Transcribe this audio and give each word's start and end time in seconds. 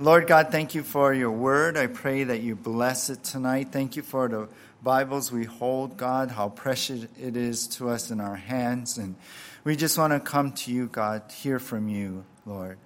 Lord 0.00 0.26
God, 0.26 0.50
thank 0.50 0.74
you 0.74 0.82
for 0.82 1.12
your 1.12 1.30
word. 1.30 1.76
I 1.76 1.86
pray 1.86 2.24
that 2.24 2.40
you 2.40 2.56
bless 2.56 3.10
it 3.10 3.22
tonight. 3.22 3.68
Thank 3.70 3.96
you 3.96 4.02
for 4.02 4.28
the 4.28 4.48
Bibles 4.82 5.30
we 5.30 5.44
hold, 5.44 5.98
God, 5.98 6.30
how 6.30 6.48
precious 6.48 7.06
it 7.20 7.36
is 7.36 7.66
to 7.76 7.90
us 7.90 8.10
in 8.10 8.18
our 8.18 8.36
hands. 8.36 8.96
And 8.96 9.14
we 9.62 9.76
just 9.76 9.98
want 9.98 10.14
to 10.14 10.20
come 10.20 10.52
to 10.52 10.72
you, 10.72 10.86
God, 10.86 11.30
hear 11.30 11.58
from 11.58 11.90
you, 11.90 12.24
Lord. 12.46 12.78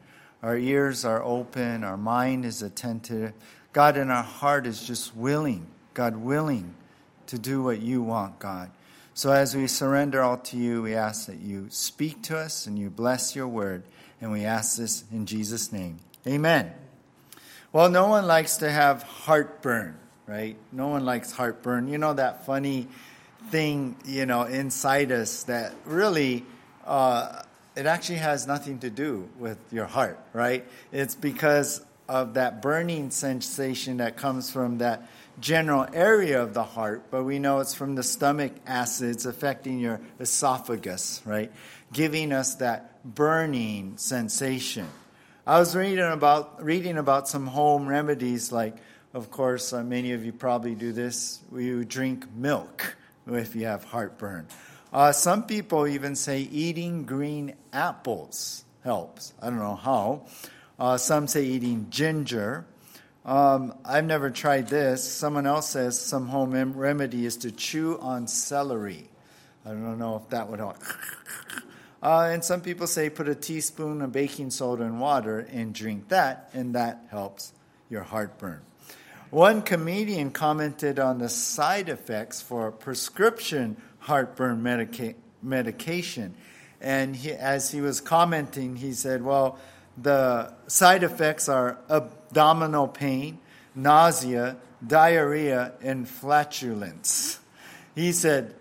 Our 0.42 0.58
ears 0.58 1.04
are 1.04 1.22
open, 1.22 1.85
our 1.85 1.96
mind 1.96 2.45
is 2.45 2.62
attentive. 2.62 3.33
God, 3.73 3.96
and 3.96 4.11
our 4.11 4.25
heart 4.25 4.67
is 4.67 4.85
just 4.85 5.15
willing, 5.15 5.69
God, 5.95 6.17
willing 6.17 6.75
to 7.29 7.39
do 7.39 7.62
what 7.62 7.81
you 7.81 8.03
want, 8.03 8.41
God. 8.41 8.73
So 9.15 9.31
as 9.31 9.55
we 9.55 9.69
surrender 9.69 10.21
all 10.21 10.39
to 10.39 10.57
you, 10.57 10.83
we 10.83 10.96
ask 10.96 11.29
that 11.29 11.39
you 11.39 11.69
speak 11.71 12.23
to 12.25 12.37
us 12.37 12.67
and 12.67 12.77
you 12.77 12.91
bless 12.91 13.37
your 13.37 13.46
word. 13.46 13.85
And 14.21 14.33
we 14.33 14.45
ask 14.45 14.77
this 14.77 15.05
in 15.12 15.27
Jesus' 15.27 15.71
name. 15.71 16.01
Amen. 16.27 16.73
Well, 17.75 17.91
no 17.91 18.06
one 18.06 18.29
likes 18.29 18.59
to 18.59 18.70
have 18.70 19.02
heartburn, 19.02 19.99
right? 20.29 20.57
No 20.71 20.86
one 20.86 21.04
likes 21.04 21.32
heartburn. 21.32 21.89
You 21.89 21.99
know 21.99 22.14
that 22.14 22.46
funny 22.46 22.86
thing, 23.50 23.96
you 24.04 24.26
know, 24.26 24.44
inside 24.44 25.11
us 25.11 25.43
that 25.44 25.75
really, 25.85 26.44
uh, 26.86 27.43
it 27.75 27.86
actually 27.86 28.18
has 28.18 28.46
nothing 28.46 28.79
to 28.79 28.90
do 28.90 29.29
with 29.40 29.58
your 29.72 29.86
heart, 29.86 30.21
right? 30.32 30.64
It's 30.93 31.16
because 31.16 31.85
of 32.08 32.34
that 32.34 32.62
burning 32.62 33.11
sensation 33.11 33.97
that 33.97 34.16
comes 34.16 34.52
from 34.52 34.78
that 34.78 35.08
general 35.41 35.88
area 35.92 36.41
of 36.41 36.55
the 36.55 36.62
heart, 36.62 37.11
but 37.11 37.25
we 37.25 37.41
know 37.41 37.58
it's 37.58 37.75
from 37.75 37.97
the 37.97 38.05
stomach 38.05 38.52
acids 38.69 39.27
affecting 39.27 39.80
your 39.80 40.00
esophagus, 40.20 41.22
right? 41.25 41.50
Giving 41.92 42.30
us 42.30 42.55
that 42.55 43.05
burning 43.05 43.94
sensation. 43.97 44.86
I 45.47 45.58
was 45.58 45.77
reading 45.77 45.98
about 45.98 46.64
reading 46.64 46.97
about 46.97 47.28
some 47.28 47.47
home 47.47 47.86
remedies, 47.86 48.50
like, 48.50 48.78
of 49.12 49.30
course, 49.30 49.75
uh, 49.75 49.83
many 49.83 50.12
of 50.12 50.25
you 50.25 50.33
probably 50.33 50.75
do 50.75 50.91
this. 50.91 51.41
You 51.55 51.84
drink 51.84 52.34
milk 52.34 52.96
if 53.27 53.54
you 53.54 53.66
have 53.66 53.84
heartburn. 53.84 54.46
Uh, 54.91 55.12
some 55.12 55.42
people 55.42 55.86
even 55.86 56.16
say 56.16 56.41
eating 56.41 57.04
green 57.04 57.56
apples 57.74 58.64
helps. 58.84 59.34
I 59.42 59.50
don't 59.50 59.58
know 59.58 59.77
how. 59.77 60.22
Uh, 60.78 60.96
some 60.96 61.27
say 61.27 61.44
eating 61.44 61.88
ginger. 61.91 62.64
Um, 63.26 63.74
I've 63.84 64.06
never 64.06 64.30
tried 64.30 64.69
this. 64.69 65.04
Someone 65.04 65.47
else 65.47 65.69
says 65.69 66.00
some 66.00 66.26
home 66.28 66.72
remedy 66.72 67.26
is 67.26 67.36
to 67.38 67.52
chew 67.52 67.98
on 68.00 68.28
celery. 68.28 69.10
I 69.66 69.70
don't 69.70 69.98
know 69.98 70.16
if 70.16 70.30
that 70.30 70.48
would 70.48 70.60
help. 70.60 70.78
Uh, 72.05 72.28
and 72.30 72.44
some 72.44 72.60
people 72.60 72.86
say 72.86 73.08
put 73.08 73.30
a 73.30 73.34
teaspoon 73.34 74.02
of 74.02 74.12
baking 74.12 74.50
soda 74.50 74.84
in 74.84 74.98
water 74.98 75.38
and 75.50 75.74
drink 75.74 76.08
that, 76.08 76.50
and 76.52 76.74
that 76.74 77.06
helps 77.10 77.55
your 77.88 78.02
heartburn. 78.02 78.60
One 79.30 79.62
comedian 79.62 80.30
commented 80.30 80.98
on 80.98 81.19
the 81.19 81.30
side 81.30 81.88
effects 81.88 82.42
for 82.42 82.70
prescription 82.70 83.78
heartburn 84.00 84.62
medica- 84.62 85.14
medication. 85.42 86.34
And 86.78 87.16
he, 87.16 87.32
as 87.32 87.70
he 87.70 87.80
was 87.80 88.02
commenting, 88.02 88.77
he 88.77 88.92
said, 88.92 89.25
Well, 89.25 89.58
the 89.97 90.52
side 90.66 91.02
effects 91.02 91.48
are 91.48 91.78
abdominal 91.88 92.86
pain, 92.86 93.38
nausea, 93.75 94.58
diarrhea, 94.86 95.72
and 95.80 96.06
flatulence. 96.06 97.41
He 97.94 98.12
said, 98.12 98.55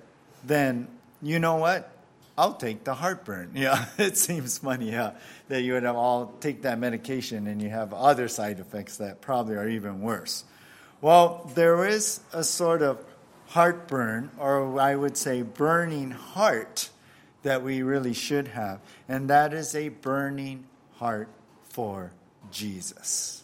Then, 0.46 0.88
you 1.22 1.40
know 1.40 1.58
what? 1.58 1.93
I'll 2.38 2.56
take 2.56 2.84
the 2.84 2.96
heartburn. 2.96 3.52
Yeah, 3.56 3.86
it 3.98 4.18
seems 4.18 4.58
funny 4.58 4.92
yeah, 4.92 5.12
that 5.50 5.62
you 5.62 5.74
would 5.74 5.84
have 5.84 5.96
all 5.96 6.34
take 6.40 6.64
that 6.64 6.80
medication 6.80 7.48
and 7.48 7.62
you 7.62 7.70
have 7.70 7.94
other 7.94 8.28
side 8.28 8.60
effects 8.60 8.98
that 8.98 9.22
probably 9.22 9.56
are 9.56 9.68
even 9.68 10.02
worse. 10.02 10.44
Well, 11.02 11.52
there 11.54 11.86
is 11.86 12.22
a 12.32 12.44
sort 12.44 12.82
of 12.82 13.04
heartburn, 13.48 14.32
or 14.40 14.80
I 14.80 14.96
would 14.96 15.18
say 15.18 15.42
burning 15.42 16.12
heart, 16.12 16.90
that 17.44 17.62
we 17.62 17.84
really 17.84 18.14
should 18.14 18.48
have, 18.50 18.80
and 19.08 19.30
that 19.30 19.54
is 19.54 19.76
a 19.76 19.90
burning 19.90 20.64
heart 20.94 21.28
for 21.64 22.12
Jesus. 22.52 23.44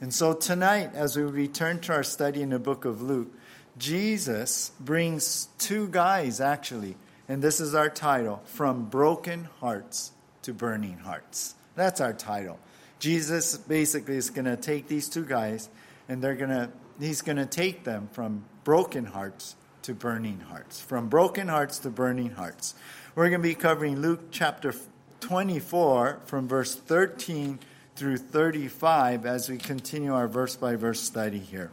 And 0.00 0.12
so 0.14 0.34
tonight, 0.34 0.90
as 0.94 1.16
we 1.16 1.22
return 1.22 1.80
to 1.80 1.94
our 1.94 2.02
study 2.02 2.42
in 2.42 2.50
the 2.50 2.58
book 2.58 2.84
of 2.84 3.02
Luke, 3.02 3.32
Jesus 3.78 4.72
brings 4.78 5.48
two 5.58 5.88
guys 5.88 6.40
actually 6.40 6.96
and 7.30 7.40
this 7.40 7.60
is 7.60 7.76
our 7.76 7.88
title 7.88 8.42
From 8.44 8.86
Broken 8.86 9.44
Hearts 9.60 10.10
to 10.42 10.52
Burning 10.52 10.98
Hearts. 10.98 11.54
That's 11.76 12.00
our 12.00 12.12
title. 12.12 12.58
Jesus 12.98 13.56
basically 13.56 14.16
is 14.16 14.30
going 14.30 14.46
to 14.46 14.56
take 14.56 14.88
these 14.88 15.08
two 15.08 15.24
guys 15.24 15.68
and 16.08 16.20
they're 16.20 16.34
going 16.34 16.50
to 16.50 16.70
he's 16.98 17.22
going 17.22 17.36
to 17.36 17.46
take 17.46 17.84
them 17.84 18.08
from 18.10 18.42
broken 18.64 19.04
hearts 19.04 19.54
to 19.82 19.94
burning 19.94 20.40
hearts. 20.40 20.80
From 20.80 21.08
broken 21.08 21.46
hearts 21.46 21.78
to 21.78 21.90
burning 21.90 22.30
hearts. 22.30 22.74
We're 23.14 23.28
going 23.28 23.42
to 23.42 23.48
be 23.48 23.54
covering 23.54 24.00
Luke 24.00 24.32
chapter 24.32 24.74
24 25.20 26.22
from 26.26 26.48
verse 26.48 26.74
13 26.74 27.60
through 27.94 28.16
35 28.16 29.24
as 29.24 29.48
we 29.48 29.56
continue 29.56 30.12
our 30.12 30.26
verse 30.26 30.56
by 30.56 30.74
verse 30.74 30.98
study 30.98 31.38
here. 31.38 31.70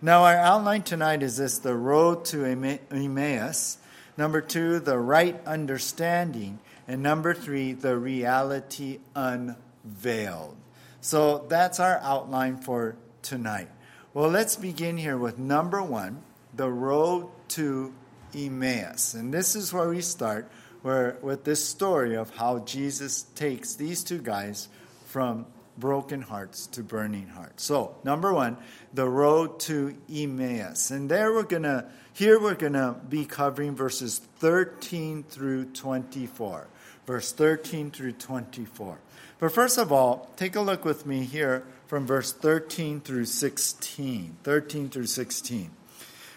Now, 0.00 0.24
our 0.24 0.36
outline 0.36 0.82
tonight 0.82 1.22
is 1.22 1.36
this 1.36 1.58
the 1.58 1.74
road 1.74 2.24
to 2.26 2.46
Emmaus. 2.46 3.76
Number 4.16 4.40
two, 4.40 4.78
the 4.78 4.98
right 4.98 5.40
understanding. 5.46 6.58
And 6.86 7.02
number 7.02 7.34
three, 7.34 7.72
the 7.72 7.96
reality 7.96 9.00
unveiled. 9.14 10.56
So 11.00 11.46
that's 11.48 11.80
our 11.80 11.98
outline 12.02 12.58
for 12.58 12.96
tonight. 13.22 13.68
Well, 14.12 14.30
let's 14.30 14.56
begin 14.56 14.96
here 14.96 15.18
with 15.18 15.38
number 15.38 15.82
one, 15.82 16.22
the 16.54 16.70
road 16.70 17.28
to 17.48 17.92
Emmaus. 18.34 19.14
And 19.14 19.32
this 19.32 19.56
is 19.56 19.72
where 19.72 19.88
we 19.88 20.00
start 20.00 20.50
where, 20.82 21.16
with 21.22 21.44
this 21.44 21.64
story 21.64 22.14
of 22.14 22.28
how 22.36 22.58
Jesus 22.60 23.22
takes 23.34 23.74
these 23.74 24.04
two 24.04 24.18
guys 24.18 24.68
from 25.06 25.46
broken 25.78 26.22
hearts 26.22 26.66
to 26.68 26.82
burning 26.82 27.28
hearts. 27.28 27.64
So, 27.64 27.96
number 28.04 28.32
one, 28.32 28.56
the 28.92 29.08
road 29.08 29.60
to 29.60 29.96
Emmaus. 30.12 30.90
And 30.90 31.10
there 31.10 31.32
we're 31.32 31.42
going 31.42 31.64
to 31.64 31.86
here 32.12 32.40
we're 32.40 32.54
going 32.54 32.74
to 32.74 32.94
be 33.08 33.24
covering 33.24 33.74
verses 33.74 34.20
13 34.36 35.24
through 35.24 35.64
24. 35.66 36.68
Verse 37.06 37.32
13 37.32 37.90
through 37.90 38.12
24. 38.12 38.98
But 39.40 39.52
first 39.52 39.78
of 39.78 39.90
all, 39.90 40.30
take 40.36 40.54
a 40.54 40.60
look 40.60 40.84
with 40.84 41.06
me 41.06 41.24
here 41.24 41.66
from 41.86 42.06
verse 42.06 42.32
13 42.32 43.00
through 43.00 43.24
16. 43.24 44.36
13 44.44 44.88
through 44.88 45.06
16. 45.06 45.70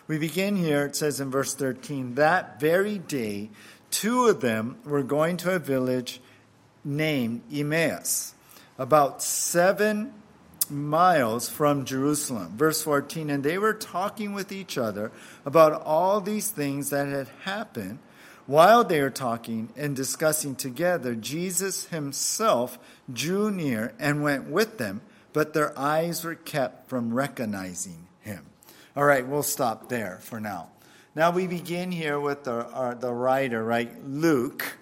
We 0.08 0.18
begin 0.18 0.56
here, 0.56 0.86
it 0.86 0.96
says 0.96 1.20
in 1.20 1.30
verse 1.30 1.54
13, 1.54 2.16
that 2.16 2.60
very 2.60 2.98
day, 2.98 3.50
two 3.92 4.26
of 4.26 4.42
them 4.42 4.78
were 4.86 5.04
going 5.04 5.38
to 5.38 5.52
a 5.52 5.60
village 5.60 6.22
named 6.84 7.42
Emmaus, 7.54 8.34
about 8.78 9.24
seven 9.24 10.14
miles 10.70 11.50
from 11.50 11.86
Jerusalem. 11.86 12.58
Verse 12.58 12.82
14, 12.84 13.30
and 13.30 13.44
they 13.44 13.58
were 13.58 13.74
talking 13.74 14.34
with 14.34 14.52
each 14.52 14.78
other 14.78 15.12
about 15.46 15.82
all 15.84 16.22
these 16.22 16.50
things 16.50 16.90
that 16.90 17.08
had 17.08 17.30
happened. 17.44 18.00
While 18.46 18.84
they 18.84 19.02
were 19.02 19.10
talking 19.10 19.70
and 19.76 19.96
discussing 19.96 20.56
together, 20.56 21.16
Jesus 21.16 21.86
himself 21.88 22.80
drew 23.12 23.52
near 23.52 23.94
and 24.00 24.24
went 24.24 24.50
with 24.50 24.78
them, 24.78 25.02
but 25.34 25.54
their 25.54 25.78
eyes 25.78 26.24
were 26.24 26.36
kept 26.36 26.90
from 26.90 27.14
recognizing 27.14 28.08
him. 28.22 28.46
All 28.96 29.04
right, 29.04 29.28
we'll 29.28 29.44
stop 29.44 29.90
there 29.90 30.20
for 30.22 30.40
now. 30.40 30.70
Now 31.14 31.32
we 31.32 31.48
begin 31.48 31.92
here 31.92 32.20
with 32.20 32.44
the, 32.46 32.54
uh, 32.54 32.94
the 32.94 33.12
writer, 33.12 33.64
right? 33.64 33.92
Luke, 34.06 34.78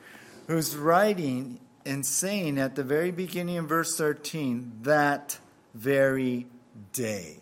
who's 0.47 0.75
writing 0.75 1.59
and 1.85 2.05
saying 2.05 2.57
at 2.57 2.75
the 2.75 2.83
very 2.83 3.11
beginning 3.11 3.57
of 3.57 3.67
verse 3.67 3.97
13 3.97 4.79
that 4.83 5.37
very 5.73 6.47
day. 6.93 7.37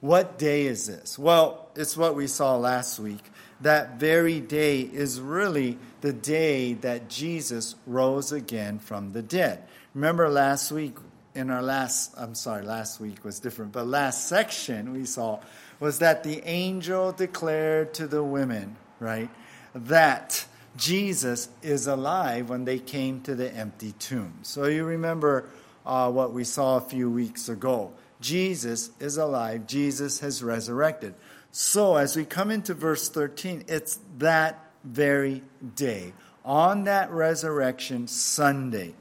What 0.00 0.38
day 0.38 0.66
is 0.66 0.86
this? 0.86 1.18
Well, 1.18 1.68
it's 1.74 1.96
what 1.96 2.14
we 2.14 2.26
saw 2.26 2.56
last 2.56 2.98
week. 2.98 3.24
That 3.62 3.98
very 3.98 4.40
day 4.40 4.80
is 4.80 5.20
really 5.20 5.78
the 6.02 6.12
day 6.12 6.74
that 6.74 7.08
Jesus 7.08 7.74
rose 7.86 8.32
again 8.32 8.78
from 8.78 9.12
the 9.12 9.22
dead. 9.22 9.64
Remember 9.94 10.28
last 10.28 10.70
week, 10.70 10.96
in 11.34 11.50
our 11.50 11.62
last, 11.62 12.14
I'm 12.16 12.34
sorry, 12.34 12.64
last 12.64 13.00
week 13.00 13.24
was 13.24 13.40
different, 13.40 13.72
but 13.72 13.86
last 13.86 14.28
section 14.28 14.92
we 14.92 15.04
saw 15.04 15.40
was 15.80 15.98
that 15.98 16.22
the 16.22 16.42
angel 16.46 17.12
declared 17.12 17.92
to 17.94 18.06
the 18.06 18.22
women, 18.22 18.76
right, 19.00 19.28
that 19.74 20.46
Jesus 20.76 21.48
is 21.62 21.86
alive 21.86 22.48
when 22.48 22.64
they 22.64 22.78
came 22.78 23.20
to 23.22 23.34
the 23.34 23.52
empty 23.52 23.92
tomb. 23.98 24.34
So 24.42 24.66
you 24.66 24.84
remember 24.84 25.48
uh, 25.84 26.10
what 26.10 26.32
we 26.32 26.44
saw 26.44 26.76
a 26.76 26.80
few 26.80 27.10
weeks 27.10 27.48
ago. 27.48 27.92
Jesus 28.20 28.90
is 28.98 29.16
alive, 29.16 29.66
Jesus 29.66 30.20
has 30.20 30.42
resurrected. 30.42 31.14
So, 31.52 31.96
as 31.96 32.16
we 32.16 32.24
come 32.24 32.50
into 32.50 32.74
verse 32.74 33.08
13, 33.08 33.64
it's 33.68 33.98
that 34.18 34.62
very 34.84 35.42
day, 35.74 36.12
on 36.44 36.84
that 36.84 37.10
resurrection 37.10 38.08
Sunday, 38.08 38.94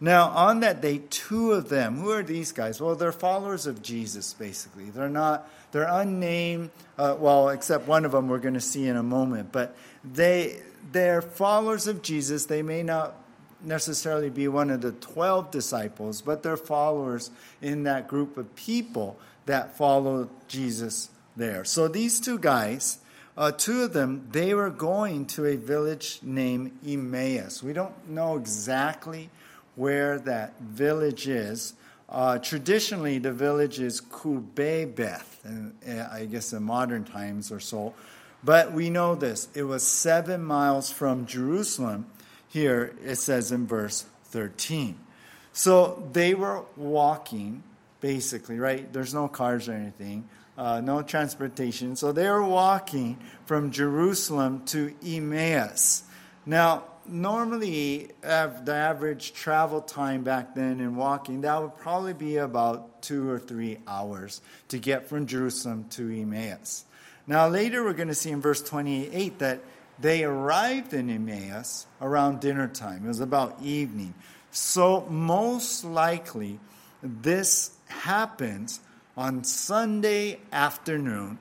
Now, 0.00 0.28
on 0.28 0.60
that 0.60 0.80
day, 0.80 1.02
two 1.10 1.52
of 1.52 1.68
them, 1.68 1.98
who 1.98 2.10
are 2.12 2.22
these 2.22 2.52
guys? 2.52 2.80
Well, 2.80 2.94
they're 2.94 3.10
followers 3.10 3.66
of 3.66 3.82
Jesus, 3.82 4.32
basically. 4.32 4.90
They're 4.90 5.08
not, 5.08 5.50
they're 5.72 5.88
unnamed, 5.88 6.70
uh, 6.96 7.16
well, 7.18 7.48
except 7.48 7.88
one 7.88 8.04
of 8.04 8.12
them 8.12 8.28
we're 8.28 8.38
going 8.38 8.54
to 8.54 8.60
see 8.60 8.86
in 8.86 8.96
a 8.96 9.02
moment. 9.02 9.50
But 9.50 9.76
they, 10.04 10.62
they're 10.92 11.22
followers 11.22 11.86
of 11.86 12.02
Jesus. 12.02 12.46
They 12.46 12.62
may 12.62 12.82
not 12.82 13.14
necessarily 13.62 14.30
be 14.30 14.48
one 14.48 14.70
of 14.70 14.80
the 14.80 14.92
12 14.92 15.50
disciples, 15.50 16.22
but 16.22 16.42
they're 16.42 16.56
followers 16.56 17.30
in 17.60 17.82
that 17.84 18.08
group 18.08 18.36
of 18.36 18.54
people 18.54 19.18
that 19.46 19.76
follow 19.76 20.28
Jesus 20.46 21.10
there. 21.36 21.64
So 21.64 21.88
these 21.88 22.20
two 22.20 22.38
guys, 22.38 22.98
uh, 23.36 23.52
two 23.52 23.82
of 23.82 23.92
them, 23.92 24.28
they 24.30 24.54
were 24.54 24.70
going 24.70 25.26
to 25.26 25.46
a 25.46 25.56
village 25.56 26.20
named 26.22 26.72
Emmaus. 26.86 27.62
We 27.62 27.72
don't 27.72 28.08
know 28.08 28.36
exactly 28.36 29.30
where 29.74 30.18
that 30.20 30.58
village 30.60 31.28
is. 31.28 31.74
Uh, 32.08 32.38
traditionally, 32.38 33.18
the 33.18 33.32
village 33.32 33.80
is 33.80 34.00
Kubebeth, 34.00 35.44
and 35.44 35.74
uh, 35.86 36.08
I 36.10 36.24
guess 36.24 36.52
in 36.52 36.62
modern 36.62 37.04
times 37.04 37.52
or 37.52 37.60
so. 37.60 37.94
But 38.48 38.72
we 38.72 38.88
know 38.88 39.14
this. 39.14 39.46
It 39.52 39.64
was 39.64 39.86
seven 39.86 40.42
miles 40.42 40.90
from 40.90 41.26
Jerusalem. 41.26 42.06
Here 42.48 42.96
it 43.04 43.16
says 43.16 43.52
in 43.52 43.66
verse 43.66 44.06
13. 44.28 44.98
So 45.52 46.08
they 46.14 46.32
were 46.32 46.64
walking, 46.74 47.62
basically, 48.00 48.58
right? 48.58 48.90
There's 48.90 49.12
no 49.12 49.28
cars 49.28 49.68
or 49.68 49.74
anything, 49.74 50.30
uh, 50.56 50.80
no 50.80 51.02
transportation. 51.02 51.94
So 51.94 52.10
they 52.10 52.26
were 52.26 52.42
walking 52.42 53.18
from 53.44 53.70
Jerusalem 53.70 54.64
to 54.68 54.94
Emmaus. 55.04 56.04
Now, 56.46 56.84
normally 57.06 58.12
the 58.22 58.72
average 58.72 59.34
travel 59.34 59.82
time 59.82 60.24
back 60.24 60.54
then 60.54 60.80
in 60.80 60.96
walking 60.96 61.42
that 61.42 61.60
would 61.60 61.76
probably 61.76 62.12
be 62.14 62.36
about 62.36 63.02
two 63.02 63.28
or 63.28 63.38
three 63.38 63.78
hours 63.86 64.42
to 64.68 64.78
get 64.78 65.08
from 65.08 65.26
jerusalem 65.26 65.86
to 65.88 66.10
emmaus 66.10 66.84
now 67.28 67.46
later 67.46 67.84
we're 67.84 67.92
going 67.92 68.08
to 68.08 68.14
see 68.14 68.30
in 68.30 68.40
verse 68.40 68.60
28 68.62 69.38
that 69.38 69.60
they 70.00 70.24
arrived 70.24 70.92
in 70.92 71.08
emmaus 71.08 71.86
around 72.00 72.40
dinner 72.40 72.66
time 72.66 73.04
it 73.04 73.08
was 73.08 73.20
about 73.20 73.56
evening 73.62 74.12
so 74.50 75.06
most 75.08 75.84
likely 75.84 76.58
this 77.02 77.76
happens 77.86 78.80
on 79.16 79.44
sunday 79.44 80.40
afternoon 80.50 81.38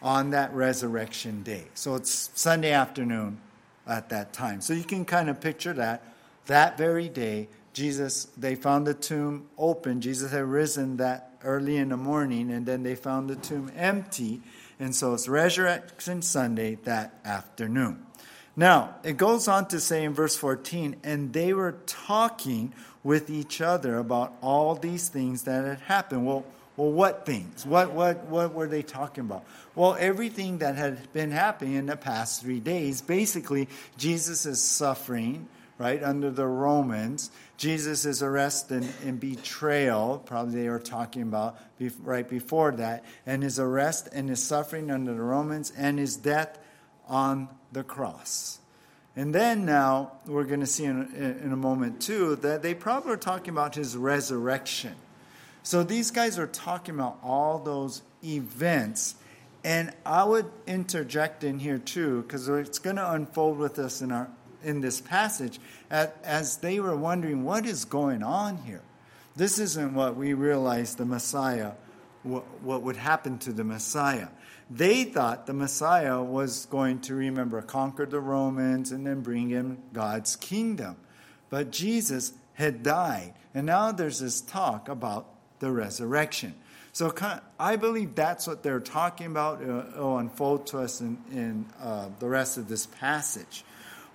on 0.00 0.30
that 0.30 0.52
resurrection 0.54 1.42
day 1.42 1.64
so 1.74 1.96
it's 1.96 2.30
sunday 2.34 2.70
afternoon 2.70 3.40
at 3.86 4.08
that 4.10 4.32
time. 4.32 4.60
So 4.60 4.72
you 4.72 4.84
can 4.84 5.04
kind 5.04 5.28
of 5.28 5.40
picture 5.40 5.72
that. 5.74 6.02
That 6.46 6.76
very 6.76 7.08
day, 7.08 7.48
Jesus, 7.72 8.26
they 8.36 8.54
found 8.54 8.86
the 8.86 8.94
tomb 8.94 9.48
open. 9.56 10.00
Jesus 10.00 10.32
had 10.32 10.44
risen 10.44 10.96
that 10.98 11.30
early 11.44 11.76
in 11.76 11.88
the 11.88 11.96
morning, 11.96 12.50
and 12.50 12.66
then 12.66 12.82
they 12.82 12.94
found 12.94 13.30
the 13.30 13.36
tomb 13.36 13.70
empty. 13.76 14.42
And 14.82 14.96
so 14.96 15.14
it's 15.14 15.28
Resurrection 15.28 16.22
Sunday 16.22 16.74
that 16.82 17.14
afternoon. 17.24 18.04
Now, 18.56 18.96
it 19.04 19.16
goes 19.16 19.46
on 19.46 19.68
to 19.68 19.78
say 19.78 20.02
in 20.02 20.12
verse 20.12 20.34
14, 20.34 20.96
and 21.04 21.32
they 21.32 21.54
were 21.54 21.76
talking 21.86 22.74
with 23.04 23.30
each 23.30 23.60
other 23.60 23.98
about 23.98 24.34
all 24.42 24.74
these 24.74 25.08
things 25.08 25.44
that 25.44 25.64
had 25.64 25.78
happened. 25.82 26.26
Well, 26.26 26.44
well, 26.76 26.90
what 26.90 27.24
things? 27.24 27.64
What, 27.64 27.92
what, 27.92 28.24
what 28.24 28.54
were 28.54 28.66
they 28.66 28.82
talking 28.82 29.22
about? 29.22 29.44
Well, 29.76 29.96
everything 30.00 30.58
that 30.58 30.74
had 30.74 31.12
been 31.12 31.30
happening 31.30 31.74
in 31.74 31.86
the 31.86 31.96
past 31.96 32.42
three 32.42 32.58
days. 32.58 33.02
Basically, 33.02 33.68
Jesus 33.98 34.46
is 34.46 34.60
suffering, 34.60 35.46
right, 35.78 36.02
under 36.02 36.32
the 36.32 36.48
Romans. 36.48 37.30
Jesus' 37.62 38.22
arrest 38.22 38.70
and, 38.70 38.88
and 39.04 39.20
betrayal, 39.20 40.22
probably 40.24 40.62
they 40.62 40.68
were 40.68 40.78
talking 40.78 41.22
about 41.22 41.58
right 42.02 42.28
before 42.28 42.72
that, 42.72 43.04
and 43.26 43.42
his 43.42 43.58
arrest 43.58 44.08
and 44.12 44.28
his 44.28 44.42
suffering 44.42 44.90
under 44.90 45.14
the 45.14 45.22
Romans 45.22 45.72
and 45.76 45.98
his 45.98 46.16
death 46.16 46.58
on 47.08 47.48
the 47.72 47.82
cross. 47.82 48.58
And 49.14 49.34
then 49.34 49.64
now, 49.64 50.12
we're 50.26 50.44
going 50.44 50.60
to 50.60 50.66
see 50.66 50.84
in, 50.84 51.12
in 51.14 51.52
a 51.52 51.56
moment 51.56 52.00
too, 52.00 52.36
that 52.36 52.62
they 52.62 52.74
probably 52.74 53.12
are 53.12 53.16
talking 53.16 53.50
about 53.50 53.74
his 53.74 53.96
resurrection 53.96 54.94
so 55.62 55.84
these 55.84 56.10
guys 56.10 56.38
are 56.38 56.46
talking 56.46 56.94
about 56.94 57.18
all 57.22 57.58
those 57.58 58.02
events. 58.24 59.14
And 59.64 59.92
I 60.04 60.24
would 60.24 60.50
interject 60.66 61.44
in 61.44 61.60
here 61.60 61.78
too, 61.78 62.22
because 62.22 62.48
it's 62.48 62.80
going 62.80 62.96
to 62.96 63.12
unfold 63.12 63.58
with 63.58 63.78
us 63.78 64.02
in, 64.02 64.10
our, 64.10 64.28
in 64.64 64.80
this 64.80 65.00
passage, 65.00 65.58
as 65.90 66.56
they 66.58 66.80
were 66.80 66.96
wondering 66.96 67.44
what 67.44 67.66
is 67.66 67.84
going 67.84 68.22
on 68.22 68.58
here. 68.58 68.82
This 69.34 69.58
isn't 69.58 69.94
what 69.94 70.16
we 70.16 70.34
realized 70.34 70.98
the 70.98 71.04
Messiah, 71.04 71.72
what, 72.22 72.44
what 72.62 72.82
would 72.82 72.96
happen 72.96 73.38
to 73.38 73.52
the 73.52 73.64
Messiah. 73.64 74.28
They 74.70 75.04
thought 75.04 75.46
the 75.46 75.52
Messiah 75.52 76.22
was 76.22 76.66
going 76.66 77.00
to, 77.02 77.14
remember, 77.14 77.60
conquer 77.62 78.06
the 78.06 78.20
Romans 78.20 78.92
and 78.92 79.06
then 79.06 79.20
bring 79.20 79.50
in 79.50 79.78
God's 79.92 80.36
kingdom. 80.36 80.96
But 81.50 81.70
Jesus 81.70 82.32
had 82.54 82.82
died. 82.82 83.34
And 83.54 83.66
now 83.66 83.92
there's 83.92 84.20
this 84.20 84.40
talk 84.40 84.88
about 84.88 85.26
the 85.58 85.70
resurrection. 85.70 86.54
So 86.92 87.12
I 87.58 87.76
believe 87.76 88.14
that's 88.14 88.46
what 88.46 88.62
they're 88.62 88.80
talking 88.80 89.26
about. 89.26 89.62
Uh, 89.62 89.84
it'll 89.94 90.18
unfold 90.18 90.66
to 90.68 90.78
us 90.80 91.00
in, 91.00 91.18
in 91.30 91.66
uh, 91.80 92.08
the 92.18 92.28
rest 92.28 92.58
of 92.58 92.68
this 92.68 92.86
passage. 92.86 93.64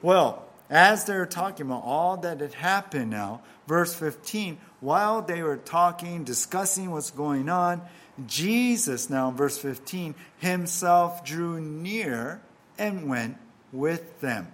Well, 0.01 0.45
as 0.69 1.05
they're 1.05 1.25
talking 1.25 1.65
about 1.65 1.83
all 1.83 2.17
that 2.17 2.41
had 2.41 2.53
happened 2.53 3.11
now, 3.11 3.41
verse 3.67 3.93
15, 3.95 4.57
while 4.79 5.21
they 5.21 5.41
were 5.41 5.57
talking, 5.57 6.23
discussing 6.23 6.91
what's 6.91 7.11
going 7.11 7.49
on, 7.49 7.81
Jesus, 8.25 9.09
now 9.09 9.29
in 9.29 9.35
verse 9.35 9.57
15, 9.57 10.15
himself 10.39 11.23
drew 11.23 11.61
near 11.61 12.41
and 12.77 13.07
went 13.07 13.37
with 13.71 14.19
them. 14.21 14.47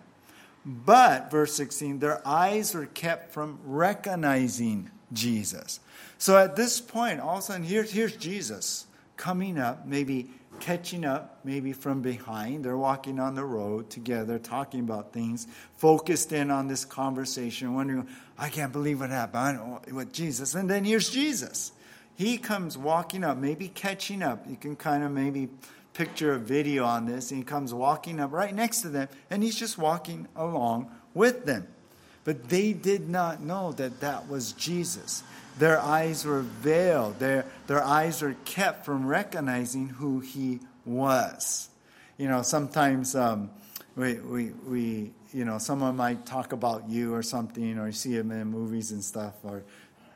But, 0.66 1.30
verse 1.30 1.54
16, 1.56 2.00
their 2.00 2.26
eyes 2.26 2.74
were 2.74 2.86
kept 2.86 3.34
from 3.34 3.60
recognizing 3.66 4.92
Jesus. 5.12 5.80
So 6.18 6.38
at 6.38 6.56
this 6.56 6.80
point, 6.80 7.20
all 7.20 7.34
of 7.34 7.40
a 7.40 7.42
sudden, 7.42 7.64
here's, 7.64 7.92
here's 7.92 8.16
Jesus 8.16 8.86
coming 9.24 9.58
up, 9.58 9.86
maybe 9.88 10.30
catching 10.60 11.06
up, 11.06 11.40
maybe 11.46 11.72
from 11.72 12.02
behind. 12.02 12.66
They're 12.66 12.76
walking 12.76 13.22
on 13.22 13.36
the 13.36 13.46
road 13.46 13.90
together, 13.90 14.38
talking 14.38 14.82
about 14.82 15.14
things, 15.14 15.48
focused 15.78 16.34
in 16.34 16.52
on 16.52 16.68
this 16.68 16.84
conversation, 16.84 17.74
wondering, 17.74 18.06
I 18.38 18.50
can't 18.50 18.74
believe 18.74 19.00
what 19.00 19.12
happened 19.12 19.80
with 19.94 20.12
Jesus. 20.12 20.56
And 20.56 20.70
then 20.70 20.84
here's 20.84 21.10
Jesus. 21.10 21.72
He 22.16 22.38
comes 22.38 22.78
walking 22.78 23.24
up, 23.24 23.38
maybe 23.38 23.70
catching 23.70 24.22
up. 24.22 24.46
You 24.46 24.58
can 24.58 24.76
kind 24.76 25.06
of 25.06 25.12
maybe 25.12 25.48
picture 25.94 26.34
a 26.34 26.38
video 26.38 26.84
on 26.84 27.06
this. 27.06 27.32
And 27.32 27.38
he 27.38 27.46
comes 27.46 27.74
walking 27.74 28.20
up 28.20 28.34
right 28.34 28.54
next 28.54 28.82
to 28.82 28.90
them, 28.90 29.08
and 29.30 29.42
he's 29.42 29.56
just 29.56 29.78
walking 29.78 30.28
along 30.36 30.92
with 31.14 31.46
them. 31.46 31.66
But 32.26 32.50
they 32.50 32.74
did 32.74 33.08
not 33.08 33.42
know 33.42 33.72
that 33.72 34.02
that 34.02 34.28
was 34.28 34.52
Jesus. 34.52 35.24
Their 35.60 35.80
eyes 35.80 36.26
were 36.26 36.42
veiled, 36.42 37.20
their, 37.20 37.46
their 37.68 37.84
eyes 37.84 38.22
were 38.22 38.36
kept 38.46 38.86
from 38.86 39.06
recognizing 39.06 39.88
who 39.88 40.20
he 40.20 40.60
was. 40.86 41.70
You 42.18 42.28
know, 42.28 42.42
sometimes 42.42 43.16
um, 43.16 43.52
we, 43.96 44.16
we, 44.16 44.52
we, 44.68 45.12
you 45.34 45.46
know, 45.46 45.58
someone 45.60 45.96
might 45.96 46.26
talk 46.26 46.54
about 46.54 46.90
you 46.90 47.14
or 47.14 47.22
something, 47.22 47.78
or 47.78 47.88
you 47.88 47.94
see 47.94 48.16
them 48.18 48.32
in 48.32 48.48
movies 48.48 48.92
and 48.92 49.04
stuff, 49.04 49.34
or, 49.44 49.64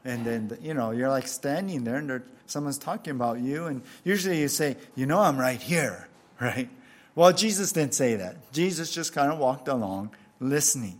and 0.03 0.25
then, 0.25 0.57
you 0.61 0.73
know, 0.73 0.91
you're 0.91 1.09
like 1.09 1.27
standing 1.27 1.83
there 1.83 1.97
and 1.97 2.23
someone's 2.47 2.77
talking 2.77 3.11
about 3.11 3.39
you, 3.39 3.65
and 3.65 3.81
usually 4.03 4.39
you 4.39 4.47
say, 4.47 4.77
you 4.95 5.05
know, 5.05 5.19
I'm 5.19 5.37
right 5.37 5.61
here, 5.61 6.07
right? 6.41 6.69
Well, 7.13 7.33
Jesus 7.33 7.71
didn't 7.71 7.93
say 7.93 8.15
that. 8.15 8.51
Jesus 8.51 8.91
just 8.91 9.13
kind 9.13 9.31
of 9.31 9.39
walked 9.39 9.67
along 9.67 10.11
listening. 10.39 10.99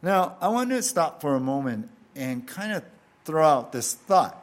Now, 0.00 0.36
I 0.40 0.48
want 0.48 0.70
to 0.70 0.82
stop 0.82 1.20
for 1.20 1.36
a 1.36 1.40
moment 1.40 1.88
and 2.16 2.46
kind 2.46 2.72
of 2.72 2.82
throw 3.24 3.46
out 3.46 3.72
this 3.72 3.94
thought. 3.94 4.38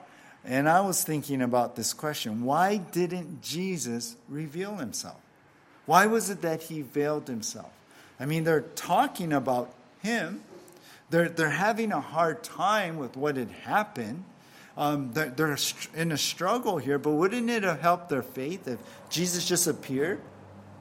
And 0.45 0.69
I 0.69 0.81
was 0.81 1.03
thinking 1.03 1.41
about 1.41 1.75
this 1.75 1.93
question 1.93 2.43
why 2.43 2.77
didn't 2.77 3.41
Jesus 3.41 4.15
reveal 4.27 4.75
himself? 4.77 5.19
Why 5.85 6.05
was 6.05 6.29
it 6.29 6.41
that 6.41 6.63
he 6.63 6.81
veiled 6.81 7.27
himself? 7.27 7.71
I 8.19 8.25
mean, 8.25 8.43
they're 8.43 8.61
talking 8.61 9.33
about 9.33 9.73
him, 10.01 10.43
they're, 11.09 11.29
they're 11.29 11.49
having 11.49 11.91
a 11.91 12.01
hard 12.01 12.43
time 12.43 12.97
with 12.97 13.17
what 13.17 13.37
had 13.37 13.49
happened. 13.49 14.23
Um, 14.77 15.11
they're, 15.13 15.29
they're 15.29 15.57
in 15.95 16.11
a 16.11 16.17
struggle 16.17 16.77
here, 16.77 16.97
but 16.99 17.11
wouldn't 17.11 17.49
it 17.49 17.63
have 17.63 17.81
helped 17.81 18.09
their 18.09 18.21
faith 18.21 18.67
if 18.67 18.79
Jesus 19.09 19.45
just 19.45 19.67
appeared 19.67 20.21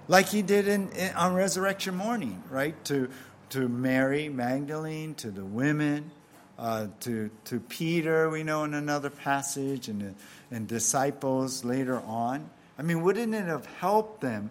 like 0.07 0.29
he 0.29 0.43
did 0.43 0.69
in, 0.69 0.91
in 0.93 1.15
on 1.15 1.35
resurrection 1.35 1.97
morning, 1.97 2.43
right? 2.51 2.83
To, 2.87 3.09
to 3.51 3.69
Mary 3.69 4.29
Magdalene, 4.29 5.15
to 5.17 5.31
the 5.31 5.45
women, 5.45 6.11
uh, 6.59 6.89
to, 7.01 7.31
to 7.45 7.61
Peter, 7.61 8.29
we 8.29 8.43
know 8.43 8.65
in 8.65 8.75
another 8.75 9.11
passage, 9.11 9.89
and, 9.89 10.15
and 10.51 10.67
disciples 10.67 11.65
later 11.65 12.01
on. 12.01 12.51
I 12.79 12.83
mean, 12.83 13.03
wouldn't 13.03 13.35
it 13.35 13.45
have 13.45 13.67
helped 13.67 14.21
them 14.21 14.51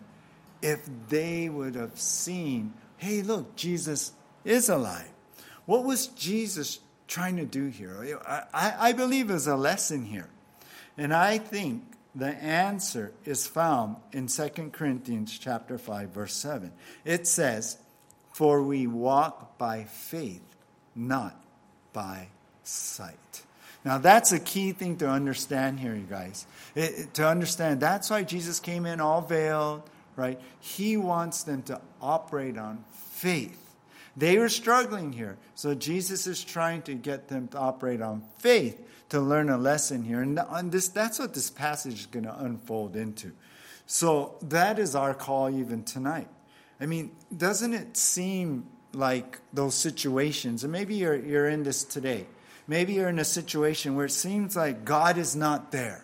if 0.62 0.88
they 1.10 1.50
would 1.50 1.76
have 1.76 2.00
seen, 2.00 2.74
hey, 2.98 3.22
look, 3.22 3.56
Jesus 3.56 4.14
is 4.46 4.70
alive? 4.70 5.10
What 5.66 5.84
was 5.84 6.08
Jesus 6.08 6.80
trying 7.08 7.38
to 7.38 7.46
do 7.46 7.68
here? 7.68 8.20
I, 8.54 8.74
I 8.80 8.92
believe 8.94 9.28
there's 9.28 9.48
a 9.48 9.58
lesson 9.58 10.06
here. 10.06 10.30
And 10.98 11.14
I 11.14 11.38
think 11.38 11.84
the 12.16 12.28
answer 12.28 13.12
is 13.26 13.46
found 13.46 13.98
in 14.14 14.28
2 14.28 14.50
Corinthians 14.72 15.38
chapter 15.38 15.78
5 15.78 16.10
verse 16.10 16.34
7. 16.34 16.72
It 17.06 17.28
says, 17.28 17.78
"For 18.34 18.64
we 18.64 18.88
walk 18.88 19.58
by 19.58 19.84
faith, 19.84 20.42
not 20.96 21.36
by 21.98 22.28
sight." 22.64 23.42
Now 23.84 23.98
that's 23.98 24.32
a 24.32 24.40
key 24.40 24.72
thing 24.74 24.98
to 24.98 25.10
understand 25.10 25.80
here, 25.80 25.96
you 25.96 26.06
guys. 26.10 26.46
It, 26.76 27.14
to 27.16 27.28
understand 27.28 27.80
that's 27.80 28.10
why 28.10 28.24
Jesus 28.24 28.60
came 28.60 28.86
in 28.86 29.02
all 29.02 29.22
veiled, 29.22 29.82
right? 30.16 30.40
He 30.60 30.98
wants 30.98 31.44
them 31.44 31.62
to 31.64 31.82
operate 32.02 32.58
on 32.58 32.84
faith. 32.92 33.64
They 34.16 34.38
were 34.38 34.50
struggling 34.50 35.14
here. 35.14 35.38
So 35.56 35.76
Jesus 35.76 36.28
is 36.28 36.44
trying 36.44 36.82
to 36.84 36.94
get 36.94 37.28
them 37.28 37.48
to 37.50 37.58
operate 37.58 38.02
on 38.02 38.24
faith 38.38 38.82
to 39.10 39.20
learn 39.22 39.50
a 39.50 39.58
lesson 39.58 40.04
here. 40.04 40.22
And 40.22 40.72
this, 40.72 40.90
that's 40.90 41.20
what 41.20 41.34
this 41.34 41.50
passage 41.50 42.00
is 42.02 42.06
going 42.08 42.26
to 42.26 42.40
unfold 42.44 42.96
into. 42.96 43.32
So 43.86 44.36
that 44.42 44.80
is 44.80 44.96
our 44.96 45.14
call 45.14 45.50
even 45.50 45.84
tonight. 45.84 46.28
I 46.82 46.88
mean, 46.88 47.12
doesn't 47.36 47.74
it 47.74 47.96
seem 47.96 48.66
like 48.98 49.40
those 49.54 49.76
situations, 49.76 50.64
and 50.64 50.72
maybe 50.72 50.96
you're, 50.96 51.16
you're 51.16 51.48
in 51.48 51.64
this 51.64 51.84
today, 51.84 52.26
maybe 52.68 52.94
you're 52.94 53.10
in 53.10 53.20
a 53.20 53.26
situation 53.26 53.96
where 53.96 54.08
it 54.08 54.12
seems 54.12 54.56
like 54.56 54.84
God 54.84 55.18
is 55.18 55.36
not 55.36 55.72
there. 55.72 56.04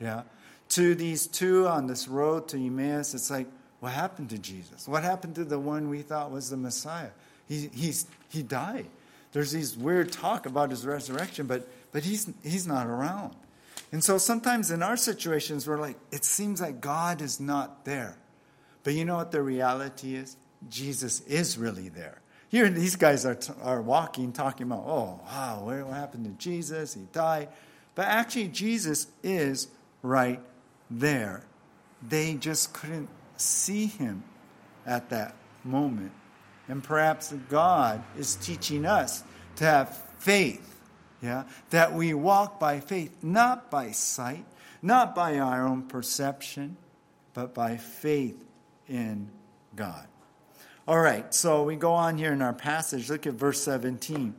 Yeah? 0.00 0.22
To 0.70 0.94
these 0.94 1.26
two 1.26 1.66
on 1.66 1.86
this 1.86 2.08
road 2.08 2.48
to 2.48 2.56
Emmaus, 2.56 3.14
it's 3.14 3.30
like, 3.30 3.46
what 3.80 3.92
happened 3.92 4.30
to 4.30 4.38
Jesus? 4.38 4.88
What 4.88 5.02
happened 5.02 5.34
to 5.36 5.44
the 5.44 5.58
one 5.58 5.88
we 5.88 6.02
thought 6.02 6.30
was 6.30 6.50
the 6.50 6.56
Messiah? 6.56 7.10
He, 7.48 7.70
he's, 7.74 8.06
he 8.28 8.42
died. 8.42 8.86
There's 9.32 9.52
these 9.52 9.76
weird 9.76 10.12
talk 10.12 10.46
about 10.46 10.70
his 10.70 10.86
resurrection, 10.86 11.46
but, 11.46 11.68
but 11.92 12.02
he's, 12.02 12.30
he's 12.42 12.66
not 12.66 12.86
around. 12.86 13.34
And 13.92 14.02
so 14.02 14.18
sometimes 14.18 14.70
in 14.70 14.82
our 14.82 14.96
situations, 14.96 15.66
we're 15.66 15.78
like, 15.78 15.96
it 16.12 16.24
seems 16.24 16.60
like 16.60 16.80
God 16.80 17.22
is 17.22 17.40
not 17.40 17.84
there. 17.84 18.16
But 18.84 18.94
you 18.94 19.04
know 19.04 19.16
what 19.16 19.32
the 19.32 19.42
reality 19.42 20.14
is? 20.14 20.36
Jesus 20.68 21.20
is 21.22 21.56
really 21.56 21.88
there. 21.88 22.20
Here, 22.48 22.68
these 22.70 22.96
guys 22.96 23.26
are, 23.26 23.34
t- 23.34 23.52
are 23.62 23.82
walking, 23.82 24.32
talking 24.32 24.66
about, 24.66 24.84
oh, 24.86 25.20
wow, 25.24 25.62
what 25.64 25.94
happened 25.94 26.24
to 26.24 26.30
Jesus? 26.42 26.94
He 26.94 27.02
died. 27.12 27.48
But 27.94 28.06
actually, 28.06 28.48
Jesus 28.48 29.08
is 29.22 29.68
right 30.02 30.40
there. 30.90 31.44
They 32.06 32.34
just 32.34 32.72
couldn't 32.72 33.08
see 33.36 33.86
him 33.86 34.24
at 34.86 35.10
that 35.10 35.34
moment. 35.64 36.12
And 36.68 36.82
perhaps 36.82 37.32
God 37.48 38.02
is 38.16 38.36
teaching 38.36 38.86
us 38.86 39.22
to 39.56 39.64
have 39.64 39.96
faith, 40.18 40.80
yeah, 41.22 41.44
that 41.70 41.92
we 41.92 42.14
walk 42.14 42.58
by 42.60 42.80
faith, 42.80 43.16
not 43.22 43.70
by 43.70 43.90
sight, 43.90 44.44
not 44.80 45.14
by 45.14 45.38
our 45.38 45.66
own 45.66 45.82
perception, 45.82 46.76
but 47.34 47.52
by 47.52 47.76
faith 47.76 48.42
in 48.88 49.28
God. 49.74 50.06
All 50.88 50.98
right, 50.98 51.34
so 51.34 51.64
we 51.64 51.76
go 51.76 51.92
on 51.92 52.16
here 52.16 52.32
in 52.32 52.40
our 52.40 52.54
passage. 52.54 53.10
Look 53.10 53.26
at 53.26 53.34
verse 53.34 53.60
17. 53.60 54.34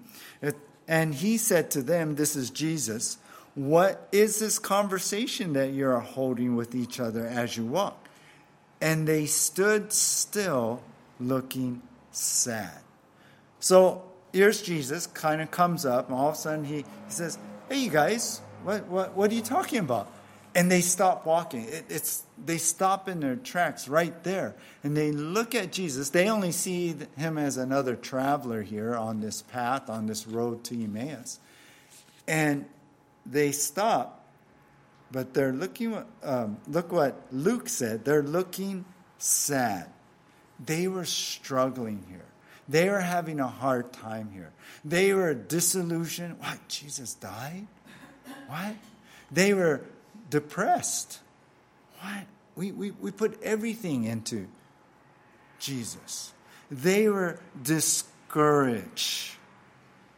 and 0.88 1.14
he 1.14 1.38
said 1.38 1.70
to 1.72 1.84
them, 1.84 2.16
This 2.16 2.36
is 2.36 2.50
Jesus, 2.50 3.20
what 3.54 4.08
is 4.12 4.40
this 4.40 4.58
conversation 4.58 5.54
that 5.54 5.74
you're 5.74 6.00
holding 6.00 6.56
with 6.56 6.74
each 6.74 7.00
other 7.00 7.28
as 7.28 7.56
you 7.56 7.66
walk? 7.66 8.04
And 8.82 9.08
they 9.08 9.28
stood 9.28 9.94
still, 9.94 10.82
looking 11.20 11.84
sad. 12.10 12.80
So 13.60 14.02
here's 14.34 14.64
Jesus, 14.64 15.06
kind 15.06 15.42
of 15.44 15.52
comes 15.52 15.86
up, 15.86 16.10
and 16.10 16.18
all 16.18 16.30
of 16.30 16.34
a 16.34 16.38
sudden 16.38 16.66
he, 16.66 16.78
he 16.78 16.86
says, 17.10 17.38
Hey, 17.70 17.78
you 17.78 17.92
guys, 17.92 18.42
what, 18.64 18.88
what, 18.88 19.16
what 19.16 19.32
are 19.32 19.36
you 19.36 19.44
talking 19.44 19.80
about? 19.82 20.12
And 20.60 20.70
they 20.70 20.82
stop 20.82 21.26
walking. 21.26 21.64
It, 21.64 21.86
it's, 21.88 22.24
they 22.38 22.58
stop 22.58 23.08
in 23.08 23.22
their 23.22 23.38
tracks 23.38 23.88
right 23.88 24.22
there. 24.26 24.56
And 24.84 24.96
they 24.96 25.14
look 25.14 25.56
at 25.56 25.72
Jesus. 25.72 26.10
They 26.10 26.28
only 26.28 26.52
see 26.52 26.98
him 27.16 27.38
as 27.38 27.56
another 27.56 27.96
traveler 27.96 28.62
here 28.62 28.94
on 28.94 29.22
this 29.22 29.42
path, 29.42 29.90
on 29.90 30.06
this 30.06 30.28
road 30.28 30.66
to 30.66 30.84
Emmaus. 30.84 31.40
And 32.28 32.66
they 33.26 33.54
stop, 33.54 34.26
but 35.14 35.34
they're 35.34 35.54
looking, 35.54 36.04
um, 36.24 36.58
look 36.68 36.92
what 36.92 37.16
Luke 37.32 37.70
said, 37.70 38.04
they're 38.04 38.22
looking 38.22 38.84
sad. 39.18 39.90
They 40.60 40.90
were 40.90 41.06
struggling 41.06 42.04
here. 42.10 42.26
They 42.68 42.90
were 42.90 43.00
having 43.00 43.40
a 43.40 43.48
hard 43.48 43.94
time 43.94 44.32
here. 44.34 44.52
They 44.84 45.14
were 45.14 45.34
disillusioned. 45.34 46.38
What? 46.42 46.68
Jesus 46.68 47.14
died? 47.14 47.66
What? 48.50 48.76
They 49.32 49.54
were 49.54 49.86
depressed. 50.30 51.20
What? 52.02 52.26
We, 52.56 52.72
we, 52.72 52.92
we 52.92 53.12
put 53.12 53.42
everything 53.42 54.04
into 54.04 54.48
Jesus. 55.60 56.34
They 56.70 57.10
were 57.10 57.40
discouraged. 57.62 59.36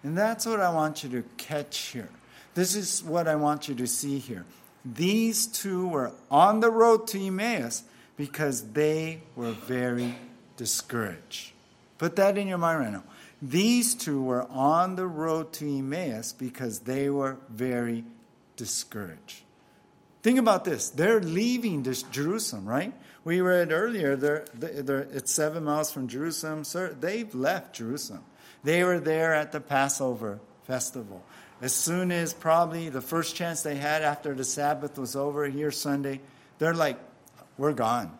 And 0.04 0.18
that's 0.18 0.46
what 0.46 0.60
I 0.60 0.74
want 0.74 1.04
you 1.04 1.10
to 1.12 1.24
catch 1.38 1.78
here. 1.78 2.10
This 2.54 2.76
is 2.76 3.04
what 3.04 3.28
I 3.28 3.36
want 3.36 3.68
you 3.68 3.76
to 3.76 3.88
see 3.88 4.18
here. 4.18 4.46
These 4.84 5.48
two 5.48 5.88
were 5.88 6.12
on 6.30 6.60
the 6.60 6.72
road 6.72 7.08
to 7.08 7.20
Emmaus 7.24 7.84
because 8.18 8.72
they 8.72 9.22
were 9.36 9.52
very 9.52 10.16
discouraged. 10.58 11.52
Put 11.98 12.16
that 12.16 12.38
in 12.38 12.48
your 12.48 12.58
mind 12.58 12.80
right 12.80 12.92
now. 12.92 13.04
These 13.42 13.96
two 13.96 14.22
were 14.22 14.48
on 14.50 14.96
the 14.96 15.08
road 15.08 15.54
to 15.54 15.78
Emmaus 15.78 16.34
because 16.34 16.80
they 16.80 17.10
were 17.10 17.38
very 17.50 18.04
discouraged. 18.56 19.44
Think 20.22 20.38
about 20.38 20.66
this. 20.66 20.90
They're 20.90 21.20
leaving 21.20 21.84
this 21.84 22.04
Jerusalem, 22.04 22.68
right? 22.68 22.94
We 23.24 23.42
read 23.42 23.72
earlier, 23.72 24.16
they're, 24.16 24.46
they're, 24.54 25.08
it's 25.12 25.32
seven 25.32 25.64
miles 25.64 25.92
from 25.92 26.08
Jerusalem. 26.08 26.64
Sir, 26.64 26.96
they've 27.00 27.34
left 27.34 27.76
Jerusalem. 27.76 28.24
They 28.64 28.84
were 28.84 29.00
there 29.00 29.34
at 29.34 29.52
the 29.52 29.60
Passover 29.60 30.40
festival. 30.64 31.24
As 31.62 31.74
soon 31.74 32.12
as 32.12 32.34
probably 32.34 32.90
the 32.90 33.02
first 33.02 33.36
chance 33.36 33.62
they 33.62 33.76
had 33.76 34.02
after 34.02 34.34
the 34.34 34.44
Sabbath 34.44 34.98
was 34.98 35.16
over 35.16 35.48
here 35.48 35.72
Sunday, 35.72 36.22
they're 36.58 36.74
like, 36.74 36.98
we're 37.58 37.74
gone. 37.74 38.18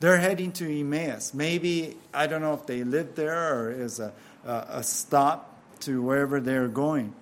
They're 0.00 0.18
heading 0.18 0.50
to 0.52 0.80
Emmaus. 0.80 1.32
Maybe, 1.32 1.96
I 2.12 2.26
don't 2.26 2.42
know 2.42 2.54
if 2.54 2.66
they 2.66 2.82
lived 2.82 3.14
there 3.14 3.54
or 3.54 3.70
is 3.70 4.00
a, 4.00 4.12
a, 4.44 4.66
a 4.70 4.82
stop 4.82 5.56
to 5.80 6.02
wherever 6.02 6.40
they're 6.40 6.68
going. 6.68 7.14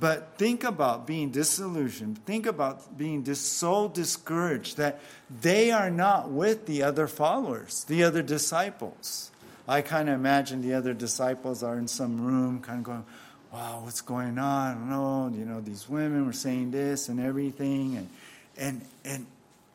But 0.00 0.38
think 0.38 0.64
about 0.64 1.06
being 1.06 1.30
disillusioned. 1.30 2.24
Think 2.24 2.46
about 2.46 2.96
being 2.96 3.22
dis- 3.22 3.40
so 3.40 3.88
discouraged 3.88 4.78
that 4.78 5.00
they 5.42 5.70
are 5.70 5.90
not 5.90 6.30
with 6.30 6.64
the 6.66 6.82
other 6.82 7.06
followers, 7.06 7.84
the 7.84 8.02
other 8.02 8.22
disciples. 8.22 9.30
I 9.68 9.82
kind 9.82 10.08
of 10.08 10.14
imagine 10.14 10.62
the 10.62 10.74
other 10.74 10.94
disciples 10.94 11.62
are 11.62 11.76
in 11.76 11.86
some 11.86 12.24
room, 12.24 12.60
kind 12.60 12.78
of 12.78 12.84
going, 12.84 13.04
wow, 13.52 13.82
what's 13.84 14.00
going 14.00 14.38
on? 14.38 14.68
I 14.68 14.74
don't 14.74 14.90
know. 14.90 15.38
You 15.38 15.44
know, 15.44 15.60
these 15.60 15.88
women 15.88 16.24
were 16.24 16.32
saying 16.32 16.70
this 16.70 17.08
and 17.08 17.20
everything. 17.20 17.98
And, 17.98 18.08
and, 18.56 18.82
and, 19.04 19.26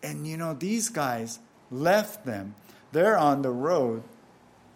and 0.01 0.27
you 0.27 0.37
know, 0.37 0.53
these 0.53 0.89
guys, 0.89 1.39
left 1.71 2.25
them. 2.25 2.55
They're 2.91 3.17
on 3.17 3.41
the 3.41 3.51
road 3.51 4.03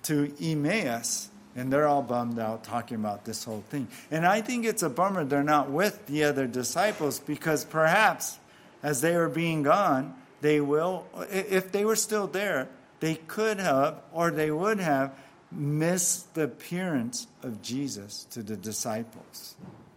to 0.04 0.34
Emmaus, 0.42 1.29
and 1.56 1.72
they're 1.72 1.88
all 1.88 2.02
bummed 2.02 2.40
out 2.40 2.64
talking 2.64 2.96
about 2.96 3.26
this 3.26 3.44
whole 3.44 3.64
thing. 3.70 3.88
And 4.12 4.26
I 4.26 4.42
think 4.42 4.66
it's 4.66 4.84
a 4.84 4.90
bummer 4.90 5.26
they're 5.26 5.44
not 5.44 5.70
with 5.70 6.06
the 6.08 6.24
other 6.24 6.48
disciples 6.48 7.20
because 7.20 7.66
perhaps 7.66 8.40
as 8.84 9.02
they 9.02 9.16
were 9.16 9.30
being 9.30 9.64
gone, 9.64 10.16
they 10.42 10.62
will, 10.62 11.06
if 11.32 11.72
they 11.72 11.84
were 11.84 11.96
still 11.96 12.28
there, 12.28 12.70
they 13.00 13.16
could 13.16 13.60
have 13.60 14.02
or 14.12 14.32
they 14.32 14.52
would 14.52 14.80
have 14.80 15.14
missed 15.52 16.34
the 16.36 16.44
appearance 16.44 17.28
of 17.44 17.62
Jesus 17.62 18.26
to 18.32 18.44
the 18.44 18.56
disciples. 18.56 19.56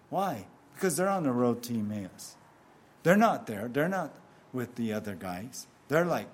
Why? 0.08 0.46
Because 0.74 0.96
they're 0.96 1.08
on 1.08 1.22
the 1.22 1.32
road 1.32 1.62
to 1.64 1.74
Emmaus. 1.74 2.36
They're 3.02 3.16
not 3.16 3.46
there. 3.46 3.68
They're 3.68 3.88
not 3.88 4.12
with 4.52 4.74
the 4.76 4.92
other 4.92 5.14
guys. 5.14 5.66
They're 5.88 6.04
like 6.04 6.28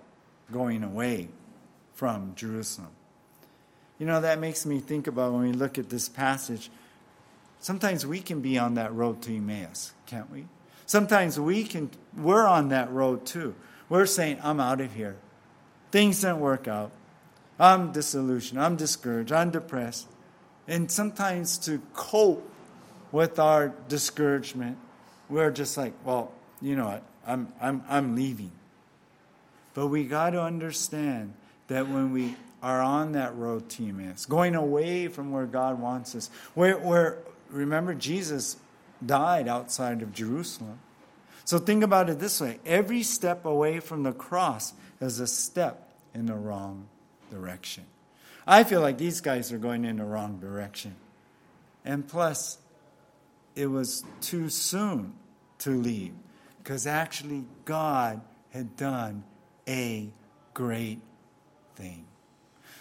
going 0.52 0.84
away 0.84 1.28
from 1.94 2.34
Jerusalem. 2.34 2.90
You 3.98 4.06
know, 4.06 4.20
that 4.20 4.38
makes 4.38 4.64
me 4.64 4.78
think 4.80 5.06
about 5.06 5.32
when 5.32 5.42
we 5.42 5.52
look 5.52 5.78
at 5.78 5.88
this 5.90 6.08
passage. 6.08 6.70
Sometimes 7.60 8.06
we 8.06 8.20
can 8.20 8.40
be 8.40 8.58
on 8.58 8.74
that 8.74 8.94
road 8.94 9.22
to 9.22 9.36
Emmaus, 9.36 9.92
can't 10.06 10.30
we? 10.30 10.46
Sometimes 10.86 11.38
we 11.38 11.64
can, 11.64 11.90
we're 12.16 12.46
on 12.46 12.68
that 12.68 12.90
road 12.92 13.26
too. 13.26 13.54
We're 13.88 14.06
saying, 14.06 14.38
I'm 14.42 14.60
out 14.60 14.80
of 14.80 14.94
here. 14.94 15.16
Things 15.90 16.20
didn't 16.20 16.40
work 16.40 16.68
out. 16.68 16.92
I'm 17.58 17.92
disillusioned. 17.92 18.60
I'm 18.60 18.76
discouraged. 18.76 19.32
I'm 19.32 19.50
depressed. 19.50 20.06
And 20.68 20.90
sometimes 20.90 21.58
to 21.58 21.80
cope 21.94 22.48
with 23.10 23.38
our 23.38 23.72
discouragement, 23.88 24.78
we're 25.28 25.50
just 25.50 25.76
like, 25.76 25.94
well, 26.04 26.32
you 26.60 26.76
know 26.76 26.86
what? 26.86 27.02
I'm, 27.26 27.52
I'm, 27.60 27.82
I'm 27.88 28.14
leaving. 28.14 28.52
But 29.74 29.88
we 29.88 30.04
got 30.04 30.30
to 30.30 30.42
understand 30.42 31.34
that 31.68 31.88
when 31.88 32.12
we 32.12 32.36
are 32.62 32.80
on 32.80 33.12
that 33.12 33.36
road 33.36 33.68
to 33.70 33.88
Emmaus, 33.88 34.26
going 34.26 34.54
away 34.54 35.08
from 35.08 35.30
where 35.30 35.46
God 35.46 35.80
wants 35.80 36.14
us, 36.14 36.30
where, 36.54 36.76
where 36.78 37.18
remember, 37.50 37.94
Jesus 37.94 38.56
died 39.04 39.48
outside 39.48 40.02
of 40.02 40.12
Jerusalem. 40.12 40.80
So 41.44 41.58
think 41.58 41.82
about 41.82 42.10
it 42.10 42.18
this 42.18 42.40
way 42.40 42.58
every 42.66 43.02
step 43.02 43.44
away 43.44 43.80
from 43.80 44.02
the 44.02 44.12
cross 44.12 44.74
is 45.00 45.20
a 45.20 45.26
step 45.26 45.90
in 46.14 46.26
the 46.26 46.34
wrong 46.34 46.88
direction. 47.30 47.84
I 48.46 48.64
feel 48.64 48.80
like 48.80 48.98
these 48.98 49.20
guys 49.20 49.52
are 49.52 49.58
going 49.58 49.84
in 49.84 49.96
the 49.96 50.04
wrong 50.04 50.38
direction. 50.40 50.96
And 51.84 52.06
plus, 52.06 52.58
it 53.54 53.66
was 53.66 54.04
too 54.20 54.48
soon 54.48 55.14
to 55.58 55.70
leave 55.70 56.14
because 56.58 56.86
actually 56.86 57.44
God 57.64 58.20
had 58.50 58.76
done 58.76 59.24
a 59.66 60.08
great 60.54 61.00
thing. 61.76 62.07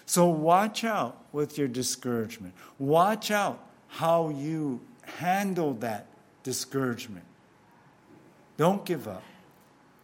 So 0.08 0.26
watch 0.26 0.86
out 0.86 1.22
with 1.34 1.58
your 1.58 1.68
discouragement. 1.68 2.54
Watch 2.80 3.30
out 3.30 3.62
how 3.90 4.30
you 4.30 4.80
handle 5.04 5.74
that 5.76 6.08
discouragement. 6.44 7.26
Don't 8.56 8.86
give 8.86 9.08
up. 9.08 9.24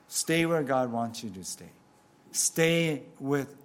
Stay 0.09 0.45
where 0.45 0.61
God 0.61 0.91
wants 0.91 1.23
you 1.23 1.29
to 1.31 1.43
stay. 1.43 1.71
Stay 2.33 3.03
with 3.19 3.55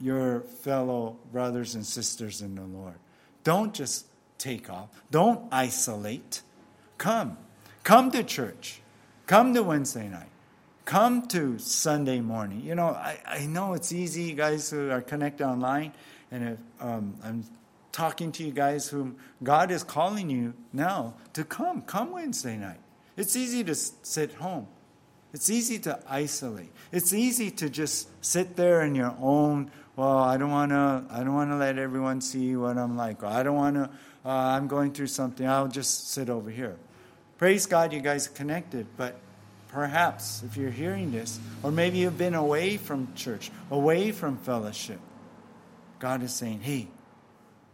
your 0.00 0.40
fellow 0.40 1.16
brothers 1.32 1.74
and 1.74 1.84
sisters 1.84 2.42
in 2.42 2.54
the 2.54 2.62
Lord. 2.62 2.94
Don't 3.42 3.74
just 3.74 4.06
take 4.38 4.70
off. 4.70 4.88
Don't 5.10 5.52
isolate. 5.52 6.42
Come. 6.96 7.38
Come 7.82 8.12
to 8.12 8.22
church. 8.22 8.80
Come 9.26 9.52
to 9.54 9.64
Wednesday 9.64 10.08
night. 10.08 10.28
Come 10.86 11.26
to 11.28 11.58
Sunday 11.58 12.20
morning. 12.20 12.60
You 12.60 12.76
know, 12.76 12.90
I, 12.90 13.18
I 13.26 13.46
know 13.46 13.74
it's 13.74 13.92
easy, 13.92 14.32
guys 14.34 14.70
who 14.70 14.88
are 14.88 15.02
connected 15.02 15.44
online, 15.44 15.92
and 16.30 16.50
if, 16.50 16.58
um, 16.80 17.16
I'm 17.24 17.44
talking 17.90 18.30
to 18.30 18.44
you 18.44 18.52
guys 18.52 18.88
whom 18.88 19.16
God 19.42 19.72
is 19.72 19.82
calling 19.82 20.30
you 20.30 20.54
now 20.72 21.14
to 21.32 21.42
come. 21.42 21.82
Come 21.82 22.12
Wednesday 22.12 22.56
night. 22.56 22.78
It's 23.16 23.34
easy 23.34 23.64
to 23.64 23.74
sit 23.74 24.34
home. 24.34 24.68
It's 25.34 25.50
easy 25.50 25.80
to 25.80 25.98
isolate. 26.08 26.70
It's 26.92 27.12
easy 27.12 27.50
to 27.50 27.68
just 27.68 28.08
sit 28.24 28.54
there 28.54 28.82
in 28.82 28.94
your 28.94 29.16
own. 29.20 29.72
Well, 29.96 30.18
I 30.18 30.36
don't 30.36 30.52
want 30.52 30.70
to. 30.70 31.04
I 31.10 31.24
don't 31.24 31.34
want 31.34 31.50
to 31.50 31.56
let 31.56 31.78
everyone 31.78 32.20
see 32.20 32.54
what 32.54 32.78
I'm 32.78 32.96
like. 32.96 33.24
I 33.24 33.42
don't 33.42 33.56
want 33.56 33.74
to. 33.74 33.90
Uh, 34.24 34.28
I'm 34.28 34.68
going 34.68 34.92
through 34.92 35.08
something. 35.08 35.48
I'll 35.48 35.66
just 35.66 36.12
sit 36.12 36.30
over 36.30 36.48
here. 36.48 36.76
Praise 37.38 37.66
God, 37.66 37.92
you 37.92 38.00
guys 38.00 38.28
are 38.28 38.32
connected. 38.32 38.86
But 38.96 39.18
perhaps 39.76 40.42
if 40.42 40.56
you're 40.56 40.70
hearing 40.70 41.12
this, 41.12 41.38
or 41.62 41.70
maybe 41.70 41.98
you've 41.98 42.16
been 42.16 42.34
away 42.34 42.78
from 42.78 43.12
church, 43.14 43.50
away 43.70 44.10
from 44.10 44.38
fellowship, 44.38 44.98
God 45.98 46.22
is 46.22 46.32
saying, 46.32 46.60
"Hey, 46.60 46.88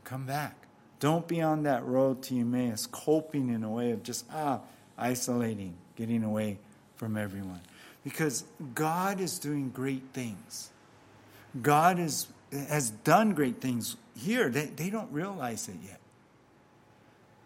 come 0.02 0.26
back. 0.26 0.66
Don't 0.98 1.28
be 1.28 1.40
on 1.40 1.62
that 1.62 1.84
road 1.86 2.20
to 2.24 2.36
Emmaus, 2.36 2.88
coping 2.90 3.50
in 3.50 3.62
a 3.62 3.70
way 3.70 3.92
of 3.92 4.02
just 4.02 4.26
ah." 4.32 4.58
isolating, 4.98 5.74
getting 5.96 6.24
away 6.24 6.58
from 6.96 7.16
everyone. 7.16 7.60
Because 8.04 8.44
God 8.74 9.20
is 9.20 9.38
doing 9.38 9.70
great 9.70 10.02
things. 10.12 10.70
God 11.60 11.98
is, 11.98 12.26
has 12.50 12.90
done 12.90 13.32
great 13.32 13.60
things 13.60 13.96
here. 14.16 14.48
They, 14.48 14.66
they 14.66 14.90
don't 14.90 15.10
realize 15.12 15.68
it 15.68 15.76
yet. 15.84 16.00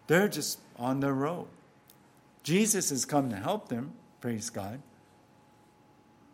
They're 0.07 0.27
just 0.27 0.59
on 0.77 0.99
the 0.99 1.13
road. 1.13 1.47
Jesus 2.43 2.89
has 2.89 3.05
come 3.05 3.29
to 3.29 3.35
help 3.35 3.69
them, 3.69 3.93
praise 4.21 4.49
God. 4.49 4.81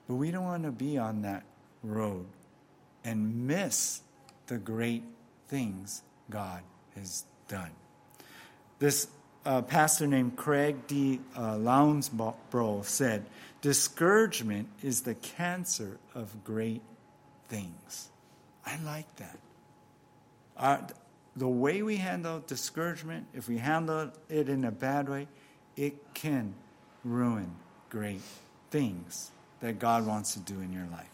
But 0.08 0.16
we 0.16 0.32
don't 0.32 0.46
want 0.46 0.63
to 0.63 0.72
be 0.72 0.98
on 0.98 1.22
that 1.22 1.44
road 1.82 2.25
and 3.04 3.48
miss 3.48 4.02
the 4.48 4.58
great 4.58 5.04
things 5.48 6.02
God 6.30 6.62
has 6.96 7.24
done. 7.48 7.72
This 8.80 9.08
a 9.46 9.62
pastor 9.62 10.08
named 10.08 10.38
Craig 10.38 10.88
D. 10.88 11.20
Uh, 11.36 11.58
said, 12.84 13.25
Discouragement 13.62 14.70
is 14.82 15.02
the 15.02 15.16
cancer 15.16 15.98
of 16.16 16.44
great 16.44 16.82
things. 17.50 18.10
I 18.66 18.77
like 18.84 19.14
that. 19.18 19.38
Our, 20.55 20.88
the 21.36 21.48
way 21.48 21.81
we 21.81 21.98
handle 21.98 22.44
discouragement, 22.46 23.27
if 23.34 23.50
we 23.50 23.57
handle 23.57 24.12
it 24.29 24.50
in 24.50 24.64
a 24.64 24.72
bad 24.72 25.10
way, 25.10 25.27
it 25.75 26.14
can 26.14 26.53
ruin 27.03 27.53
great 27.94 28.22
things 28.72 29.29
that 29.62 29.77
God 29.77 30.06
wants 30.06 30.34
to 30.34 30.40
do 30.40 30.60
in 30.60 30.74
your 30.74 30.88
life. 30.92 31.08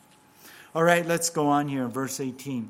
All 0.74 0.84
right, 0.84 1.06
let's 1.06 1.30
go 1.30 1.48
on 1.48 1.68
here. 1.68 1.88
Verse 1.90 2.22
18. 2.22 2.70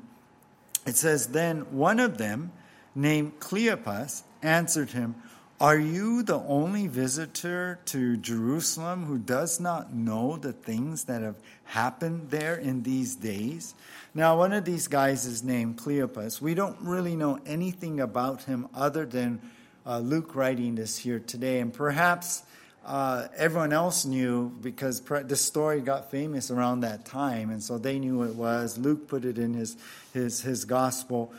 It 0.84 0.96
says, 0.96 1.28
Then 1.28 1.60
one 1.70 2.00
of 2.00 2.18
them, 2.18 2.50
named 2.94 3.38
Cleopas, 3.38 4.24
answered 4.42 4.90
him, 4.90 5.14
are 5.60 5.78
you 5.78 6.22
the 6.22 6.38
only 6.38 6.86
visitor 6.86 7.80
to 7.84 8.16
Jerusalem 8.16 9.04
who 9.04 9.18
does 9.18 9.60
not 9.60 9.92
know 9.92 10.38
the 10.38 10.54
things 10.54 11.04
that 11.04 11.20
have 11.20 11.36
happened 11.64 12.30
there 12.30 12.56
in 12.56 12.82
these 12.82 13.14
days? 13.14 13.74
Now, 14.14 14.38
one 14.38 14.54
of 14.54 14.64
these 14.64 14.88
guys 14.88 15.26
is 15.26 15.42
named 15.42 15.76
Cleopas. 15.76 16.40
We 16.40 16.54
don't 16.54 16.80
really 16.80 17.14
know 17.14 17.38
anything 17.44 18.00
about 18.00 18.44
him 18.44 18.68
other 18.74 19.04
than 19.04 19.38
uh, 19.84 19.98
Luke 19.98 20.34
writing 20.34 20.76
this 20.76 20.96
here 20.96 21.18
today. 21.18 21.60
And 21.60 21.74
perhaps 21.74 22.42
uh, 22.84 23.28
everyone 23.36 23.72
else 23.72 24.04
knew 24.04 24.50
because 24.60 25.00
pre- 25.00 25.22
the 25.22 25.36
story 25.36 25.80
got 25.80 26.10
famous 26.10 26.50
around 26.50 26.80
that 26.80 27.04
time, 27.04 27.50
and 27.50 27.62
so 27.62 27.78
they 27.78 27.98
knew 27.98 28.22
it 28.22 28.34
was. 28.34 28.78
Luke 28.78 29.06
put 29.08 29.24
it 29.24 29.38
in 29.38 29.54
his, 29.54 29.76
his, 30.12 30.40
his 30.40 30.64
gospel. 30.64 31.32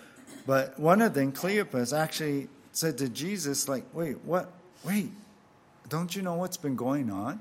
But 0.46 0.80
one 0.80 1.02
of 1.02 1.14
them, 1.14 1.32
Cleopas, 1.32 1.98
actually 1.98 2.48
said 2.72 2.98
to 3.00 3.10
Jesus, 3.10 3.68
like, 3.68 3.86
wait, 3.94 4.20
what? 4.24 4.52
Wait, 4.84 5.12
don't 5.90 6.16
you 6.16 6.22
know 6.22 6.36
what's 6.36 6.58
been 6.58 6.76
going 6.76 7.12
on? 7.12 7.40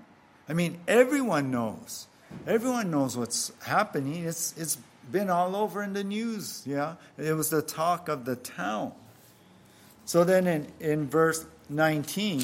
I 0.49 0.53
mean, 0.53 0.79
everyone 0.89 1.51
knows. 1.51 2.07
Everyone 2.47 2.91
knows 2.91 3.17
what's 3.17 3.53
happening. 3.63 4.25
It's, 4.25 4.55
it's 4.57 4.77
been 5.11 5.31
all 5.31 5.57
over 5.57 5.83
in 5.83 5.93
the 5.93 6.05
news, 6.05 6.63
yeah? 6.67 6.95
It 7.17 7.33
was 7.35 7.51
the 7.51 7.63
talk 7.63 8.09
of 8.09 8.25
the 8.25 8.37
town. 8.37 8.93
So 10.05 10.25
then 10.25 10.47
in, 10.47 10.67
in 10.81 11.09
verse 11.09 11.47
19, 11.69 12.43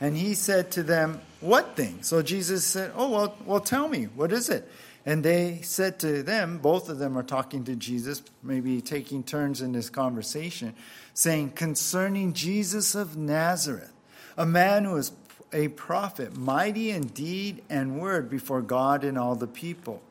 and 0.00 0.16
he 0.16 0.34
said 0.34 0.70
to 0.72 0.82
them, 0.82 1.20
What 1.40 1.76
thing? 1.76 2.02
So 2.02 2.22
Jesus 2.22 2.64
said, 2.64 2.92
Oh, 2.96 3.10
well, 3.10 3.36
well, 3.44 3.60
tell 3.60 3.88
me, 3.88 4.04
what 4.04 4.32
is 4.32 4.48
it? 4.48 4.68
And 5.06 5.24
they 5.24 5.60
said 5.62 5.98
to 6.00 6.22
them, 6.22 6.58
both 6.58 6.90
of 6.90 6.98
them 6.98 7.16
are 7.16 7.22
talking 7.22 7.64
to 7.64 7.74
Jesus, 7.74 8.22
maybe 8.42 8.82
taking 8.82 9.22
turns 9.22 9.62
in 9.62 9.72
this 9.72 9.88
conversation, 9.88 10.74
saying, 11.14 11.52
Concerning 11.52 12.32
Jesus 12.34 12.94
of 12.94 13.16
Nazareth, 13.16 13.92
a 14.36 14.44
man 14.44 14.84
who 14.84 14.96
is 14.96 15.12
a 15.52 15.68
prophet, 15.68 16.36
mighty 16.36 16.90
in 16.90 17.08
deed 17.08 17.62
and 17.68 18.00
word 18.00 18.30
before 18.30 18.62
God 18.62 19.04
and 19.04 19.18
all 19.18 19.34
the 19.34 19.46
people. 19.46 20.02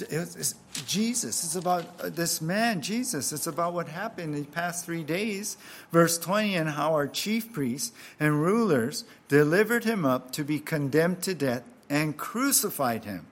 It's 0.00 0.54
Jesus. 0.86 1.44
It's 1.44 1.56
about 1.56 1.86
uh, 2.00 2.08
this 2.08 2.40
man, 2.40 2.82
Jesus. 2.82 3.32
It's 3.32 3.46
about 3.46 3.72
what 3.72 3.88
happened 3.88 4.34
in 4.34 4.42
the 4.42 4.48
past 4.48 4.84
three 4.84 5.02
days. 5.02 5.56
Verse 5.90 6.18
20, 6.18 6.54
and 6.54 6.68
how 6.70 6.92
our 6.92 7.06
chief 7.06 7.52
priests 7.52 7.92
and 8.20 8.40
rulers 8.40 9.04
delivered 9.28 9.84
him 9.84 10.04
up 10.04 10.32
to 10.32 10.44
be 10.44 10.58
condemned 10.58 11.22
to 11.22 11.34
death 11.34 11.62
and 11.88 12.16
crucified 12.16 13.04
him. 13.04 13.26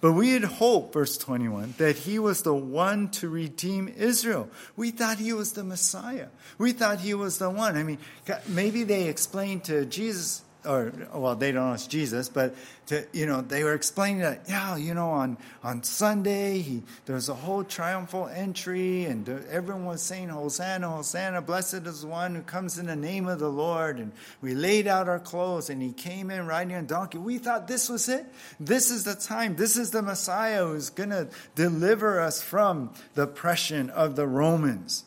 But 0.00 0.12
we 0.12 0.30
had 0.30 0.44
hoped, 0.44 0.94
verse 0.94 1.18
21, 1.18 1.74
that 1.78 1.96
he 1.96 2.18
was 2.18 2.42
the 2.42 2.54
one 2.54 3.08
to 3.10 3.28
redeem 3.28 3.88
Israel. 3.88 4.48
We 4.76 4.92
thought 4.92 5.18
he 5.18 5.32
was 5.32 5.52
the 5.52 5.64
Messiah. 5.64 6.28
We 6.56 6.72
thought 6.72 7.00
he 7.00 7.14
was 7.14 7.38
the 7.38 7.50
one. 7.50 7.76
I 7.76 7.82
mean, 7.82 7.98
maybe 8.46 8.84
they 8.84 9.08
explained 9.08 9.64
to 9.64 9.84
Jesus, 9.86 10.42
or 10.64 10.92
well, 11.14 11.36
they 11.36 11.52
don't 11.52 11.68
know 11.68 11.72
it's 11.72 11.86
Jesus, 11.86 12.28
but 12.28 12.54
to, 12.86 13.06
you 13.12 13.26
know, 13.26 13.42
they 13.42 13.64
were 13.64 13.74
explaining 13.74 14.20
that, 14.20 14.42
yeah, 14.48 14.76
you 14.76 14.94
know, 14.94 15.10
on, 15.10 15.36
on 15.62 15.82
Sunday, 15.82 16.58
he, 16.58 16.82
there 17.06 17.14
was 17.14 17.28
a 17.28 17.34
whole 17.34 17.62
triumphal 17.62 18.28
entry, 18.28 19.04
and 19.04 19.28
everyone 19.50 19.84
was 19.84 20.02
saying, 20.02 20.30
Hosanna, 20.30 20.88
Hosanna, 20.88 21.42
blessed 21.42 21.86
is 21.86 22.02
the 22.02 22.08
one 22.08 22.34
who 22.34 22.42
comes 22.42 22.78
in 22.78 22.86
the 22.86 22.96
name 22.96 23.28
of 23.28 23.38
the 23.38 23.50
Lord. 23.50 23.98
And 23.98 24.12
we 24.40 24.54
laid 24.54 24.86
out 24.86 25.08
our 25.08 25.20
clothes, 25.20 25.70
and 25.70 25.80
he 25.80 25.92
came 25.92 26.30
in 26.30 26.46
riding 26.46 26.74
on 26.74 26.84
a 26.84 26.86
donkey. 26.86 27.18
We 27.18 27.38
thought 27.38 27.68
this 27.68 27.88
was 27.88 28.08
it. 28.08 28.26
This 28.58 28.90
is 28.90 29.04
the 29.04 29.14
time. 29.14 29.56
This 29.56 29.76
is 29.76 29.90
the 29.90 30.02
Messiah 30.02 30.66
who's 30.66 30.90
going 30.90 31.10
to 31.10 31.28
deliver 31.54 32.20
us 32.20 32.42
from 32.42 32.92
the 33.14 33.22
oppression 33.22 33.90
of 33.90 34.16
the 34.16 34.26
Romans. 34.26 35.04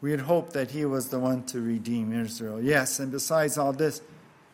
We 0.00 0.10
had 0.10 0.20
hoped 0.20 0.52
that 0.52 0.72
he 0.72 0.84
was 0.84 1.08
the 1.08 1.18
one 1.18 1.44
to 1.44 1.60
redeem 1.60 2.12
Israel. 2.12 2.60
Yes, 2.60 2.98
and 2.98 3.10
besides 3.10 3.56
all 3.56 3.72
this, 3.72 4.02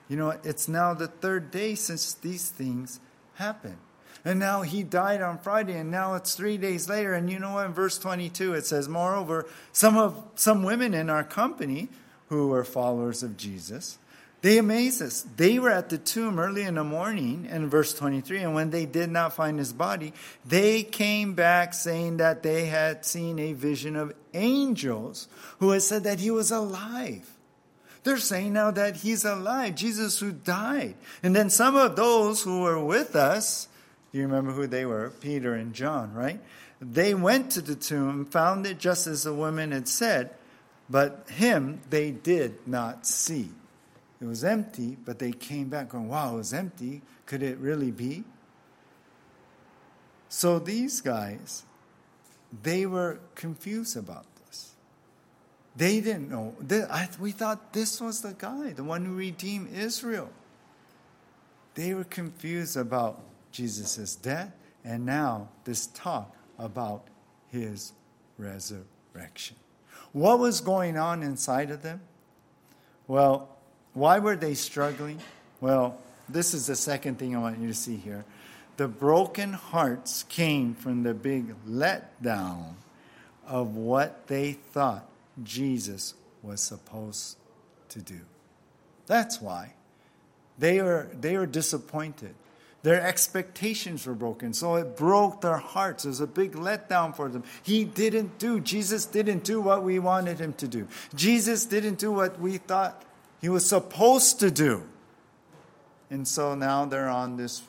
you 0.08 0.16
know, 0.16 0.30
it's 0.42 0.68
now 0.68 0.94
the 0.94 1.08
third 1.08 1.50
day 1.50 1.74
since 1.74 2.14
these 2.14 2.48
things 2.48 3.00
happened. 3.34 3.78
And 4.24 4.38
now 4.38 4.62
he 4.62 4.82
died 4.82 5.22
on 5.22 5.38
Friday, 5.38 5.74
and 5.74 5.90
now 5.90 6.14
it's 6.14 6.34
three 6.34 6.56
days 6.56 6.88
later. 6.88 7.14
And 7.14 7.30
you 7.30 7.38
know 7.38 7.54
what? 7.54 7.66
In 7.66 7.72
verse 7.72 7.98
22, 7.98 8.54
it 8.54 8.66
says, 8.66 8.88
Moreover, 8.88 9.46
some 9.72 9.96
of 9.96 10.22
some 10.34 10.62
women 10.62 10.92
in 10.92 11.08
our 11.08 11.24
company 11.24 11.88
who 12.28 12.48
were 12.48 12.64
followers 12.64 13.22
of 13.22 13.36
Jesus 13.36 13.98
They 14.40 14.58
amaze 14.58 15.02
us. 15.02 15.26
They 15.36 15.58
were 15.58 15.70
at 15.70 15.88
the 15.88 15.98
tomb 15.98 16.38
early 16.38 16.62
in 16.62 16.76
the 16.76 16.84
morning, 16.84 17.48
in 17.50 17.68
verse 17.68 17.92
23, 17.92 18.40
and 18.40 18.54
when 18.54 18.70
they 18.70 18.86
did 18.86 19.10
not 19.10 19.32
find 19.32 19.58
his 19.58 19.72
body, 19.72 20.12
they 20.44 20.84
came 20.84 21.34
back 21.34 21.74
saying 21.74 22.18
that 22.18 22.44
they 22.44 22.66
had 22.66 23.04
seen 23.04 23.38
a 23.40 23.52
vision 23.52 23.96
of 23.96 24.14
angels 24.34 25.26
who 25.58 25.70
had 25.70 25.82
said 25.82 26.04
that 26.04 26.20
he 26.20 26.30
was 26.30 26.52
alive. 26.52 27.28
They're 28.08 28.16
saying 28.16 28.54
now 28.54 28.70
that 28.70 28.96
he's 28.96 29.26
alive, 29.26 29.74
Jesus 29.74 30.18
who 30.18 30.32
died. 30.32 30.94
And 31.22 31.36
then 31.36 31.50
some 31.50 31.76
of 31.76 31.94
those 31.94 32.40
who 32.40 32.62
were 32.62 32.82
with 32.82 33.14
us, 33.14 33.68
do 34.10 34.16
you 34.16 34.24
remember 34.24 34.52
who 34.52 34.66
they 34.66 34.86
were? 34.86 35.10
Peter 35.20 35.52
and 35.52 35.74
John, 35.74 36.14
right? 36.14 36.40
They 36.80 37.12
went 37.12 37.50
to 37.50 37.60
the 37.60 37.74
tomb, 37.74 38.24
found 38.24 38.66
it 38.66 38.78
just 38.78 39.06
as 39.06 39.24
the 39.24 39.34
woman 39.34 39.72
had 39.72 39.88
said, 39.88 40.30
but 40.88 41.26
him 41.28 41.82
they 41.90 42.10
did 42.10 42.66
not 42.66 43.06
see. 43.06 43.50
It 44.22 44.24
was 44.24 44.42
empty, 44.42 44.96
but 45.04 45.18
they 45.18 45.32
came 45.32 45.68
back 45.68 45.90
going, 45.90 46.08
wow, 46.08 46.32
it 46.32 46.38
was 46.38 46.54
empty. 46.54 47.02
Could 47.26 47.42
it 47.42 47.58
really 47.58 47.90
be? 47.90 48.24
So 50.30 50.58
these 50.58 51.02
guys, 51.02 51.62
they 52.62 52.86
were 52.86 53.20
confused 53.34 53.98
about. 53.98 54.24
They 55.78 56.00
didn't 56.00 56.28
know. 56.28 56.56
They, 56.60 56.82
I, 56.82 57.08
we 57.20 57.30
thought 57.30 57.72
this 57.72 58.00
was 58.00 58.20
the 58.20 58.34
guy, 58.36 58.72
the 58.72 58.82
one 58.82 59.04
who 59.04 59.14
redeemed 59.14 59.72
Israel. 59.72 60.28
They 61.74 61.94
were 61.94 62.02
confused 62.02 62.76
about 62.76 63.20
Jesus' 63.52 64.16
death 64.16 64.52
and 64.84 65.06
now 65.06 65.50
this 65.62 65.86
talk 65.86 66.34
about 66.58 67.04
his 67.52 67.92
resurrection. 68.38 69.56
What 70.10 70.40
was 70.40 70.60
going 70.60 70.96
on 70.96 71.22
inside 71.22 71.70
of 71.70 71.82
them? 71.82 72.00
Well, 73.06 73.48
why 73.92 74.18
were 74.18 74.34
they 74.34 74.54
struggling? 74.54 75.20
Well, 75.60 76.00
this 76.28 76.54
is 76.54 76.66
the 76.66 76.74
second 76.74 77.20
thing 77.20 77.36
I 77.36 77.38
want 77.38 77.60
you 77.60 77.68
to 77.68 77.74
see 77.74 77.96
here. 77.96 78.24
The 78.78 78.88
broken 78.88 79.52
hearts 79.52 80.24
came 80.24 80.74
from 80.74 81.04
the 81.04 81.14
big 81.14 81.54
letdown 81.68 82.74
of 83.46 83.76
what 83.76 84.26
they 84.26 84.54
thought 84.54 85.08
Jesus 85.44 86.14
was 86.42 86.60
supposed 86.60 87.36
to 87.90 88.00
do. 88.00 88.20
That's 89.06 89.40
why. 89.40 89.74
They 90.58 90.80
are, 90.80 91.08
they 91.18 91.36
are 91.36 91.46
disappointed. 91.46 92.34
Their 92.82 93.00
expectations 93.00 94.06
were 94.06 94.14
broken, 94.14 94.52
so 94.52 94.76
it 94.76 94.96
broke 94.96 95.40
their 95.40 95.56
hearts. 95.56 96.04
It 96.04 96.08
was 96.08 96.20
a 96.20 96.26
big 96.26 96.52
letdown 96.52 97.14
for 97.14 97.28
them. 97.28 97.42
He 97.62 97.84
didn't 97.84 98.38
do, 98.38 98.60
Jesus 98.60 99.04
didn't 99.04 99.44
do 99.44 99.60
what 99.60 99.82
we 99.82 99.98
wanted 99.98 100.38
him 100.38 100.52
to 100.54 100.68
do. 100.68 100.86
Jesus 101.14 101.64
didn't 101.64 101.98
do 101.98 102.12
what 102.12 102.40
we 102.40 102.58
thought 102.58 103.04
he 103.40 103.48
was 103.48 103.68
supposed 103.68 104.40
to 104.40 104.50
do. 104.50 104.84
And 106.10 106.26
so 106.26 106.54
now 106.54 106.84
they're 106.84 107.08
on 107.08 107.36
this 107.36 107.62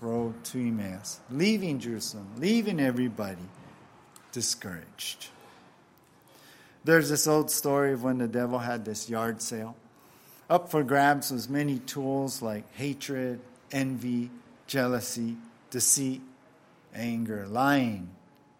road 0.00 0.42
to 0.44 0.58
Emmaus, 0.58 1.20
leaving 1.30 1.78
Jerusalem, 1.78 2.28
leaving 2.38 2.80
everybody 2.80 3.48
discouraged. 4.32 5.28
There's 6.84 7.08
this 7.08 7.26
old 7.26 7.50
story 7.50 7.92
of 7.92 8.04
when 8.04 8.18
the 8.18 8.28
devil 8.28 8.58
had 8.58 8.84
this 8.84 9.08
yard 9.08 9.40
sale. 9.40 9.74
Up 10.50 10.70
for 10.70 10.84
grabs 10.84 11.30
was 11.30 11.48
many 11.48 11.78
tools 11.78 12.42
like 12.42 12.70
hatred, 12.74 13.40
envy, 13.72 14.30
jealousy, 14.66 15.36
deceit, 15.70 16.20
anger, 16.94 17.46
lying, 17.46 18.10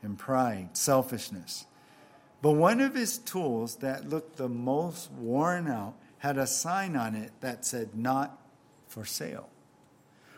and 0.02 0.18
pride, 0.18 0.70
selfishness. 0.76 1.66
But 2.40 2.52
one 2.52 2.80
of 2.80 2.94
his 2.94 3.18
tools 3.18 3.76
that 3.76 4.08
looked 4.08 4.37
the 4.37 4.48
most 4.48 5.10
worn 5.12 5.68
out 5.68 5.94
had 6.18 6.38
a 6.38 6.46
sign 6.46 6.96
on 6.96 7.14
it 7.14 7.32
that 7.40 7.66
said, 7.66 7.94
Not 7.94 8.38
for 8.88 9.04
sale. 9.04 9.50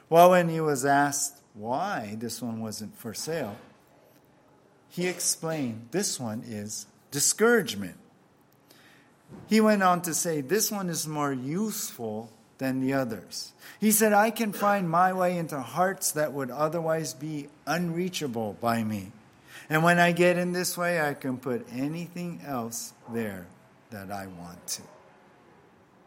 Well, 0.09 0.31
when 0.31 0.49
he 0.49 0.61
was 0.61 0.85
asked 0.85 1.43
why 1.55 2.17
this 2.19 2.43
one 2.43 2.61
wasn't 2.61 2.97
for 2.97 3.15
sale, 3.15 3.57
he 4.89 5.07
explained 5.07 5.89
this 5.93 6.19
one 6.19 6.43
is 6.47 6.87
discouragement. 7.11 7.97
He 9.49 9.61
went 9.61 9.83
on 9.83 10.03
to 10.03 10.15
say, 10.15 10.41
This 10.41 10.71
one 10.71 10.89
is 10.89 11.07
more 11.07 11.33
useful 11.33 12.31
than 12.59 12.81
the 12.81 12.95
others. 12.95 13.53
He 13.81 13.91
said, 13.91 14.13
I 14.13 14.31
can 14.31 14.53
find 14.53 14.89
my 14.89 15.13
way 15.13 15.37
into 15.37 15.61
hearts 15.61 16.13
that 16.13 16.33
would 16.33 16.51
otherwise 16.51 17.13
be 17.15 17.49
unreachable 17.67 18.57
by 18.61 18.83
me. 18.83 19.13
And 19.69 19.83
when 19.83 19.99
I 19.99 20.13
get 20.13 20.39
in 20.39 20.53
this 20.53 20.79
way, 20.79 21.01
I 21.01 21.15
can 21.15 21.39
put 21.39 21.67
anything 21.73 22.41
else 22.47 22.93
there 23.13 23.47
that 23.91 24.11
I 24.11 24.27
want 24.27 24.67
to. 24.69 24.83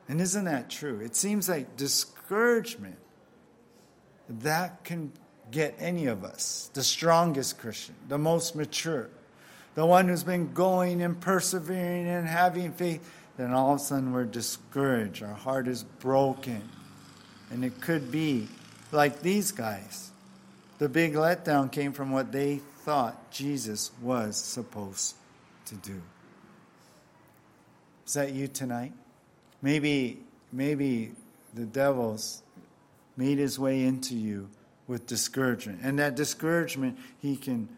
And 0.08 0.20
isn't 0.20 0.46
that 0.46 0.70
true? 0.70 1.00
It 1.02 1.16
seems 1.16 1.48
like 1.48 1.78
discouragement 1.78 2.98
that 4.28 4.84
can 4.84 5.12
get 5.52 5.76
any 5.80 6.06
of 6.06 6.24
us, 6.24 6.70
the 6.74 6.84
strongest 6.84 7.60
Christian, 7.60 7.96
the 8.08 8.18
most 8.18 8.56
mature, 8.56 9.10
the 9.76 9.86
one 9.86 10.08
who's 10.08 10.24
been 10.24 10.54
going 10.54 11.02
and 11.02 11.20
persevering 11.20 12.08
and 12.08 12.28
having 12.28 12.72
faith, 12.74 13.08
then 13.38 13.52
all 13.52 13.74
of 13.74 13.80
a 13.80 13.84
sudden 13.84 14.12
we're 14.12 14.26
discouraged. 14.26 15.24
Our 15.24 15.34
heart 15.34 15.68
is 15.68 15.84
broken. 15.84 16.68
And 17.52 17.64
it 17.64 17.82
could 17.82 18.12
be 18.12 18.48
like 18.92 19.22
these 19.22 19.52
guys. 19.52 20.12
The 20.78 20.90
big 20.90 21.14
letdown 21.14 21.72
came 21.72 21.94
from 21.94 22.12
what 22.12 22.32
they 22.32 22.62
thought 22.80 23.32
Jesus 23.32 23.92
was 24.02 24.38
supposed 24.38 25.16
to 25.66 25.76
do. 25.76 26.02
Is 28.06 28.14
that 28.14 28.34
you 28.34 28.48
tonight? 28.48 28.94
Maybe, 29.62 30.20
maybe 30.52 31.12
the 31.54 31.66
devil's 31.66 32.42
made 33.18 33.38
his 33.38 33.60
way 33.60 33.84
into 33.84 34.16
you 34.16 34.50
with 34.88 35.06
discouragement. 35.06 35.82
And 35.84 36.00
that 36.00 36.16
discouragement, 36.16 36.98
he 37.20 37.36
can 37.36 37.70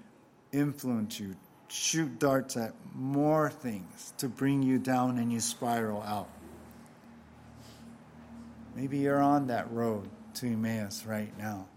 influence 0.52 1.20
you, 1.20 1.36
shoot 1.72 2.20
darts 2.20 2.58
at 2.58 2.74
more 2.94 3.50
things 3.50 4.14
to 4.18 4.28
bring 4.28 4.62
you 4.62 4.78
down 4.78 5.18
and 5.18 5.32
you 5.32 5.40
spiral 5.40 6.02
out. 6.04 6.30
Maybe 8.76 8.98
you're 8.98 9.22
on 9.22 9.48
that 9.48 9.72
road 9.72 10.10
to 10.36 10.48
Emmaus 10.48 11.06
right 11.06 11.32
now 11.38 11.68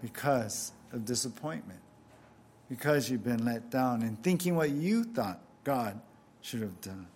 because 0.00 0.72
of 0.92 1.04
disappointment, 1.04 1.80
because 2.70 3.10
you've 3.10 3.24
been 3.24 3.44
let 3.44 3.70
down 3.70 4.02
and 4.02 4.22
thinking 4.22 4.56
what 4.56 4.70
you 4.70 5.04
thought 5.04 5.40
God 5.62 6.00
should 6.40 6.60
have 6.60 6.80
done. 6.80 7.06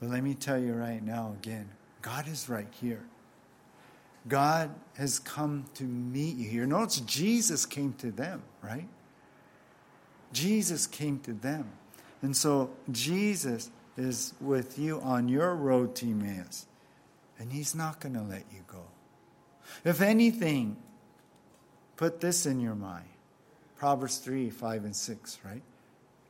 But 0.00 0.10
let 0.10 0.22
me 0.22 0.34
tell 0.34 0.58
you 0.58 0.74
right 0.74 1.02
now 1.02 1.34
again 1.40 1.68
God 2.02 2.26
is 2.26 2.48
right 2.48 2.72
here. 2.80 3.02
God 4.26 4.70
has 4.96 5.18
come 5.20 5.64
to 5.74 5.84
meet 5.84 6.36
you 6.36 6.48
here. 6.48 6.66
Notice 6.66 7.00
Jesus 7.00 7.64
came 7.64 7.92
to 7.94 8.10
them, 8.10 8.42
right? 8.62 8.88
Jesus 10.32 10.86
came 10.86 11.18
to 11.20 11.32
them. 11.32 11.70
And 12.22 12.36
so 12.36 12.70
Jesus 12.90 13.70
is 13.96 14.34
with 14.40 14.78
you 14.78 15.00
on 15.00 15.28
your 15.28 15.54
road 15.54 15.94
to 15.96 16.06
Emmaus. 16.06 16.66
And 17.38 17.52
he's 17.52 17.74
not 17.74 18.00
going 18.00 18.14
to 18.14 18.22
let 18.22 18.44
you 18.52 18.60
go. 18.66 18.82
If 19.84 20.00
anything, 20.00 20.76
put 21.96 22.20
this 22.20 22.46
in 22.46 22.60
your 22.60 22.74
mind 22.74 23.06
Proverbs 23.76 24.18
3 24.18 24.50
5 24.50 24.84
and 24.84 24.96
6, 24.96 25.38
right? 25.44 25.62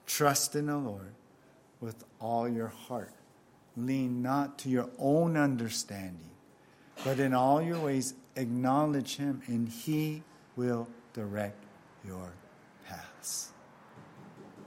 Trust 0.06 0.54
in 0.54 0.66
the 0.66 0.76
Lord 0.76 1.14
with 1.80 2.04
all 2.20 2.48
your 2.48 2.68
heart 2.68 3.12
lean 3.78 4.22
not 4.22 4.58
to 4.58 4.68
your 4.68 4.88
own 4.98 5.36
understanding, 5.36 6.30
but 7.04 7.20
in 7.20 7.32
all 7.32 7.62
your 7.62 7.78
ways 7.78 8.14
acknowledge 8.36 9.16
him, 9.16 9.42
and 9.46 9.68
he 9.68 10.22
will 10.56 10.88
direct 11.12 11.64
your 12.04 12.32
paths. 12.86 13.52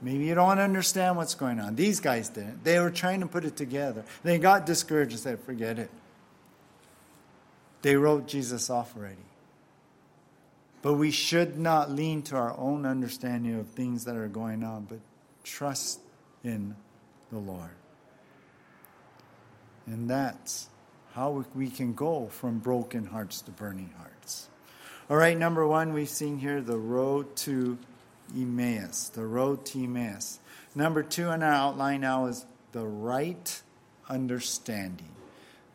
Maybe 0.02 0.24
you 0.24 0.34
don't 0.34 0.58
understand 0.58 1.16
what's 1.16 1.36
going 1.36 1.60
on. 1.60 1.76
These 1.76 2.00
guys 2.00 2.28
didn't. 2.28 2.64
They 2.64 2.80
were 2.80 2.90
trying 2.90 3.20
to 3.20 3.26
put 3.26 3.44
it 3.44 3.56
together. 3.56 4.04
They 4.24 4.38
got 4.38 4.66
discouraged 4.66 5.12
and 5.12 5.20
said, 5.20 5.40
forget 5.40 5.78
it. 5.78 5.90
They 7.82 7.94
wrote 7.94 8.26
Jesus 8.26 8.68
off 8.68 8.96
already. 8.96 9.16
But 10.82 10.94
we 10.94 11.12
should 11.12 11.56
not 11.56 11.92
lean 11.92 12.22
to 12.22 12.36
our 12.36 12.58
own 12.58 12.84
understanding 12.84 13.58
of 13.60 13.68
things 13.68 14.04
that 14.06 14.16
are 14.16 14.26
going 14.26 14.64
on, 14.64 14.86
but 14.88 14.98
trust 15.44 16.00
in 16.42 16.74
the 17.30 17.38
Lord. 17.38 17.70
And 19.86 20.10
that's 20.10 20.68
how 21.14 21.44
we 21.54 21.68
can 21.68 21.92
go 21.94 22.26
from 22.26 22.58
broken 22.58 23.06
hearts 23.06 23.40
to 23.42 23.52
burning 23.52 23.92
hearts. 23.96 24.48
All 25.08 25.16
right, 25.16 25.38
number 25.38 25.64
one, 25.66 25.92
we've 25.92 26.08
seen 26.08 26.38
here 26.38 26.60
the 26.60 26.78
road 26.78 27.36
to 27.36 27.78
Emmaus. 28.36 29.08
The 29.08 29.24
road 29.24 29.64
to 29.66 29.84
Emmaus. 29.84 30.38
Number 30.74 31.02
two 31.02 31.30
in 31.30 31.42
our 31.42 31.52
outline 31.52 32.00
now 32.00 32.26
is 32.26 32.46
the 32.72 32.86
right 32.86 33.62
understanding. 34.08 35.10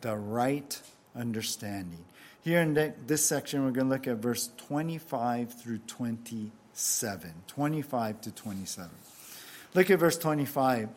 The 0.02 0.16
right 0.16 0.80
understanding. 1.16 2.06
Here 2.44 2.62
in 2.62 2.94
this 3.06 3.26
section, 3.26 3.66
we're 3.66 3.72
going 3.72 3.88
to 3.88 3.94
look 3.94 4.08
at 4.08 4.18
verse 4.18 4.50
25 4.58 5.54
through 5.54 5.80
27. 5.80 7.34
25 7.48 8.22
to 8.22 8.32
27. 8.32 8.90
Look 9.74 9.92
at 9.92 10.00
verse 10.00 10.18
25. 10.18 10.90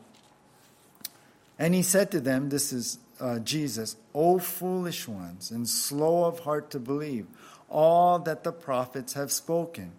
And 1.58 1.74
he 1.74 1.82
said 1.82 2.10
to 2.12 2.20
them, 2.20 2.48
This 2.48 2.72
is 2.72 2.98
uh, 3.20 3.38
Jesus, 3.40 3.96
O 4.14 4.38
foolish 4.38 5.06
ones, 5.06 5.50
and 5.50 5.68
slow 5.68 6.24
of 6.24 6.40
heart 6.40 6.70
to 6.70 6.78
believe 6.78 7.26
all 7.68 8.18
that 8.20 8.44
the 8.44 8.52
prophets 8.52 9.12
have 9.12 9.30
spoken. 9.30 9.92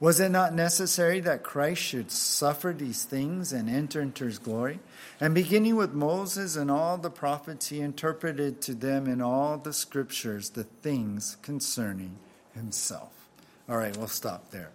Was 0.00 0.20
it 0.20 0.28
not 0.28 0.54
necessary 0.54 1.18
that 1.20 1.42
Christ 1.42 1.82
should 1.82 2.12
suffer 2.12 2.72
these 2.76 3.04
things 3.04 3.52
and 3.52 3.68
enter 3.68 4.00
into 4.00 4.26
his 4.26 4.38
glory? 4.38 4.78
And 5.20 5.34
beginning 5.34 5.74
with 5.74 5.92
Moses 5.92 6.54
and 6.54 6.70
all 6.70 6.98
the 6.98 7.10
prophets, 7.10 7.68
he 7.68 7.80
interpreted 7.80 8.60
to 8.62 8.74
them 8.74 9.08
in 9.08 9.20
all 9.20 9.58
the 9.58 9.72
scriptures 9.72 10.50
the 10.50 10.62
things 10.62 11.36
concerning 11.42 12.16
himself. 12.54 13.12
All 13.68 13.76
right, 13.76 13.96
we'll 13.96 14.06
stop 14.06 14.52
there. 14.52 14.70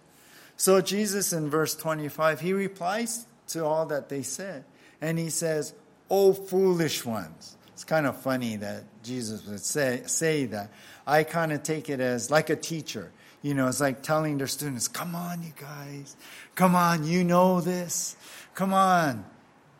So, 0.56 0.80
Jesus 0.80 1.32
in 1.32 1.48
verse 1.48 1.74
25, 1.74 2.40
he 2.40 2.52
replies 2.52 3.26
to 3.48 3.64
all 3.64 3.86
that 3.86 4.10
they 4.10 4.22
said. 4.22 4.64
And 5.00 5.18
he 5.18 5.30
says, 5.30 5.74
O 6.10 6.32
foolish 6.32 7.04
ones. 7.04 7.56
It's 7.72 7.82
kind 7.82 8.06
of 8.06 8.20
funny 8.20 8.56
that 8.56 8.84
Jesus 9.02 9.44
would 9.46 9.60
say, 9.60 10.02
say 10.06 10.44
that. 10.46 10.70
I 11.06 11.24
kind 11.24 11.52
of 11.52 11.62
take 11.62 11.90
it 11.90 12.00
as 12.00 12.30
like 12.30 12.50
a 12.50 12.56
teacher. 12.56 13.10
You 13.44 13.52
know, 13.52 13.68
it's 13.68 13.78
like 13.78 14.02
telling 14.02 14.38
their 14.38 14.46
students, 14.46 14.88
come 14.88 15.14
on, 15.14 15.42
you 15.42 15.52
guys. 15.60 16.16
Come 16.54 16.74
on, 16.74 17.04
you 17.04 17.24
know 17.24 17.60
this. 17.60 18.16
Come 18.54 18.72
on. 18.72 19.26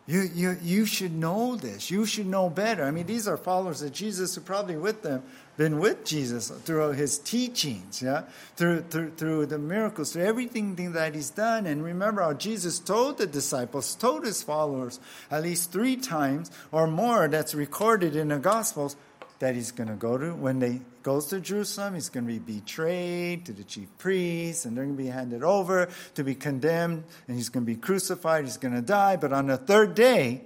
You, 0.07 0.29
you, 0.35 0.59
you 0.63 0.85
should 0.85 1.15
know 1.15 1.57
this. 1.57 1.91
You 1.91 2.05
should 2.05 2.27
know 2.27 2.51
better. 2.51 2.85
I 2.85 2.91
mean, 2.91 3.07
these 3.07 3.27
are 3.27 3.39
followers 3.39 3.81
of 3.81 3.91
Jesus 3.91 4.35
who 4.35 4.43
probably 4.43 4.77
with 4.77 5.01
them 5.01 5.23
been 5.57 5.79
with 5.79 6.05
Jesus 6.05 6.51
through 6.51 6.93
his 6.93 7.19
teachings, 7.19 8.03
yeah, 8.03 8.25
through, 8.57 8.83
through, 8.83 9.13
through 9.13 9.47
the 9.47 9.59
miracles, 9.59 10.13
through 10.13 10.25
everything 10.25 10.75
that 10.93 11.15
he's 11.15 11.31
done. 11.31 11.65
And 11.65 11.83
remember 11.83 12.21
how 12.21 12.35
Jesus 12.35 12.79
told 12.79 13.17
the 13.17 13.27
disciples, 13.27 13.95
told 13.95 14.27
his 14.27 14.43
followers 14.43 15.01
at 15.31 15.43
least 15.43 15.73
three 15.73 15.97
times 15.97 16.51
or 16.71 16.87
more 16.87 17.29
that's 17.29 17.55
recorded 17.55 18.15
in 18.15 18.29
the 18.29 18.39
Gospels 18.39 18.97
that 19.39 19.55
he's 19.55 19.73
going 19.73 19.89
to 19.89 19.95
go 19.95 20.17
to 20.17 20.35
when 20.35 20.59
they 20.59 20.81
goes 21.03 21.27
to 21.27 21.41
Jerusalem. 21.41 21.95
He's 21.95 22.09
going 22.09 22.27
to 22.27 22.33
be 22.33 22.39
betrayed 22.39 23.45
to 23.47 23.53
the 23.53 23.65
chief 23.65 23.89
priests, 23.99 24.65
and 24.65 24.77
they're 24.77 24.85
going 24.85 24.97
to 24.97 25.03
be 25.03 25.09
handed 25.09 25.43
over 25.43 25.89
to 26.15 26.25
be 26.25 26.35
condemned, 26.35 27.05
and 27.29 27.37
he's 27.37 27.49
going 27.49 27.65
to 27.65 27.73
be 27.73 27.77
crucified. 27.77 28.45
He's 28.45 28.57
going 28.57 28.75
to 28.75 28.83
die, 28.83 29.17
but 29.17 29.33
on 29.33 29.47
the 29.47 29.57
third 29.57 29.95
day, 29.95 30.43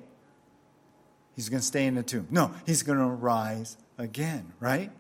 he's 1.37 1.49
going 1.49 1.61
to 1.61 1.67
stay 1.67 1.87
in 1.87 1.95
the 1.95 2.03
tomb. 2.03 2.27
No, 2.31 2.53
he's 2.67 2.83
going 2.83 2.99
to 2.99 3.05
rise 3.05 3.77
again, 3.97 4.53
right? 4.61 4.91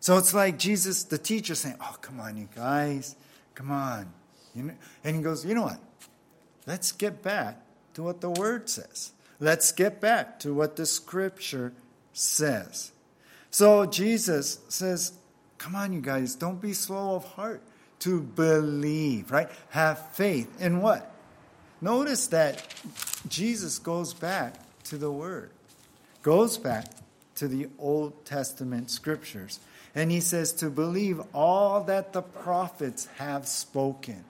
So 0.00 0.18
it's 0.18 0.32
like 0.32 0.58
Jesus, 0.58 1.04
the 1.04 1.18
teacher, 1.18 1.54
saying, 1.54 1.76
"Oh, 1.80 1.96
come 2.00 2.20
on, 2.20 2.36
you 2.36 2.48
guys, 2.54 3.16
come 3.54 3.72
on," 3.72 4.12
you 4.54 4.62
know? 4.62 4.74
and 5.02 5.16
he 5.16 5.22
goes, 5.22 5.44
"You 5.44 5.54
know 5.54 5.62
what? 5.62 5.80
Let's 6.66 6.92
get 6.92 7.22
back 7.22 7.60
to 7.94 8.02
what 8.02 8.20
the 8.20 8.30
Word 8.30 8.68
says. 8.68 9.12
Let's 9.40 9.72
get 9.72 10.00
back 10.00 10.38
to 10.40 10.54
what 10.54 10.76
the 10.76 10.86
Scripture 10.86 11.72
says." 12.12 12.92
So 13.50 13.86
Jesus 13.86 14.58
says, 14.68 15.12
Come 15.58 15.74
on, 15.74 15.92
you 15.92 16.00
guys, 16.00 16.34
don't 16.34 16.60
be 16.60 16.72
slow 16.72 17.16
of 17.16 17.24
heart 17.24 17.62
to 18.00 18.20
believe, 18.20 19.30
right? 19.30 19.48
Have 19.70 20.10
faith 20.10 20.60
in 20.60 20.80
what? 20.80 21.12
Notice 21.80 22.26
that 22.28 22.74
Jesus 23.28 23.78
goes 23.78 24.14
back 24.14 24.54
to 24.84 24.96
the 24.98 25.10
Word, 25.10 25.50
goes 26.22 26.58
back 26.58 26.86
to 27.36 27.48
the 27.48 27.68
Old 27.78 28.24
Testament 28.24 28.90
scriptures. 28.90 29.60
And 29.94 30.10
he 30.10 30.20
says 30.20 30.52
to 30.54 30.70
believe 30.70 31.20
all 31.32 31.82
that 31.84 32.12
the 32.12 32.22
prophets 32.22 33.08
have 33.16 33.46
spoken, 33.46 34.24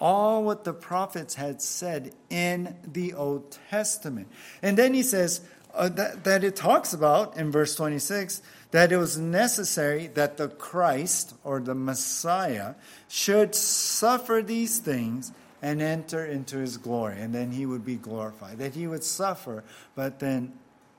all 0.00 0.42
what 0.42 0.64
the 0.64 0.72
prophets 0.72 1.34
had 1.34 1.62
said 1.62 2.12
in 2.30 2.76
the 2.84 3.14
Old 3.14 3.56
Testament. 3.70 4.28
And 4.60 4.76
then 4.76 4.92
he 4.92 5.02
says 5.02 5.40
uh, 5.74 5.88
that, 5.90 6.24
that 6.24 6.44
it 6.44 6.56
talks 6.56 6.92
about 6.92 7.36
in 7.36 7.50
verse 7.50 7.74
26 7.74 8.42
that 8.70 8.90
it 8.90 8.96
was 8.96 9.16
necessary 9.16 10.08
that 10.08 10.36
the 10.36 10.48
Christ 10.48 11.34
or 11.44 11.60
the 11.60 11.74
Messiah 11.74 12.74
should 13.08 13.54
suffer 13.54 14.42
these 14.44 14.78
things 14.78 15.32
and 15.62 15.80
enter 15.80 16.26
into 16.26 16.58
his 16.58 16.76
glory, 16.76 17.20
and 17.20 17.34
then 17.34 17.52
he 17.52 17.64
would 17.64 17.84
be 17.84 17.94
glorified. 17.94 18.58
That 18.58 18.74
he 18.74 18.86
would 18.86 19.04
suffer, 19.04 19.64
but 19.94 20.18
then 20.18 20.52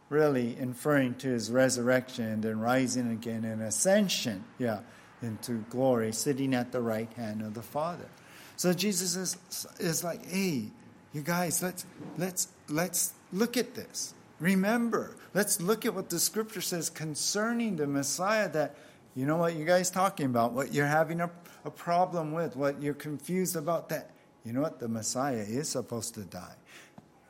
really 0.10 0.58
inferring 0.58 1.16
to 1.16 1.28
his 1.28 1.52
resurrection 1.52 2.26
and 2.26 2.44
then 2.44 2.60
rising 2.60 3.12
again 3.12 3.44
and 3.44 3.62
ascension, 3.62 4.44
yeah, 4.58 4.80
into 5.22 5.64
glory, 5.70 6.14
sitting 6.14 6.54
at 6.54 6.72
the 6.72 6.82
right 6.82 7.12
hand 7.14 7.42
of 7.42 7.54
the 7.54 7.62
Father. 7.62 8.08
So 8.56 8.74
Jesus 8.74 9.16
is, 9.16 9.68
is 9.80 10.04
like, 10.04 10.26
hey, 10.26 10.72
you 11.14 11.22
guys, 11.22 11.62
let's 11.62 11.86
let's 12.18 12.48
let's 12.70 13.14
look 13.32 13.58
at 13.58 13.76
this. 13.76 14.14
Remember, 14.40 15.16
let's 15.34 15.62
look 15.62 15.86
at 15.86 15.94
what 15.94 16.10
the 16.10 16.20
scripture 16.20 16.62
says 16.62 16.90
concerning 16.90 17.78
the 17.78 17.88
Messiah 17.88 18.50
that, 18.50 18.76
you 19.16 19.26
know 19.26 19.38
what 19.38 19.56
you 19.56 19.64
guys 19.64 19.90
talking 19.90 20.26
about, 20.26 20.52
what 20.52 20.74
you're 20.74 20.86
having 20.86 21.22
a, 21.22 21.30
a 21.64 21.72
problem 21.72 22.34
with, 22.34 22.56
what 22.56 22.82
you're 22.82 22.94
confused 22.94 23.56
about, 23.56 23.90
that, 23.90 24.12
you 24.44 24.52
know 24.52 24.62
what, 24.62 24.80
the 24.80 24.90
Messiah 24.90 25.46
is 25.48 25.70
supposed 25.70 26.16
to 26.16 26.22
die. 26.22 26.56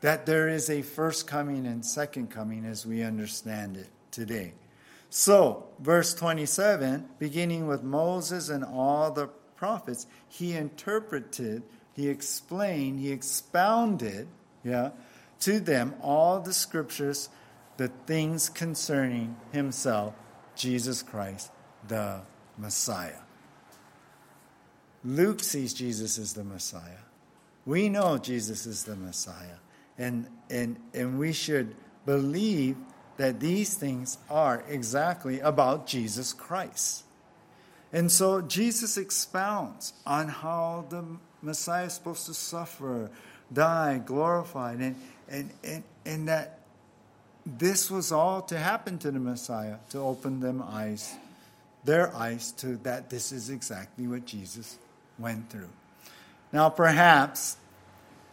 That 0.00 0.26
there 0.26 0.48
is 0.48 0.68
a 0.68 0.82
first 0.82 1.26
coming 1.26 1.66
and 1.66 1.84
second 1.84 2.30
coming 2.30 2.64
as 2.64 2.84
we 2.84 3.02
understand 3.02 3.76
it 3.76 3.88
today. 4.10 4.52
So, 5.08 5.66
verse 5.78 6.12
27, 6.12 7.08
beginning 7.18 7.68
with 7.68 7.82
Moses 7.82 8.48
and 8.48 8.64
all 8.64 9.12
the 9.12 9.28
prophets, 9.56 10.06
he 10.28 10.54
interpreted, 10.54 11.62
he 11.94 12.08
explained, 12.08 13.00
he 13.00 13.12
expounded, 13.12 14.26
yeah, 14.64 14.90
to 15.40 15.60
them 15.60 15.94
all 16.02 16.40
the 16.40 16.52
scriptures, 16.52 17.28
the 17.76 17.88
things 18.06 18.48
concerning 18.48 19.36
himself, 19.52 20.14
Jesus 20.54 21.02
Christ, 21.02 21.50
the 21.86 22.20
Messiah. 22.58 23.20
Luke 25.04 25.40
sees 25.40 25.72
Jesus 25.72 26.18
as 26.18 26.32
the 26.32 26.44
Messiah. 26.44 27.04
We 27.64 27.88
know 27.88 28.18
Jesus 28.18 28.66
is 28.66 28.84
the 28.84 28.96
Messiah. 28.96 29.58
And, 29.98 30.28
and, 30.50 30.76
and 30.94 31.18
we 31.18 31.32
should 31.32 31.74
believe 32.04 32.76
that 33.16 33.40
these 33.40 33.74
things 33.74 34.18
are 34.28 34.64
exactly 34.68 35.40
about 35.40 35.86
Jesus 35.86 36.32
Christ. 36.32 37.04
And 37.92 38.10
so 38.10 38.42
Jesus 38.42 38.96
expounds 38.96 39.94
on 40.06 40.28
how 40.28 40.86
the 40.88 41.04
Messiah 41.40 41.86
is 41.86 41.94
supposed 41.94 42.26
to 42.26 42.34
suffer, 42.34 43.10
die, 43.52 44.00
glorified. 44.04 44.78
And, 44.78 44.96
and, 45.28 45.50
and, 45.64 45.84
and 46.04 46.28
that 46.28 46.60
this 47.44 47.90
was 47.90 48.12
all 48.12 48.42
to 48.42 48.58
happen 48.58 48.98
to 48.98 49.10
the 49.10 49.20
Messiah, 49.20 49.76
to 49.90 49.98
open 49.98 50.40
them 50.40 50.62
eyes, 50.62 51.14
their 51.84 52.14
eyes 52.14 52.52
to 52.52 52.76
that 52.78 53.10
this 53.10 53.32
is 53.32 53.50
exactly 53.50 54.06
what 54.06 54.26
Jesus 54.26 54.78
went 55.18 55.50
through. 55.50 55.68
Now, 56.52 56.68
perhaps 56.68 57.56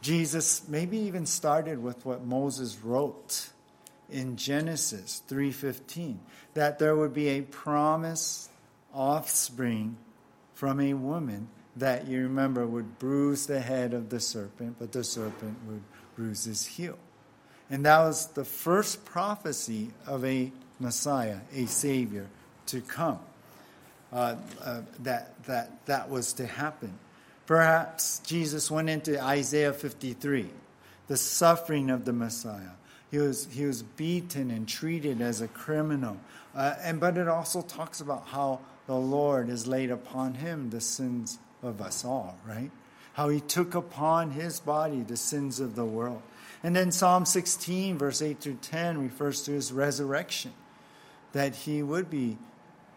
Jesus 0.02 0.68
maybe 0.68 0.98
even 0.98 1.26
started 1.26 1.82
with 1.82 2.06
what 2.06 2.26
Moses 2.26 2.78
wrote 2.84 3.50
in 4.10 4.36
Genesis 4.36 5.22
3:15 5.28 6.20
that 6.54 6.78
there 6.78 6.96
would 6.96 7.14
be 7.14 7.30
a 7.30 7.42
promised 7.42 8.50
offspring 8.94 9.98
from 10.54 10.80
a 10.80 10.94
woman 10.94 11.48
that 11.78 12.08
you 12.08 12.24
remember 12.24 12.66
would 12.68 13.00
bruise 13.00 13.48
the 13.48 13.60
head 13.60 13.94
of 13.94 14.10
the 14.10 14.20
serpent 14.20 14.76
but 14.80 14.92
the 14.92 15.04
serpent 15.04 15.58
would 15.68 15.82
bruise 16.16 16.44
his 16.44 16.66
heel. 16.66 16.98
And 17.70 17.86
that 17.86 18.00
was 18.00 18.28
the 18.28 18.46
first 18.46 19.04
prophecy 19.06 19.92
of 20.06 20.24
a 20.26 20.52
Messiah, 20.80 21.40
a 21.56 21.66
Savior 21.66 22.28
to 22.68 22.82
come. 22.82 23.20
Uh, 24.12 24.36
uh, 24.64 24.82
that, 25.00 25.44
that, 25.46 25.86
that 25.88 26.08
was 26.08 26.34
to 26.34 26.46
happen. 26.46 26.94
Perhaps 27.48 28.20
Jesus 28.20 28.70
went 28.70 28.88
into 28.88 29.20
Isaiah 29.20 29.74
53, 29.74 30.50
the 31.08 31.18
suffering 31.18 31.90
of 31.90 32.06
the 32.06 32.14
Messiah. 32.14 32.76
He 33.10 33.18
was, 33.18 33.48
he 33.52 33.66
was 33.66 33.82
beaten 33.82 34.52
and 34.52 34.68
treated 34.68 35.20
as 35.20 35.42
a 35.42 35.48
criminal. 35.48 36.18
Uh, 36.56 36.76
and, 36.84 37.00
but 37.00 37.18
it 37.18 37.28
also 37.28 37.64
talks 37.64 38.02
about 38.02 38.28
how 38.28 38.60
the 38.86 38.96
Lord 38.96 39.50
has 39.50 39.66
laid 39.66 39.90
upon 39.90 40.36
him 40.36 40.70
the 40.70 40.82
sins 40.82 41.40
of 41.64 41.82
us 41.82 42.06
all, 42.06 42.38
right? 42.46 42.72
how 43.14 43.30
he 43.30 43.40
took 43.40 43.76
upon 43.76 44.32
his 44.32 44.60
body 44.60 45.02
the 45.02 45.18
sins 45.18 45.60
of 45.60 45.76
the 45.76 45.86
world. 45.86 46.22
And 46.64 46.76
then 46.76 46.92
Psalm 46.92 47.26
16, 47.26 47.98
verse 47.98 48.22
8 48.22 48.40
through 48.40 48.58
10, 48.62 49.02
refers 49.02 49.44
to 49.44 49.52
his 49.52 49.72
resurrection, 49.72 50.54
that 51.32 51.56
he 51.56 51.84
would 51.84 52.10
be 52.10 52.38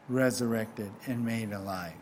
resurrected 0.09 0.91
and 1.07 1.25
made 1.25 1.53
alive. 1.53 1.93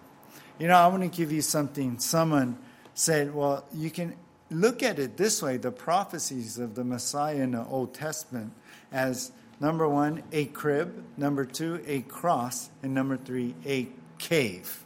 You 0.59 0.69
know, 0.69 0.77
I 0.77 0.87
want 0.87 1.03
to 1.03 1.09
give 1.09 1.33
you 1.33 1.43
something. 1.43 1.99
Someone 1.99 2.59
said, 2.95 3.35
well, 3.35 3.65
you 3.73 3.91
can 3.91 4.15
look 4.51 4.83
at 4.83 4.99
it 4.99 5.17
this 5.17 5.43
way 5.43 5.57
the 5.57 5.73
prophecies 5.73 6.59
of 6.59 6.75
the 6.75 6.85
Messiah 6.85 7.37
in 7.37 7.53
the 7.53 7.65
Old 7.65 7.95
Testament 7.95 8.53
as 8.93 9.33
number 9.59 9.89
one, 9.89 10.23
a 10.31 10.45
crib, 10.47 11.05
number 11.17 11.45
two, 11.45 11.83
a 11.87 12.03
cross, 12.03 12.71
and 12.83 12.95
number 12.95 13.17
three, 13.17 13.55
a 13.67 13.89
cave. 14.19 14.84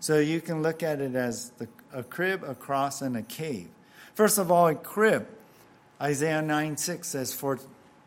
So 0.00 0.18
you 0.18 0.40
can 0.40 0.62
look 0.62 0.82
at 0.82 1.00
it 1.00 1.14
as 1.14 1.50
the 1.58 1.68
a 1.96 2.02
crib, 2.02 2.44
a 2.44 2.54
cross, 2.54 3.00
and 3.00 3.16
a 3.16 3.22
cave. 3.22 3.68
First 4.14 4.38
of 4.38 4.52
all, 4.52 4.68
a 4.68 4.74
crib. 4.74 5.26
Isaiah 6.00 6.42
9 6.42 6.76
6 6.76 7.08
says, 7.08 7.32
For 7.32 7.58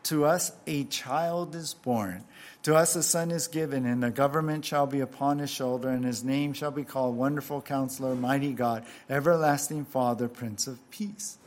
To 0.04 0.26
us 0.26 0.52
a 0.68 0.84
child 0.86 1.56
is 1.56 1.74
born. 1.74 2.24
To 2.64 2.76
us 2.76 2.96
a 2.96 3.02
son 3.02 3.32
is 3.32 3.48
given, 3.48 3.86
and 3.86 4.04
the 4.04 4.12
government 4.12 4.64
shall 4.64 4.86
be 4.86 5.00
upon 5.00 5.40
his 5.40 5.50
shoulder, 5.50 5.90
and 5.90 6.06
his 6.06 6.24
name 6.24 6.54
shall 6.54 6.72
be 6.72 6.84
called 6.84 7.18
Wonderful 7.18 7.62
Counselor, 7.62 8.16
Mighty 8.16 8.54
God, 8.54 8.86
Everlasting 9.10 9.86
Father, 9.86 10.28
Prince 10.28 10.68
of 10.68 10.78
Peace. 10.92 11.38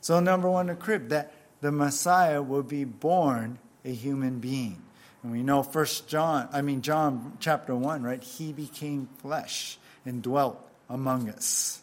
So, 0.00 0.18
number 0.18 0.48
one, 0.48 0.70
a 0.70 0.74
crib, 0.74 1.10
that 1.10 1.34
the 1.60 1.72
Messiah 1.72 2.40
will 2.40 2.62
be 2.62 2.84
born 2.84 3.58
a 3.84 3.92
human 3.92 4.38
being. 4.38 4.80
And 5.22 5.30
we 5.30 5.42
know 5.42 5.62
First 5.62 6.08
John, 6.08 6.48
I 6.52 6.62
mean 6.62 6.80
John 6.80 7.36
chapter 7.38 7.76
1, 7.76 8.02
right? 8.02 8.22
He 8.22 8.52
became 8.52 9.08
flesh 9.18 9.78
and 10.04 10.22
dwelt 10.22 10.58
among 10.88 11.28
us. 11.28 11.82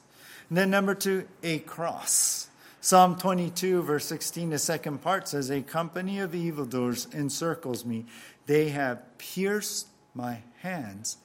And 0.50 0.58
then 0.58 0.70
number 0.70 0.96
two, 0.96 1.28
a 1.44 1.60
cross. 1.60 2.48
Psalm 2.82 3.18
22, 3.18 3.84
verse 3.84 4.06
16, 4.06 4.52
the 4.52 4.60
second 4.60 5.02
part 5.02 5.28
says, 5.28 5.50
A 5.50 5.62
company 5.62 6.20
of 6.20 6.34
evildoers 6.34 7.08
encircles 7.14 7.86
me. 7.86 8.06
They 8.46 8.70
have 8.70 9.18
pierced 9.18 9.88
my 10.16 10.40
hands 10.62 11.18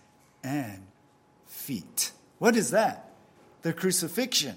and 0.42 0.82
feet. 1.46 2.12
What 2.38 2.56
is 2.56 2.70
that? 2.72 3.10
The 3.62 3.72
crucifixion. 3.72 4.56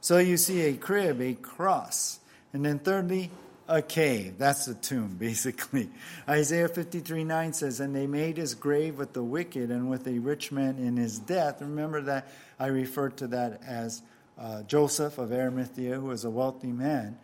So 0.00 0.18
you 0.18 0.36
see 0.36 0.62
a 0.62 0.74
crib, 0.74 1.20
a 1.20 1.34
cross. 1.34 2.18
And 2.52 2.64
then 2.64 2.78
thirdly, 2.78 3.30
a 3.70 3.80
cave. 3.80 4.36
That's 4.36 4.66
a 4.68 4.74
tomb, 4.74 5.16
basically. 5.18 5.88
Isaiah 6.28 6.68
53 6.68 7.24
9 7.24 7.52
says, 7.54 7.80
And 7.80 7.94
they 7.94 8.06
made 8.06 8.36
his 8.36 8.54
grave 8.54 8.98
with 8.98 9.14
the 9.14 9.22
wicked 9.22 9.70
and 9.70 9.88
with 9.88 10.06
a 10.06 10.18
rich 10.18 10.52
man 10.52 10.76
in 10.76 10.96
his 10.96 11.18
death. 11.18 11.62
Remember 11.62 12.02
that 12.02 12.28
I 12.58 12.66
referred 12.66 13.16
to 13.18 13.28
that 13.28 13.62
as 13.64 14.02
uh, 14.38 14.62
Joseph 14.64 15.18
of 15.18 15.32
Arimathea, 15.32 15.94
who 15.94 16.06
was 16.06 16.24
a 16.24 16.30
wealthy 16.30 16.72
man. 16.72 17.16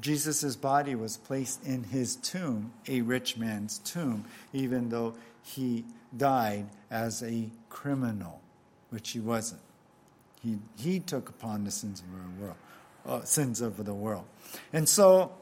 Jesus' 0.00 0.56
body 0.56 0.94
was 0.94 1.16
placed 1.16 1.64
in 1.64 1.84
his 1.84 2.16
tomb, 2.16 2.72
a 2.88 3.00
rich 3.02 3.36
man's 3.36 3.78
tomb, 3.78 4.24
even 4.52 4.88
though 4.88 5.14
he 5.42 5.84
died 6.16 6.66
as 6.90 7.22
a 7.22 7.48
criminal, 7.70 8.40
which 8.90 9.10
he 9.10 9.20
wasn't. 9.20 9.60
He, 10.42 10.58
he 10.76 10.98
took 10.98 11.28
upon 11.28 11.64
the 11.64 11.70
sins 11.70 12.00
of 12.00 12.06
the 12.10 12.44
world, 12.44 12.56
uh, 13.06 13.24
sins 13.24 13.60
of 13.60 13.84
the 13.84 13.94
world. 13.94 14.24
And 14.72 14.88
so 14.88 15.32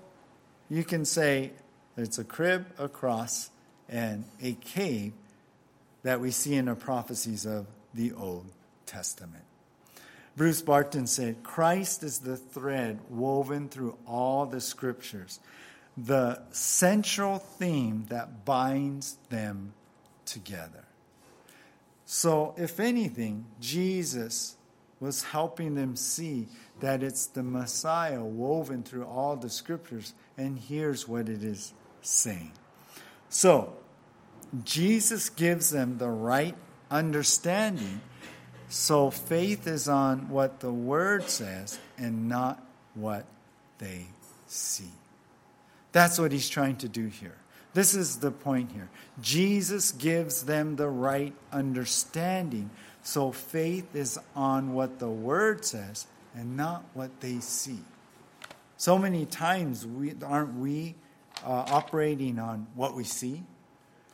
you 0.70 0.84
can 0.84 1.04
say 1.04 1.50
it's 1.96 2.18
a 2.18 2.24
crib, 2.24 2.66
a 2.78 2.88
cross, 2.88 3.50
and 3.88 4.24
a 4.40 4.52
cave 4.54 5.12
that 6.04 6.20
we 6.20 6.30
see 6.30 6.54
in 6.54 6.66
the 6.66 6.76
prophecies 6.76 7.44
of 7.44 7.66
the 7.92 8.12
Old 8.12 8.46
Testament. 8.86 9.44
Bruce 10.36 10.62
Barton 10.62 11.06
said, 11.06 11.42
Christ 11.42 12.02
is 12.02 12.20
the 12.20 12.36
thread 12.36 13.00
woven 13.10 13.68
through 13.68 13.98
all 14.06 14.46
the 14.46 14.60
scriptures, 14.60 15.40
the 15.96 16.40
central 16.52 17.38
theme 17.38 18.06
that 18.08 18.44
binds 18.44 19.18
them 19.28 19.74
together. 20.24 20.84
So, 22.06 22.54
if 22.56 22.80
anything, 22.80 23.44
Jesus 23.60 24.56
was 25.00 25.24
helping 25.24 25.74
them 25.74 25.96
see 25.96 26.46
that 26.80 27.02
it's 27.02 27.26
the 27.26 27.42
Messiah 27.42 28.22
woven 28.22 28.82
through 28.82 29.04
all 29.04 29.36
the 29.36 29.50
scriptures, 29.50 30.12
and 30.40 30.58
here's 30.58 31.06
what 31.06 31.28
it 31.28 31.42
is 31.44 31.72
saying. 32.02 32.52
So, 33.28 33.74
Jesus 34.64 35.28
gives 35.28 35.70
them 35.70 35.98
the 35.98 36.08
right 36.08 36.56
understanding 36.90 38.00
so 38.70 39.10
faith 39.10 39.66
is 39.66 39.88
on 39.88 40.28
what 40.28 40.60
the 40.60 40.72
Word 40.72 41.28
says 41.28 41.78
and 41.98 42.28
not 42.28 42.64
what 42.94 43.26
they 43.78 44.06
see. 44.46 44.92
That's 45.90 46.20
what 46.20 46.30
he's 46.30 46.48
trying 46.48 46.76
to 46.76 46.88
do 46.88 47.08
here. 47.08 47.34
This 47.74 47.96
is 47.96 48.18
the 48.18 48.30
point 48.30 48.70
here. 48.70 48.88
Jesus 49.20 49.90
gives 49.90 50.44
them 50.44 50.76
the 50.76 50.88
right 50.88 51.34
understanding. 51.52 52.70
So 53.02 53.32
faith 53.32 53.96
is 53.96 54.18
on 54.36 54.72
what 54.72 55.00
the 55.00 55.10
Word 55.10 55.64
says 55.64 56.06
and 56.36 56.56
not 56.56 56.84
what 56.94 57.20
they 57.20 57.40
see. 57.40 57.80
So 58.80 58.96
many 58.96 59.26
times, 59.26 59.86
we, 59.86 60.14
aren't 60.24 60.54
we 60.54 60.94
uh, 61.44 61.50
operating 61.68 62.38
on 62.38 62.66
what 62.74 62.94
we 62.94 63.04
see, 63.04 63.42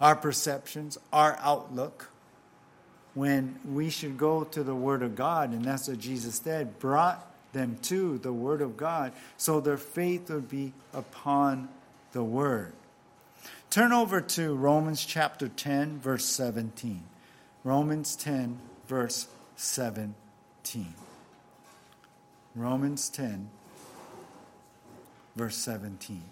our 0.00 0.16
perceptions, 0.16 0.98
our 1.12 1.38
outlook? 1.40 2.10
when 3.16 3.58
we 3.64 3.88
should 3.88 4.18
go 4.18 4.44
to 4.44 4.62
the 4.62 4.74
Word 4.74 5.02
of 5.02 5.16
God, 5.16 5.52
and 5.52 5.64
that's 5.64 5.88
what 5.88 5.98
Jesus 5.98 6.38
did, 6.38 6.78
brought 6.78 7.26
them 7.54 7.78
to 7.80 8.18
the 8.18 8.32
Word 8.32 8.60
of 8.60 8.76
God, 8.76 9.10
so 9.38 9.58
their 9.58 9.78
faith 9.78 10.28
would 10.28 10.50
be 10.50 10.74
upon 10.92 11.70
the 12.12 12.22
Word. 12.22 12.74
Turn 13.70 13.90
over 13.90 14.20
to 14.20 14.54
Romans 14.54 15.02
chapter 15.02 15.48
10, 15.48 15.98
verse 15.98 16.26
17. 16.26 17.04
Romans 17.64 18.14
10, 18.16 18.58
verse 18.86 19.28
17. 19.56 20.94
Romans 22.54 23.08
10, 23.08 23.48
verse 25.36 25.56
17. 25.56 26.22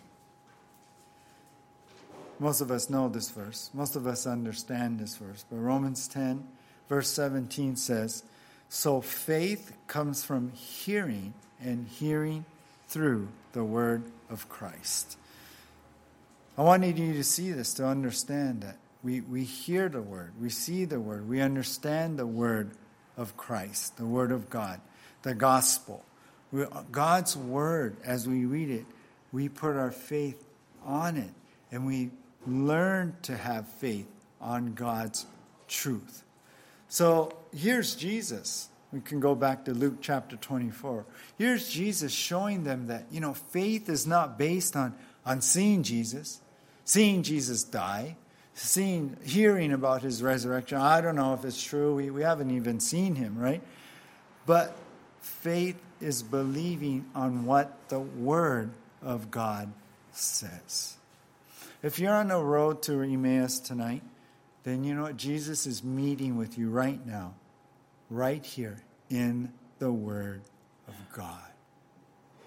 Most 2.38 2.60
of 2.60 2.70
us 2.70 2.90
know 2.90 3.08
this 3.08 3.30
verse. 3.30 3.70
Most 3.72 3.94
of 3.96 4.06
us 4.06 4.26
understand 4.26 4.98
this 4.98 5.16
verse. 5.16 5.44
But 5.48 5.58
Romans 5.58 6.08
10, 6.08 6.46
verse 6.88 7.08
17 7.10 7.76
says, 7.76 8.24
So 8.68 9.00
faith 9.00 9.76
comes 9.86 10.24
from 10.24 10.50
hearing, 10.52 11.34
and 11.60 11.86
hearing 11.86 12.44
through 12.88 13.28
the 13.52 13.64
word 13.64 14.02
of 14.28 14.48
Christ. 14.48 15.16
I 16.58 16.62
wanted 16.62 16.98
you 16.98 17.14
to 17.14 17.24
see 17.24 17.52
this, 17.52 17.74
to 17.74 17.86
understand 17.86 18.62
that 18.62 18.76
we, 19.02 19.20
we 19.20 19.44
hear 19.44 19.88
the 19.88 20.02
word, 20.02 20.32
we 20.40 20.50
see 20.50 20.84
the 20.84 21.00
word, 21.00 21.28
we 21.28 21.40
understand 21.40 22.18
the 22.18 22.26
word 22.26 22.70
of 23.16 23.36
Christ, 23.36 23.96
the 23.96 24.06
word 24.06 24.32
of 24.32 24.50
God, 24.50 24.80
the 25.22 25.34
gospel. 25.34 26.04
We, 26.52 26.64
God's 26.90 27.36
word, 27.36 27.96
as 28.04 28.28
we 28.28 28.44
read 28.44 28.70
it, 28.70 28.86
we 29.34 29.48
put 29.48 29.74
our 29.74 29.90
faith 29.90 30.44
on 30.84 31.16
it, 31.16 31.30
and 31.72 31.84
we 31.84 32.12
learn 32.46 33.16
to 33.22 33.36
have 33.36 33.66
faith 33.66 34.06
on 34.40 34.74
God's 34.74 35.26
truth. 35.66 36.22
So 36.86 37.36
here's 37.52 37.96
Jesus. 37.96 38.68
We 38.92 39.00
can 39.00 39.18
go 39.18 39.34
back 39.34 39.64
to 39.64 39.72
Luke 39.72 39.96
chapter 40.00 40.36
24. 40.36 41.04
Here's 41.36 41.68
Jesus 41.68 42.12
showing 42.12 42.62
them 42.62 42.86
that, 42.86 43.06
you 43.10 43.18
know, 43.18 43.34
faith 43.34 43.88
is 43.88 44.06
not 44.06 44.38
based 44.38 44.76
on, 44.76 44.94
on 45.26 45.40
seeing 45.40 45.82
Jesus, 45.82 46.40
seeing 46.84 47.24
Jesus 47.24 47.64
die, 47.64 48.14
seeing, 48.54 49.16
hearing 49.24 49.72
about 49.72 50.02
his 50.02 50.22
resurrection. 50.22 50.78
I 50.78 51.00
don't 51.00 51.16
know 51.16 51.34
if 51.34 51.44
it's 51.44 51.60
true. 51.60 51.96
We, 51.96 52.08
we 52.08 52.22
haven't 52.22 52.52
even 52.52 52.78
seen 52.78 53.16
him, 53.16 53.36
right? 53.36 53.62
But 54.46 54.76
faith 55.20 55.82
is 56.00 56.22
believing 56.22 57.06
on 57.16 57.46
what 57.46 57.88
the 57.88 57.98
Word 57.98 58.70
of 59.04 59.30
God 59.30 59.72
says. 60.12 60.96
If 61.82 61.98
you're 61.98 62.14
on 62.14 62.28
the 62.28 62.38
road 62.38 62.82
to 62.84 63.02
Emmaus 63.02 63.58
tonight, 63.58 64.02
then 64.62 64.84
you 64.84 64.94
know 64.94 65.02
what? 65.02 65.16
Jesus 65.16 65.66
is 65.66 65.84
meeting 65.84 66.36
with 66.36 66.56
you 66.56 66.70
right 66.70 67.04
now, 67.06 67.34
right 68.08 68.44
here 68.44 68.78
in 69.10 69.52
the 69.78 69.92
Word 69.92 70.40
of 70.88 70.94
God. 71.12 71.42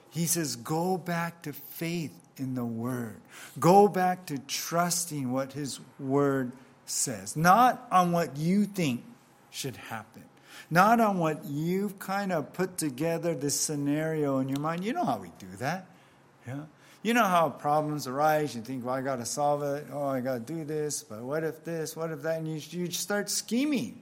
He 0.10 0.26
says, 0.26 0.56
go 0.56 0.98
back 0.98 1.44
to 1.44 1.54
faith 1.54 2.14
in 2.38 2.56
the 2.56 2.66
Word. 2.66 3.18
Go 3.60 3.88
back 3.88 4.26
to 4.28 4.40
trusting 4.40 5.32
what 5.32 5.54
His 5.54 5.80
Word 6.00 6.52
says, 6.86 7.36
not 7.36 7.86
on 7.92 8.12
what 8.12 8.38
you 8.38 8.66
think 8.66 9.04
should 9.52 9.76
happen, 9.76 10.24
not 10.72 11.00
on 11.00 11.20
what 11.20 11.46
you've 11.46 12.00
kind 12.00 12.32
of 12.32 12.54
put 12.54 12.78
together 12.78 13.36
this 13.36 13.60
scenario 13.60 14.40
in 14.40 14.50
your 14.50 14.60
mind. 14.60 14.84
You 14.84 14.94
know 14.94 15.06
how 15.06 15.20
we 15.20 15.32
do 15.38 15.48
that. 15.58 15.86
Yeah. 16.48 16.62
You 17.04 17.14
know 17.14 17.26
how 17.26 17.50
problems 17.50 18.08
arise. 18.08 18.56
You 18.56 18.62
think, 18.62 18.86
well, 18.86 18.96
I 18.96 19.02
got 19.02 19.18
to 19.18 19.26
solve 19.26 19.64
it. 19.64 19.88
Oh, 19.94 20.08
I 20.08 20.20
got 20.20 20.34
to 20.34 20.40
do 20.40 20.64
this. 20.64 21.04
But 21.04 21.22
what 21.22 21.44
if 21.44 21.64
this? 21.64 21.96
What 21.96 22.12
if 22.12 22.22
that? 22.24 22.40
And 22.40 22.48
you, 22.48 22.62
you 22.72 22.92
start 22.92 23.30
scheming. 23.30 24.00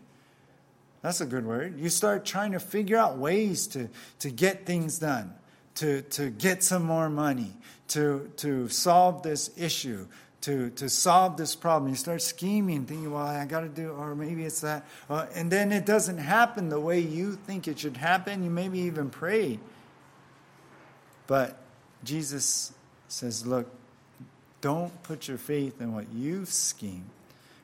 That's 1.02 1.22
a 1.22 1.26
good 1.26 1.46
word. 1.46 1.80
You 1.80 1.90
start 1.90 2.26
trying 2.26 2.54
to 2.54 2.60
figure 2.60 2.98
out 2.98 3.18
ways 3.18 3.68
to, 3.68 3.90
to 4.20 4.32
get 4.32 4.66
things 4.66 4.98
done, 4.98 5.34
to, 5.76 6.02
to 6.02 6.30
get 6.30 6.64
some 6.64 6.84
more 6.84 7.10
money, 7.10 7.54
to, 7.90 8.32
to 8.38 8.70
solve 8.70 9.22
this 9.22 9.52
issue, 9.56 10.08
to, 10.42 10.72
to 10.72 10.90
solve 10.90 11.38
this 11.38 11.54
problem. 11.54 11.92
You 11.92 11.96
start 11.96 12.24
scheming, 12.24 12.86
thinking, 12.86 13.12
well, 13.12 13.28
I 13.28 13.46
got 13.46 13.60
to 13.60 13.70
do, 13.70 13.92
or 13.92 14.16
maybe 14.16 14.46
it's 14.46 14.62
that. 14.62 14.86
Uh, 15.08 15.28
and 15.36 15.52
then 15.52 15.72
it 15.72 15.86
doesn't 15.86 16.18
happen 16.18 16.70
the 16.70 16.80
way 16.80 17.00
you 17.02 17.34
think 17.34 17.68
it 17.68 17.78
should 17.78 17.98
happen. 17.98 18.44
You 18.44 18.50
maybe 18.50 18.80
even 18.80 19.12
pray. 19.12 19.60
But 21.28 21.60
Jesus 22.04 22.74
says, 23.08 23.46
Look, 23.46 23.68
don't 24.62 25.04
put 25.04 25.28
your 25.28 25.38
faith 25.38 25.82
in 25.82 25.94
what 25.94 26.06
you've 26.14 26.50
schemed, 26.50 27.10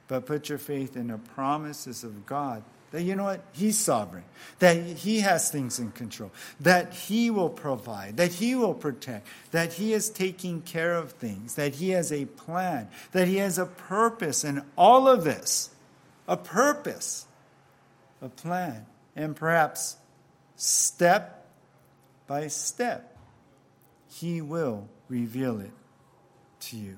but 0.08 0.26
put 0.26 0.50
your 0.50 0.58
faith 0.58 0.96
in 0.96 1.08
the 1.08 1.18
promises 1.18 2.04
of 2.04 2.26
God 2.26 2.64
that 2.92 3.04
you 3.04 3.16
know 3.16 3.24
what? 3.24 3.42
He's 3.54 3.78
sovereign, 3.78 4.26
that 4.60 4.76
He 4.76 5.22
has 5.22 5.50
things 5.50 5.80
in 5.80 5.92
control, 5.92 6.32
that 6.60 6.94
He 6.94 7.32
will 7.32 7.50
provide, 7.50 8.18
that 8.18 8.34
He 8.34 8.54
will 8.54 8.74
protect, 8.74 9.28
that 9.52 9.74
He 9.74 9.94
is 9.94 10.10
taking 10.10 10.62
care 10.62 10.96
of 10.96 11.14
things, 11.14 11.56
that 11.56 11.76
He 11.76 11.92
has 11.92 12.12
a 12.12 12.26
plan, 12.26 12.90
that 13.14 13.30
He 13.30 13.38
has 13.38 13.58
a 13.58 13.66
purpose 13.66 14.44
in 14.44 14.62
all 14.78 15.08
of 15.08 15.24
this. 15.24 15.70
A 16.28 16.38
purpose, 16.38 17.26
a 18.22 18.30
plan, 18.30 18.86
and 19.16 19.36
perhaps 19.36 19.98
step 20.56 21.48
by 22.28 22.48
step, 22.48 23.11
He 24.12 24.42
will 24.42 24.90
reveal 25.08 25.60
it 25.62 25.72
to 26.62 26.78
you. 26.78 26.98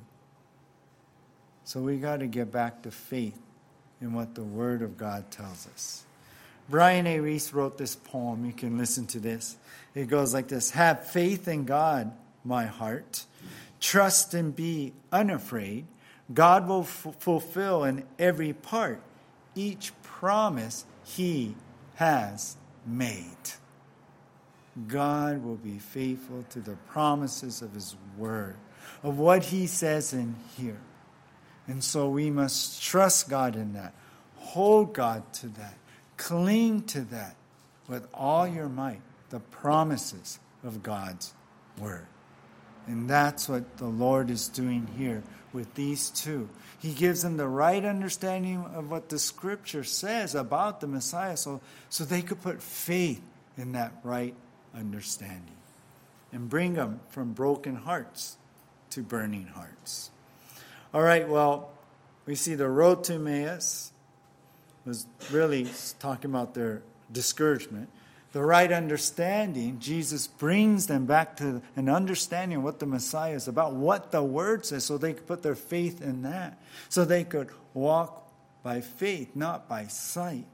So 1.63 1.79
we 1.79 1.97
got 1.97 2.19
to 2.19 2.27
get 2.27 2.51
back 2.51 2.81
to 2.83 2.91
faith 2.91 3.39
in 4.01 4.13
what 4.13 4.35
the 4.35 4.43
Word 4.43 4.81
of 4.81 4.97
God 4.97 5.31
tells 5.31 5.67
us. 5.67 6.03
Brian 6.69 7.05
A. 7.07 7.19
Rees 7.19 7.53
wrote 7.53 7.77
this 7.77 7.95
poem. 7.95 8.45
You 8.45 8.53
can 8.53 8.77
listen 8.77 9.05
to 9.07 9.19
this. 9.19 9.57
It 9.93 10.07
goes 10.07 10.33
like 10.33 10.47
this 10.47 10.71
Have 10.71 11.07
faith 11.07 11.47
in 11.47 11.65
God, 11.65 12.11
my 12.43 12.65
heart. 12.65 13.25
Trust 13.79 14.33
and 14.33 14.55
be 14.55 14.93
unafraid. 15.11 15.85
God 16.33 16.67
will 16.67 16.81
f- 16.81 17.15
fulfill 17.19 17.83
in 17.83 18.05
every 18.17 18.53
part 18.53 19.01
each 19.55 19.91
promise 20.01 20.85
He 21.03 21.55
has 21.95 22.55
made. 22.85 23.37
God 24.87 25.43
will 25.43 25.55
be 25.55 25.77
faithful 25.77 26.43
to 26.49 26.59
the 26.59 26.75
promises 26.87 27.61
of 27.61 27.73
His 27.73 27.95
Word, 28.17 28.55
of 29.03 29.19
what 29.19 29.43
He 29.45 29.67
says 29.67 30.13
in 30.13 30.35
here. 30.57 30.79
And 31.67 31.83
so 31.83 32.09
we 32.09 32.29
must 32.29 32.81
trust 32.81 33.29
God 33.29 33.55
in 33.55 33.73
that, 33.73 33.93
hold 34.37 34.93
God 34.93 35.31
to 35.33 35.47
that, 35.49 35.75
cling 36.17 36.83
to 36.83 37.01
that 37.01 37.35
with 37.87 38.07
all 38.13 38.47
your 38.47 38.67
might, 38.67 39.01
the 39.29 39.39
promises 39.39 40.39
of 40.63 40.81
God's 40.81 41.33
Word. 41.79 42.07
And 42.87 43.09
that's 43.09 43.47
what 43.47 43.77
the 43.77 43.87
Lord 43.87 44.29
is 44.29 44.49
doing 44.49 44.87
here 44.97 45.23
with 45.53 45.73
these 45.75 46.09
two. 46.09 46.49
He 46.79 46.93
gives 46.93 47.21
them 47.21 47.37
the 47.37 47.47
right 47.47 47.85
understanding 47.85 48.65
of 48.73 48.89
what 48.89 49.09
the 49.09 49.19
Scripture 49.19 49.83
says 49.83 50.35
about 50.35 50.81
the 50.81 50.87
Messiah 50.87 51.37
so, 51.37 51.61
so 51.89 52.03
they 52.03 52.21
could 52.21 52.41
put 52.41 52.61
faith 52.61 53.21
in 53.55 53.73
that 53.73 53.93
right 54.03 54.35
understanding 54.75 55.57
and 56.31 56.49
bring 56.49 56.73
them 56.73 56.99
from 57.09 57.33
broken 57.33 57.75
hearts 57.75 58.37
to 58.89 59.01
burning 59.01 59.47
hearts. 59.47 60.09
All 60.93 61.01
right, 61.01 61.27
well, 61.27 61.71
we 62.25 62.35
see 62.35 62.55
the 62.55 62.69
road 62.69 63.03
to 63.05 63.13
Emmaus 63.13 63.91
was 64.85 65.05
really 65.31 65.67
talking 65.99 66.29
about 66.29 66.53
their 66.53 66.81
discouragement. 67.11 67.89
The 68.33 68.43
right 68.43 68.71
understanding, 68.71 69.79
Jesus 69.79 70.25
brings 70.27 70.87
them 70.87 71.05
back 71.05 71.37
to 71.37 71.61
an 71.75 71.87
understanding 71.87 72.57
of 72.57 72.63
what 72.63 72.79
the 72.79 72.85
Messiah 72.85 73.35
is 73.35 73.47
about, 73.47 73.73
what 73.73 74.11
the 74.11 74.23
Word 74.23 74.65
says, 74.65 74.83
so 74.83 74.97
they 74.97 75.13
could 75.13 75.27
put 75.27 75.43
their 75.43 75.55
faith 75.55 76.01
in 76.01 76.23
that. 76.23 76.57
So 76.89 77.05
they 77.05 77.23
could 77.23 77.49
walk 77.73 78.31
by 78.63 78.81
faith, 78.81 79.35
not 79.35 79.69
by 79.69 79.85
sight, 79.85 80.47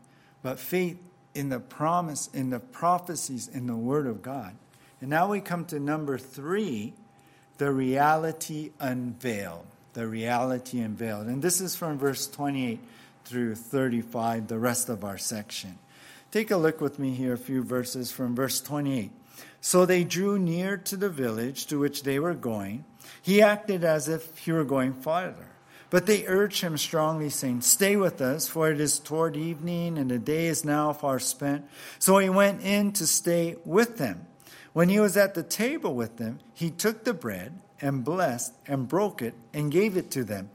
but 0.43 0.59
faith 0.59 0.97
in 1.33 1.49
the 1.49 1.59
promise, 1.59 2.29
in 2.33 2.49
the 2.49 2.59
prophecies, 2.59 3.47
in 3.47 3.67
the 3.67 3.75
Word 3.75 4.07
of 4.07 4.21
God. 4.21 4.55
And 5.01 5.09
now 5.09 5.29
we 5.29 5.41
come 5.41 5.65
to 5.65 5.79
number 5.79 6.17
three 6.17 6.93
the 7.57 7.71
reality 7.71 8.71
unveiled 8.79 9.65
the 9.93 10.07
reality 10.07 10.79
unveiled. 10.79 11.27
And 11.27 11.41
this 11.41 11.61
is 11.61 11.75
from 11.75 11.97
verse 11.97 12.27
28 12.27 12.79
through 13.25 13.55
35, 13.55 14.47
the 14.47 14.57
rest 14.57 14.89
of 14.89 15.03
our 15.03 15.17
section. 15.17 15.77
Take 16.31 16.51
a 16.51 16.57
look 16.57 16.79
with 16.79 16.99
me 16.99 17.11
here, 17.11 17.33
a 17.33 17.37
few 17.37 17.63
verses 17.63 18.11
from 18.11 18.35
verse 18.35 18.61
28. 18.61 19.11
So 19.61 19.85
they 19.85 20.03
drew 20.03 20.39
near 20.39 20.77
to 20.77 20.95
the 20.95 21.09
village 21.09 21.65
to 21.67 21.79
which 21.79 22.03
they 22.03 22.19
were 22.19 22.33
going. 22.33 22.85
He 23.21 23.41
acted 23.41 23.83
as 23.83 24.07
if 24.07 24.37
he 24.37 24.51
were 24.53 24.63
going 24.63 24.93
farther. 24.93 25.48
But 25.89 26.05
they 26.05 26.27
urged 26.27 26.61
him 26.61 26.77
strongly, 26.77 27.29
saying, 27.29 27.61
Stay 27.61 27.95
with 27.95 28.21
us, 28.21 28.47
for 28.47 28.69
it 28.69 28.79
is 28.79 28.99
toward 28.99 29.35
evening, 29.35 29.97
and 29.97 30.11
the 30.11 30.19
day 30.19 30.45
is 30.45 30.63
now 30.63 30.93
far 30.93 31.19
spent. 31.19 31.65
So 31.97 32.19
he 32.19 32.29
went 32.29 32.61
in 32.61 32.91
to 32.93 33.07
stay 33.07 33.55
with 33.65 33.97
them. 33.97 34.27
When 34.73 34.89
he 34.89 34.99
was 34.99 35.17
at 35.17 35.33
the 35.33 35.43
table 35.43 35.95
with 35.95 36.17
them, 36.17 36.39
he 36.53 36.69
took 36.69 37.03
the 37.03 37.13
bread 37.13 37.59
and 37.81 38.03
blessed 38.03 38.53
and 38.67 38.87
broke 38.87 39.21
it 39.21 39.33
and 39.53 39.71
gave 39.71 39.97
it 39.97 40.11
to 40.11 40.23
them. 40.23 40.49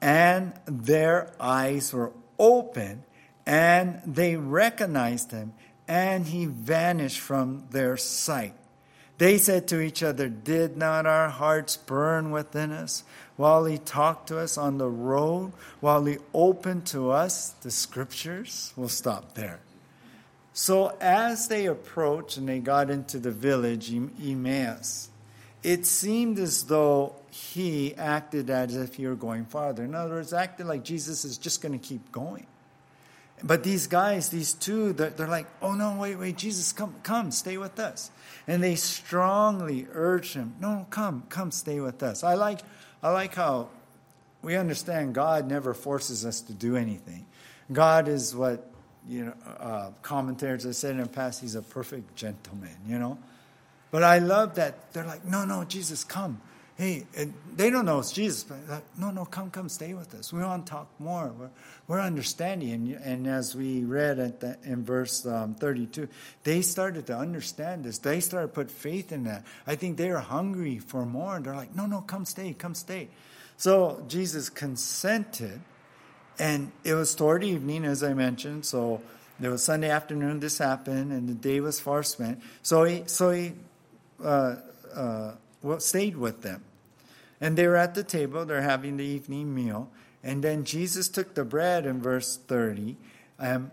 And 0.00 0.54
their 0.66 1.32
eyes 1.38 1.92
were 1.92 2.12
open 2.38 3.04
and 3.46 4.00
they 4.06 4.36
recognized 4.36 5.30
him 5.30 5.52
and 5.86 6.26
he 6.26 6.46
vanished 6.46 7.20
from 7.20 7.64
their 7.70 7.96
sight. 7.96 8.54
They 9.18 9.38
said 9.38 9.68
to 9.68 9.80
each 9.80 10.02
other, 10.02 10.28
Did 10.28 10.76
not 10.76 11.06
our 11.06 11.28
hearts 11.28 11.76
burn 11.76 12.30
within 12.30 12.72
us 12.72 13.04
while 13.36 13.64
he 13.64 13.78
talked 13.78 14.28
to 14.28 14.38
us 14.38 14.58
on 14.58 14.78
the 14.78 14.88
road, 14.88 15.52
while 15.80 16.04
he 16.04 16.18
opened 16.32 16.86
to 16.86 17.10
us 17.10 17.50
the 17.50 17.70
scriptures? 17.70 18.72
We'll 18.76 18.88
stop 18.88 19.34
there. 19.34 19.60
So 20.52 20.96
as 21.00 21.48
they 21.48 21.66
approached 21.66 22.36
and 22.36 22.48
they 22.48 22.60
got 22.60 22.90
into 22.90 23.18
the 23.18 23.32
village, 23.32 23.92
Emmaus, 23.92 25.08
it 25.62 25.86
seemed 25.86 26.38
as 26.38 26.64
though 26.64 27.14
he 27.30 27.94
acted 27.96 28.50
as 28.50 28.76
if 28.76 28.94
he 28.94 29.06
were 29.06 29.16
going 29.16 29.46
farther. 29.46 29.82
In 29.82 29.94
other 29.94 30.14
words, 30.14 30.32
acted 30.32 30.66
like 30.66 30.84
Jesus 30.84 31.24
is 31.24 31.38
just 31.38 31.62
going 31.62 31.72
to 31.72 31.84
keep 31.84 32.12
going. 32.12 32.46
But 33.46 33.62
these 33.62 33.86
guys, 33.86 34.30
these 34.30 34.54
two, 34.54 34.94
they're, 34.94 35.28
like, 35.28 35.46
oh 35.60 35.74
no, 35.74 35.96
wait, 35.98 36.16
wait, 36.16 36.38
Jesus, 36.38 36.72
come, 36.72 36.94
come, 37.02 37.30
stay 37.30 37.58
with 37.58 37.78
us. 37.78 38.10
And 38.46 38.62
they 38.62 38.74
strongly 38.74 39.86
urge 39.92 40.32
him, 40.32 40.54
no, 40.60 40.86
come, 40.88 41.24
come, 41.28 41.50
stay 41.50 41.78
with 41.78 42.02
us. 42.02 42.24
I 42.24 42.34
like, 42.34 42.60
I 43.02 43.10
like 43.10 43.34
how 43.34 43.68
we 44.40 44.56
understand 44.56 45.14
God 45.14 45.46
never 45.46 45.74
forces 45.74 46.24
us 46.24 46.40
to 46.42 46.54
do 46.54 46.76
anything. 46.76 47.26
God 47.70 48.08
is 48.08 48.34
what 48.34 48.70
you 49.06 49.26
know 49.26 49.34
uh, 49.58 49.90
commentators 50.02 50.64
have 50.64 50.76
said 50.76 50.92
in 50.92 51.02
the 51.02 51.08
past. 51.08 51.40
He's 51.40 51.54
a 51.54 51.62
perfect 51.62 52.14
gentleman. 52.16 52.76
You 52.86 52.98
know, 52.98 53.18
but 53.90 54.02
I 54.02 54.18
love 54.18 54.54
that 54.56 54.92
they're 54.92 55.06
like, 55.06 55.24
no, 55.24 55.44
no, 55.44 55.64
Jesus, 55.64 56.04
come. 56.04 56.40
Hey, 56.76 57.04
they 57.54 57.70
don't 57.70 57.84
know 57.86 58.00
it's 58.00 58.10
Jesus, 58.10 58.42
but 58.42 58.58
like, 58.68 58.84
no, 58.98 59.12
no, 59.12 59.24
come, 59.24 59.48
come, 59.48 59.68
stay 59.68 59.94
with 59.94 60.12
us. 60.16 60.32
We 60.32 60.40
want 60.40 60.66
to 60.66 60.72
talk 60.72 60.88
more. 60.98 61.32
We're, 61.38 61.50
we're 61.86 62.00
understanding. 62.00 62.72
And, 62.72 62.94
and 62.94 63.26
as 63.28 63.54
we 63.54 63.84
read 63.84 64.18
at 64.18 64.40
the, 64.40 64.58
in 64.64 64.84
verse 64.84 65.24
um, 65.24 65.54
32, 65.54 66.08
they 66.42 66.62
started 66.62 67.06
to 67.06 67.16
understand 67.16 67.84
this. 67.84 67.98
They 67.98 68.18
started 68.18 68.48
to 68.48 68.52
put 68.54 68.72
faith 68.72 69.12
in 69.12 69.22
that. 69.24 69.44
I 69.68 69.76
think 69.76 69.98
they 69.98 70.10
are 70.10 70.18
hungry 70.18 70.80
for 70.80 71.06
more. 71.06 71.36
And 71.36 71.44
they're 71.44 71.54
like, 71.54 71.76
no, 71.76 71.86
no, 71.86 72.00
come 72.00 72.24
stay, 72.24 72.52
come 72.54 72.74
stay. 72.74 73.08
So 73.56 74.04
Jesus 74.08 74.48
consented. 74.48 75.60
And 76.40 76.72
it 76.82 76.94
was 76.94 77.14
toward 77.14 77.44
evening, 77.44 77.84
as 77.84 78.02
I 78.02 78.14
mentioned. 78.14 78.66
So 78.66 79.00
it 79.40 79.48
was 79.48 79.62
Sunday 79.62 79.90
afternoon 79.90 80.40
this 80.40 80.58
happened, 80.58 81.12
and 81.12 81.28
the 81.28 81.34
day 81.34 81.60
was 81.60 81.78
far 81.78 82.02
spent. 82.02 82.40
So 82.62 82.82
he, 82.82 83.04
so 83.06 83.30
he 83.30 83.52
uh, 84.22 84.56
uh, 84.94 85.32
stayed 85.78 86.16
with 86.16 86.42
them. 86.42 86.64
And 87.40 87.56
they 87.56 87.66
were 87.66 87.76
at 87.76 87.94
the 87.94 88.04
table, 88.04 88.44
they're 88.44 88.62
having 88.62 88.96
the 88.96 89.04
evening 89.04 89.54
meal. 89.54 89.90
And 90.22 90.42
then 90.42 90.64
Jesus 90.64 91.08
took 91.08 91.34
the 91.34 91.44
bread 91.44 91.84
in 91.84 92.00
verse 92.00 92.36
30, 92.36 92.96
um, 93.38 93.70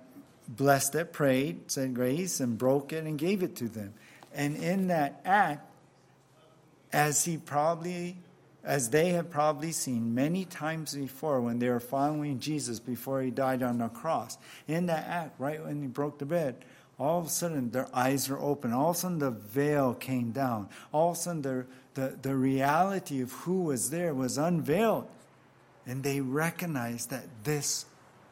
blessed 0.47 0.95
it, 0.95 1.13
prayed, 1.13 1.71
said 1.71 1.93
grace, 1.93 2.39
and 2.39 2.57
broke 2.57 2.91
it 2.91 3.05
and 3.05 3.17
gave 3.17 3.41
it 3.41 3.55
to 3.57 3.69
them. 3.69 3.93
And 4.33 4.57
in 4.57 4.87
that 4.87 5.21
act, 5.23 5.69
as 6.91 7.23
he 7.23 7.37
probably, 7.37 8.17
as 8.63 8.89
they 8.89 9.09
have 9.09 9.29
probably 9.29 9.71
seen 9.71 10.13
many 10.13 10.43
times 10.45 10.93
before 10.93 11.39
when 11.39 11.59
they 11.59 11.69
were 11.69 11.79
following 11.79 12.39
Jesus 12.39 12.79
before 12.79 13.21
he 13.21 13.31
died 13.31 13.63
on 13.63 13.77
the 13.77 13.87
cross, 13.87 14.37
in 14.67 14.87
that 14.87 15.07
act, 15.07 15.39
right 15.39 15.63
when 15.63 15.81
he 15.81 15.87
broke 15.87 16.19
the 16.19 16.25
bread, 16.25 16.55
all 17.01 17.19
of 17.19 17.25
a 17.25 17.29
sudden 17.29 17.71
their 17.71 17.87
eyes 17.93 18.29
were 18.29 18.39
open. 18.39 18.71
All 18.71 18.91
of 18.91 18.95
a 18.95 18.99
sudden 18.99 19.17
the 19.17 19.31
veil 19.31 19.95
came 19.95 20.31
down. 20.31 20.69
All 20.91 21.11
of 21.11 21.17
a 21.17 21.19
sudden 21.19 21.41
the, 21.41 21.65
the, 21.95 22.15
the 22.21 22.35
reality 22.35 23.21
of 23.21 23.31
who 23.31 23.63
was 23.63 23.89
there 23.89 24.13
was 24.13 24.37
unveiled. 24.37 25.07
And 25.87 26.03
they 26.03 26.21
recognized 26.21 27.09
that 27.09 27.23
this 27.43 27.85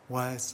was 0.07 0.53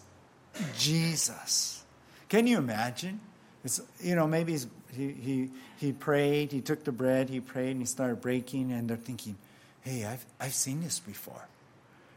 Jesus. 0.78 1.84
Can 2.30 2.48
you 2.48 2.58
imagine? 2.58 3.20
It's, 3.66 3.82
you 4.02 4.16
know, 4.16 4.28
maybe 4.28 4.58
he, 4.94 5.12
he, 5.12 5.50
he 5.78 5.92
prayed, 5.92 6.54
he 6.54 6.62
took 6.62 6.86
the 6.86 6.94
bread, 6.94 7.30
he 7.30 7.42
prayed, 7.42 7.72
and 7.72 7.82
he 7.82 7.86
started 7.86 8.22
breaking, 8.22 8.72
and 8.72 8.90
they're 8.90 8.96
thinking, 8.96 9.36
hey, 9.82 10.06
I've, 10.06 10.26
I've 10.40 10.54
seen 10.54 10.82
this 10.82 11.00
before. 11.00 11.46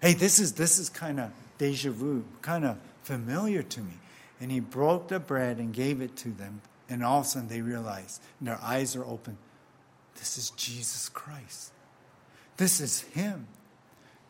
Hey, 0.01 0.13
this 0.13 0.39
is, 0.39 0.53
this 0.53 0.79
is 0.79 0.89
kind 0.89 1.19
of 1.19 1.33
deja 1.59 1.91
vu, 1.91 2.23
kind 2.41 2.65
of 2.65 2.79
familiar 3.03 3.65
to 3.65 3.81
me. 3.81 3.95
And 4.41 4.51
he 4.53 4.61
broke 4.61 5.09
the 5.09 5.21
bread 5.21 5.59
and 5.59 5.73
gave 5.73 6.01
it 6.01 6.17
to 6.19 6.31
them. 6.31 6.63
And 6.89 7.05
all 7.05 7.21
of 7.21 7.27
a 7.27 7.29
sudden 7.29 7.49
they 7.49 7.61
realized, 7.61 8.23
and 8.39 8.49
their 8.49 8.59
eyes 8.63 8.97
are 8.97 9.05
open 9.05 9.37
this 10.19 10.37
is 10.37 10.51
Jesus 10.51 11.09
Christ. 11.09 11.73
This 12.57 12.81
is 12.81 13.01
Him. 13.01 13.47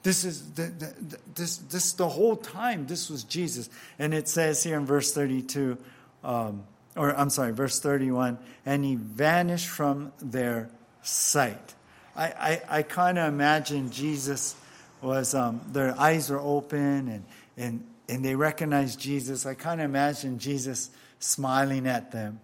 This 0.03 0.25
is 0.25 0.53
the, 0.53 0.65
the, 0.65 1.19
this, 1.35 1.57
this 1.57 1.93
the 1.93 2.09
whole 2.09 2.37
time. 2.37 2.87
This 2.87 3.11
was 3.11 3.25
Jesus, 3.25 3.69
and 3.99 4.15
it 4.15 4.29
says 4.29 4.63
here 4.63 4.77
in 4.77 4.87
verse 4.87 5.13
thirty-two, 5.13 5.77
um, 6.23 6.65
or 6.95 7.17
I'm 7.17 7.31
sorry, 7.31 7.53
verse 7.53 7.81
thirty-one, 7.81 8.39
and 8.65 8.85
he 8.85 8.95
vanished 8.95 9.69
from 9.69 10.13
their 10.21 10.71
sight. 11.03 11.75
I 12.15 12.27
I, 12.27 12.63
I 12.79 12.83
kind 12.83 13.19
of 13.19 13.29
imagine 13.29 13.91
Jesus 13.91 14.55
was 15.03 15.35
um, 15.35 15.61
their 15.73 15.99
eyes 15.99 16.31
were 16.31 16.41
open 16.41 17.09
and 17.09 17.25
and 17.57 17.85
and 18.09 18.25
they 18.25 18.35
recognized 18.35 18.99
Jesus. 18.99 19.47
I 19.47 19.55
kind 19.55 19.81
of 19.81 19.85
imagine 19.85 20.39
Jesus 20.39 20.91
smiling 21.19 21.87
at 21.87 22.11
them, 22.11 22.41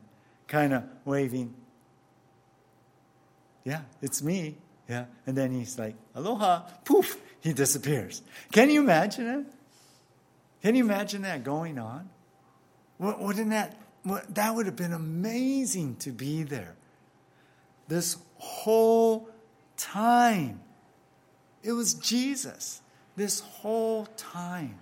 kind 0.47 0.75
of 0.75 0.85
waving. 1.05 1.55
Yeah, 3.65 3.83
it's 4.03 4.23
me. 4.23 4.57
Yeah. 4.89 5.07
And 5.27 5.37
then 5.37 5.53
he's 5.53 5.79
like, 5.79 5.95
aloha, 6.15 6.63
poof, 6.85 7.19
he 7.41 7.53
disappears. 7.53 8.23
Can 8.53 8.71
you 8.71 8.81
imagine 8.81 9.27
it? 9.27 9.47
Can 10.63 10.75
you 10.75 10.85
imagine 10.85 11.23
that 11.23 11.45
going 11.45 11.79
on? 11.79 12.09
Wouldn't 12.99 13.51
that, 13.51 13.77
that 14.35 14.55
would 14.55 14.67
have 14.67 14.77
been 14.77 14.93
amazing 14.93 15.97
to 15.97 16.11
be 16.11 16.43
there. 16.43 16.75
This 17.89 18.17
whole 18.37 19.29
time. 19.77 20.61
It 21.63 21.73
was 21.73 21.95
Jesus. 21.95 22.81
This 23.17 23.41
whole 23.41 24.07
time. 24.17 24.79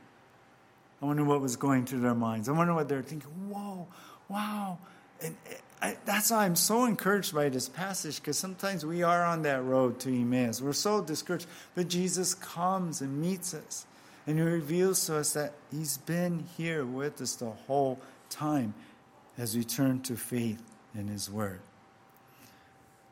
I 1.02 1.06
wonder 1.06 1.24
what 1.24 1.40
was 1.40 1.56
going 1.56 1.84
through 1.84 2.00
their 2.00 2.14
minds. 2.14 2.48
I 2.48 2.52
wonder 2.52 2.74
what 2.74 2.88
they're 2.88 3.02
thinking. 3.02 3.30
Whoa, 3.48 3.88
wow. 4.28 4.78
And 5.20 5.36
eh, 5.50 5.54
I, 5.82 5.96
that's 6.04 6.30
why 6.30 6.44
I'm 6.44 6.54
so 6.54 6.84
encouraged 6.84 7.34
by 7.34 7.48
this 7.48 7.68
passage 7.68 8.20
because 8.20 8.38
sometimes 8.38 8.86
we 8.86 9.02
are 9.02 9.24
on 9.24 9.42
that 9.42 9.64
road 9.64 9.98
to 10.00 10.10
Emmaus. 10.10 10.62
We're 10.62 10.72
so 10.72 11.02
discouraged, 11.02 11.48
but 11.74 11.88
Jesus 11.88 12.34
comes 12.34 13.00
and 13.00 13.20
meets 13.20 13.52
us 13.52 13.86
and 14.26 14.38
he 14.38 14.44
reveals 14.44 15.04
to 15.06 15.16
us 15.16 15.32
that 15.32 15.54
he's 15.70 15.98
been 15.98 16.44
here 16.56 16.84
with 16.84 17.20
us 17.20 17.34
the 17.34 17.50
whole 17.50 17.98
time 18.30 18.74
as 19.36 19.56
we 19.56 19.64
turn 19.64 20.00
to 20.02 20.16
faith 20.16 20.62
in 20.94 21.08
his 21.08 21.28
word. 21.28 21.60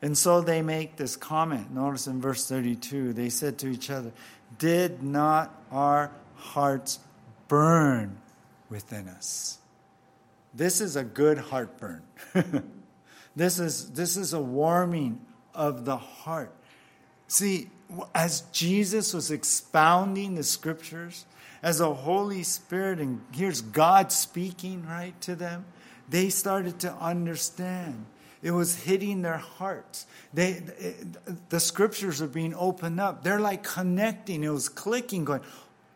And 0.03 0.17
so 0.17 0.41
they 0.41 0.63
make 0.63 0.97
this 0.97 1.17
comment. 1.17 1.75
Notice 1.75 2.07
in 2.07 2.21
verse 2.21 2.49
32, 2.49 3.13
they 3.13 3.29
said 3.29 3.59
to 3.59 3.69
each 3.69 3.91
other, 3.91 4.13
Did 4.59 5.03
not 5.03 5.55
our 5.71 6.11
hearts 6.37 7.01
burn 7.51 8.17
within 8.71 9.09
us? 9.09 9.59
This 10.55 10.81
is 10.81 10.95
a 10.95 11.03
good 11.03 11.37
heartburn. 11.37 12.03
this, 13.37 13.59
is, 13.59 13.91
this 13.91 14.17
is 14.17 14.33
a 14.33 14.41
warming 14.41 15.21
of 15.53 15.85
the 15.85 15.97
heart. 15.97 16.55
See, 17.27 17.69
as 18.15 18.43
Jesus 18.53 19.13
was 19.13 19.33
expounding 19.33 20.37
the 20.37 20.45
scriptures, 20.45 21.27
as 21.61 21.79
the 21.79 21.93
Holy 21.93 22.45
Spirit, 22.45 23.01
and 23.01 23.21
here's 23.33 23.61
God 23.61 24.13
speaking 24.13 24.87
right 24.87 25.21
to 25.23 25.35
them, 25.35 25.65
they 26.09 26.31
started 26.31 26.79
to 26.81 26.93
understand. 26.95 28.07
It 28.43 28.53
was 28.53 28.75
hitting 28.75 29.23
their 29.23 29.37
hearts. 29.37 30.07
They, 30.33 30.63
the 31.49 31.61
scriptures 31.61 32.23
are 32.23 32.29
being 32.29 32.55
opened 32.55 33.01
up. 33.01 33.23
They're 33.23 33.41
like 33.41 33.65
connecting. 33.65 34.45
It 34.45 34.49
was 34.49 34.69
clicking, 34.69 35.25
going, 35.25 35.43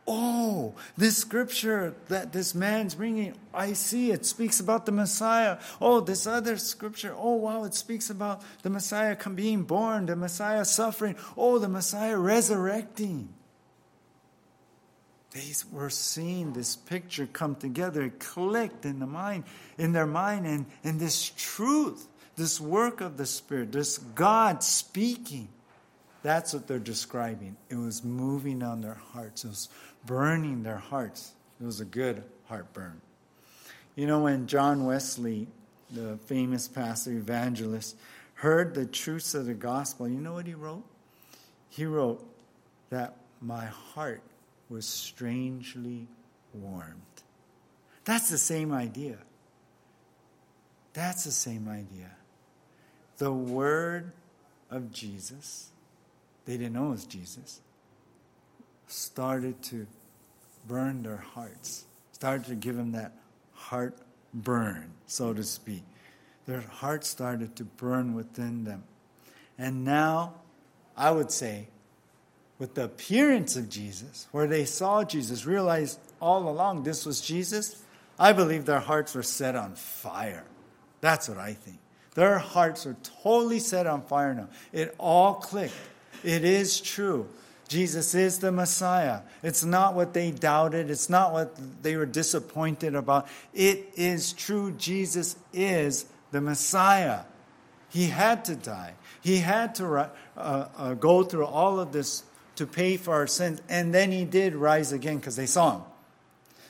Oh, 0.07 0.75
this 0.99 1.17
scripture 1.17 1.95
that 2.09 2.33
this 2.33 2.55
man's 2.55 2.95
bringing, 2.95 3.35
I 3.55 3.73
see 3.73 4.11
it 4.11 4.27
speaks 4.27 4.61
about 4.61 4.85
the 4.85 4.93
Messiah. 4.93 5.59
Oh, 5.81 6.01
this 6.01 6.27
other 6.27 6.59
scripture, 6.59 7.15
oh, 7.17 7.37
wow, 7.37 7.65
it 7.65 7.75
speaks 7.75 8.11
about 8.11 8.43
the 8.63 8.69
Messiah 8.69 9.17
being 9.31 9.63
born, 9.63 10.05
the 10.07 10.17
Messiah 10.17 10.67
suffering, 10.67 11.17
oh, 11.39 11.59
the 11.59 11.71
Messiah 11.71 12.19
resurrecting. 12.19 13.31
They 15.31 15.53
were 15.73 15.91
seeing 15.91 16.53
this 16.53 16.77
picture 16.77 17.27
come 17.27 17.57
together. 17.57 18.03
It 18.03 18.21
clicked 18.21 18.85
in 18.85 19.01
the 19.01 19.07
mind, 19.07 19.45
in 19.79 19.93
their 19.93 20.07
mind, 20.07 20.47
and, 20.47 20.67
and 20.85 21.01
this 21.01 21.33
truth, 21.37 22.07
this 22.37 22.61
work 22.61 23.01
of 23.01 23.17
the 23.17 23.27
Spirit, 23.27 23.73
this 23.73 23.99
God 23.99 24.63
speaking. 24.63 25.49
That's 26.23 26.55
what 26.55 26.69
they're 26.69 26.79
describing. 26.79 27.57
It 27.69 27.77
was 27.77 28.05
moving 28.05 28.63
on 28.63 28.81
their 28.81 29.01
hearts. 29.13 29.45
It 29.45 29.49
was 29.49 29.69
burning 30.07 30.63
their 30.63 30.77
hearts. 30.77 31.33
It 31.61 31.65
was 31.65 31.81
a 31.81 31.85
good 31.85 32.23
heartburn. 32.47 33.01
You 33.97 34.07
know, 34.07 34.21
when 34.21 34.47
John 34.47 34.85
Wesley, 34.85 35.47
the 35.91 36.17
famous 36.27 36.69
pastor 36.69 37.13
evangelist, 37.13 37.97
heard 38.35 38.75
the 38.75 38.87
truths 38.87 39.35
of 39.35 39.47
the 39.47 39.55
gospel, 39.55 40.09
you 40.09 40.21
know 40.21 40.33
what 40.35 40.47
he 40.47 40.55
wrote? 40.55 40.85
He 41.69 41.85
wrote 41.85 42.25
that 42.91 43.17
my 43.41 43.67
heart 43.67 44.23
was 44.69 44.87
strangely 44.87 46.09
warmed. 46.53 47.01
That's 48.05 48.31
the 48.31 48.39
same 48.39 48.73
idea. 48.73 49.19
That's 50.93 51.25
the 51.25 51.33
same 51.33 51.69
idea. 51.69 52.11
The 53.19 53.33
word 53.33 54.13
of 54.71 54.93
Jesus, 54.93 55.71
they 56.45 56.57
didn't 56.57 56.73
know 56.73 56.89
it 56.89 56.91
was 56.91 57.07
Jesus, 57.07 57.61
started 58.87 59.63
to 59.65 59.87
burn 60.67 61.03
their 61.03 61.17
hearts, 61.17 61.85
started 62.13 62.47
to 62.47 62.55
give 62.55 62.77
them 62.77 62.93
that 62.93 63.13
heart 63.53 63.97
burn, 64.33 64.91
so 65.07 65.33
to 65.33 65.43
speak. 65.43 65.83
Their 66.47 66.61
hearts 66.61 67.09
started 67.09 67.57
to 67.57 67.65
burn 67.65 68.15
within 68.15 68.65
them. 68.65 68.85
And 69.59 69.85
now, 69.85 70.35
I 70.97 71.11
would 71.11 71.31
say, 71.31 71.69
with 72.59 72.75
the 72.75 72.85
appearance 72.85 73.57
of 73.57 73.69
Jesus, 73.69 74.29
where 74.33 74.47
they 74.47 74.65
saw 74.65 75.05
Jesus, 75.05 75.47
realized 75.47 75.99
all 76.21 76.49
along 76.49 76.83
this 76.83 77.05
was 77.05 77.21
Jesus, 77.21 77.83
I 78.19 78.33
believe 78.33 78.65
their 78.65 78.81
hearts 78.81 79.15
were 79.15 79.23
set 79.23 79.57
on 79.57 79.75
fire. 79.75 80.45
That's 81.01 81.29
what 81.29 81.39
I 81.39 81.55
think. 81.55 81.79
Their 82.15 82.39
hearts 82.39 82.87
are 82.87 82.97
totally 83.23 83.59
set 83.59 83.87
on 83.87 84.03
fire 84.03 84.35
now. 84.35 84.49
It 84.73 84.95
all 84.99 85.35
clicked. 85.35 85.75
It 86.23 86.45
is 86.45 86.81
true. 86.81 87.29
Jesus 87.75 88.15
is 88.15 88.39
the 88.39 88.53
Messiah. 88.53 89.23
It's 89.43 89.65
not 89.65 89.95
what 89.95 90.15
they 90.15 90.31
doubted, 90.31 90.91
it's 90.91 91.11
not 91.11 91.33
what 91.33 91.59
they 91.83 91.97
were 91.97 92.07
disappointed 92.07 92.95
about. 92.95 93.27
It 93.53 93.89
is 93.97 94.33
true. 94.33 94.71
Jesus 94.79 95.35
is 95.53 96.07
the 96.31 96.41
Messiah. 96.41 97.23
He 97.89 98.07
had 98.07 98.45
to 98.45 98.55
die, 98.55 98.95
He 99.21 99.39
had 99.39 99.75
to 99.77 99.87
uh, 99.87 100.09
uh, 100.37 100.95
go 100.95 101.25
through 101.25 101.47
all 101.47 101.81
of 101.81 101.91
this 101.91 102.23
to 102.55 102.65
pay 102.65 102.97
for 102.97 103.13
our 103.13 103.27
sins, 103.27 103.61
and 103.69 103.93
then 103.93 104.13
He 104.13 104.25
did 104.25 104.55
rise 104.55 104.93
again 104.93 105.17
because 105.17 105.35
they 105.35 105.47
saw 105.47 105.79
Him. 105.79 105.83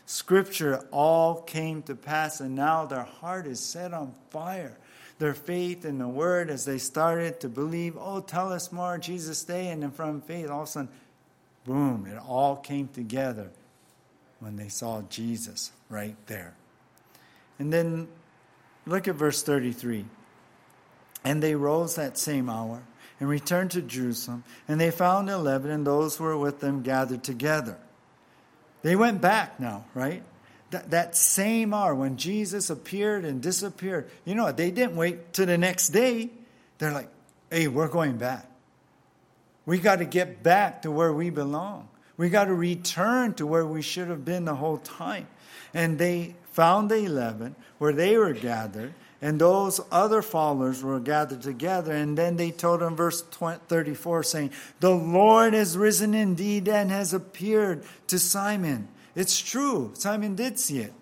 Scripture 0.07 0.87
all 0.91 1.43
came 1.43 1.83
to 1.83 1.95
pass, 1.95 2.41
and 2.41 2.55
now 2.55 2.87
their 2.87 3.03
heart 3.05 3.47
is 3.47 3.61
set 3.61 3.93
on 3.93 4.15
fire 4.31 4.79
their 5.19 5.35
faith 5.35 5.85
in 5.85 5.99
the 5.99 6.09
word 6.09 6.51
as 6.51 6.65
they 6.65 6.79
started 6.79 7.41
to 7.41 7.49
believe, 7.49 7.97
oh, 7.99 8.21
tell 8.21 8.53
us 8.53 8.73
more, 8.73 8.99
Jesus, 8.99 9.39
stay. 9.39 9.69
And 9.69 9.83
then 9.83 9.91
from 9.91 10.21
faith, 10.21 10.51
all 10.51 10.63
of 10.63 10.69
a 10.69 10.71
sudden, 10.71 10.89
boom, 11.65 12.07
it 12.07 12.19
all 12.19 12.57
came 12.57 12.89
together 12.89 13.51
when 14.41 14.57
they 14.57 14.69
saw 14.69 15.03
Jesus 15.03 15.73
right 15.89 16.17
there. 16.27 16.55
And 17.59 17.73
then 17.73 18.09
look 18.87 19.09
at 19.09 19.15
verse 19.15 19.43
33. 19.43 20.05
And 21.25 21.43
they 21.43 21.55
rose 21.55 21.95
that 21.95 22.19
same 22.19 22.51
hour 22.51 22.83
and 23.21 23.29
returned 23.29 23.71
to 23.71 23.81
Jerusalem, 23.81 24.45
and 24.69 24.81
they 24.81 24.91
found 24.91 25.31
eleven 25.31 25.71
and 25.71 25.87
those 25.87 26.17
who 26.17 26.25
were 26.25 26.37
with 26.37 26.61
them 26.61 26.83
gathered 26.83 27.23
together. 27.23 27.79
They 28.83 28.97
went 28.97 29.21
back 29.21 29.59
now, 29.59 29.85
right? 29.95 30.23
That, 30.71 30.91
that 30.91 31.17
same 31.17 31.73
hour 31.73 31.95
when 31.95 32.17
Jesus 32.17 32.71
appeared 32.71 33.25
and 33.25 33.41
disappeared, 33.41 34.11
you 34.25 34.35
know, 34.35 34.45
what? 34.45 34.57
they 34.57 34.71
didn't 34.71 34.97
wait 34.97 35.33
to 35.35 35.47
the 35.47 35.59
next 35.59 35.91
day. 35.91 36.31
They're 36.79 36.93
like, 36.93 37.09
hey, 37.51 37.69
we're 37.69 37.89
going 37.89 38.17
back. 38.17 38.51
We 39.67 39.79
got 39.79 39.97
to 39.97 40.05
get 40.05 40.43
back 40.43 40.83
to 40.83 40.91
where 40.91 41.13
we 41.13 41.31
belong. 41.31 41.89
We 42.17 42.29
got 42.29 42.45
to 42.45 42.55
return 42.55 43.35
to 43.35 43.47
where 43.47 43.67
we 43.67 43.83
should 43.83 44.09
have 44.09 44.25
been 44.25 44.45
the 44.45 44.55
whole 44.55 44.79
time. 44.79 45.27
And 45.73 45.99
they 45.99 46.37
found 46.53 46.91
the 46.91 46.97
11 46.97 47.57
where 47.79 47.93
they 47.93 48.17
were 48.17 48.33
gathered, 48.33 48.95
and 49.21 49.41
those 49.41 49.81
other 49.91 50.23
followers 50.23 50.83
were 50.83 51.01
gathered 51.01 51.43
together. 51.43 51.93
And 51.93 52.17
then 52.17 52.37
they 52.37 52.51
told 52.51 52.81
them, 52.81 52.95
verse 52.95 53.23
34, 53.23 54.23
saying, 54.23 54.51
The 54.81 54.91
Lord 54.91 55.55
has 55.55 55.77
risen 55.77 56.15
indeed 56.15 56.69
and 56.69 56.91
has 56.91 57.15
appeared 57.15 57.85
to 58.09 58.19
Simon. 58.19 58.89
It's 59.15 59.39
true. 59.39 59.93
Simon 59.95 60.35
did 60.35 60.59
see 60.59 60.79
it. 60.79 60.93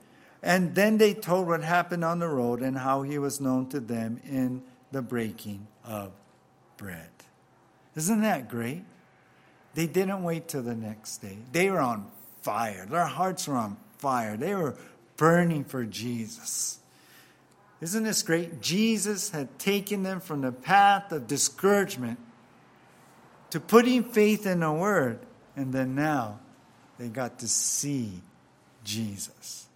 And 0.43 0.75
then 0.75 0.99
they 0.99 1.15
told 1.15 1.47
what 1.47 1.63
happened 1.63 2.05
on 2.05 2.19
the 2.19 2.29
road 2.29 2.63
and 2.63 2.77
how 2.77 3.03
he 3.03 3.19
was 3.19 3.41
known 3.41 3.69
to 3.69 3.81
them 3.81 4.21
in 4.25 4.63
the 4.91 5.01
breaking 5.01 5.67
of 5.85 6.13
bread. 6.77 7.11
Isn't 7.95 8.23
that 8.23 8.49
great? 8.49 8.83
They 9.75 9.87
didn't 9.87 10.23
wait 10.23 10.49
till 10.49 10.63
the 10.63 10.75
next 10.75 11.19
day. 11.19 11.39
They 11.53 11.71
were 11.71 11.81
on 11.81 12.11
fire. 12.43 12.87
Their 12.87 13.07
hearts 13.07 13.47
were 13.47 13.57
on 13.57 13.77
fire. 13.99 14.37
They 14.37 14.55
were 14.55 14.77
burning 15.17 15.65
for 15.65 15.85
Jesus. 15.85 16.81
Isn't 17.81 18.05
this 18.05 18.23
great? 18.23 18.61
Jesus 18.61 19.31
had 19.31 19.59
taken 19.59 20.03
them 20.03 20.21
from 20.21 20.41
the 20.41 20.53
path 20.53 21.13
of 21.13 21.27
discouragement 21.27 22.19
to 23.51 23.61
putting 23.61 24.05
faith 24.05 24.47
in 24.47 24.61
the 24.61 24.73
word 24.73 25.21
and 25.57 25.73
then 25.73 25.95
now 25.95 26.41
they 27.03 27.09
got 27.09 27.41
to 27.41 27.49
see 27.49 28.13
Jesus. 28.85 29.67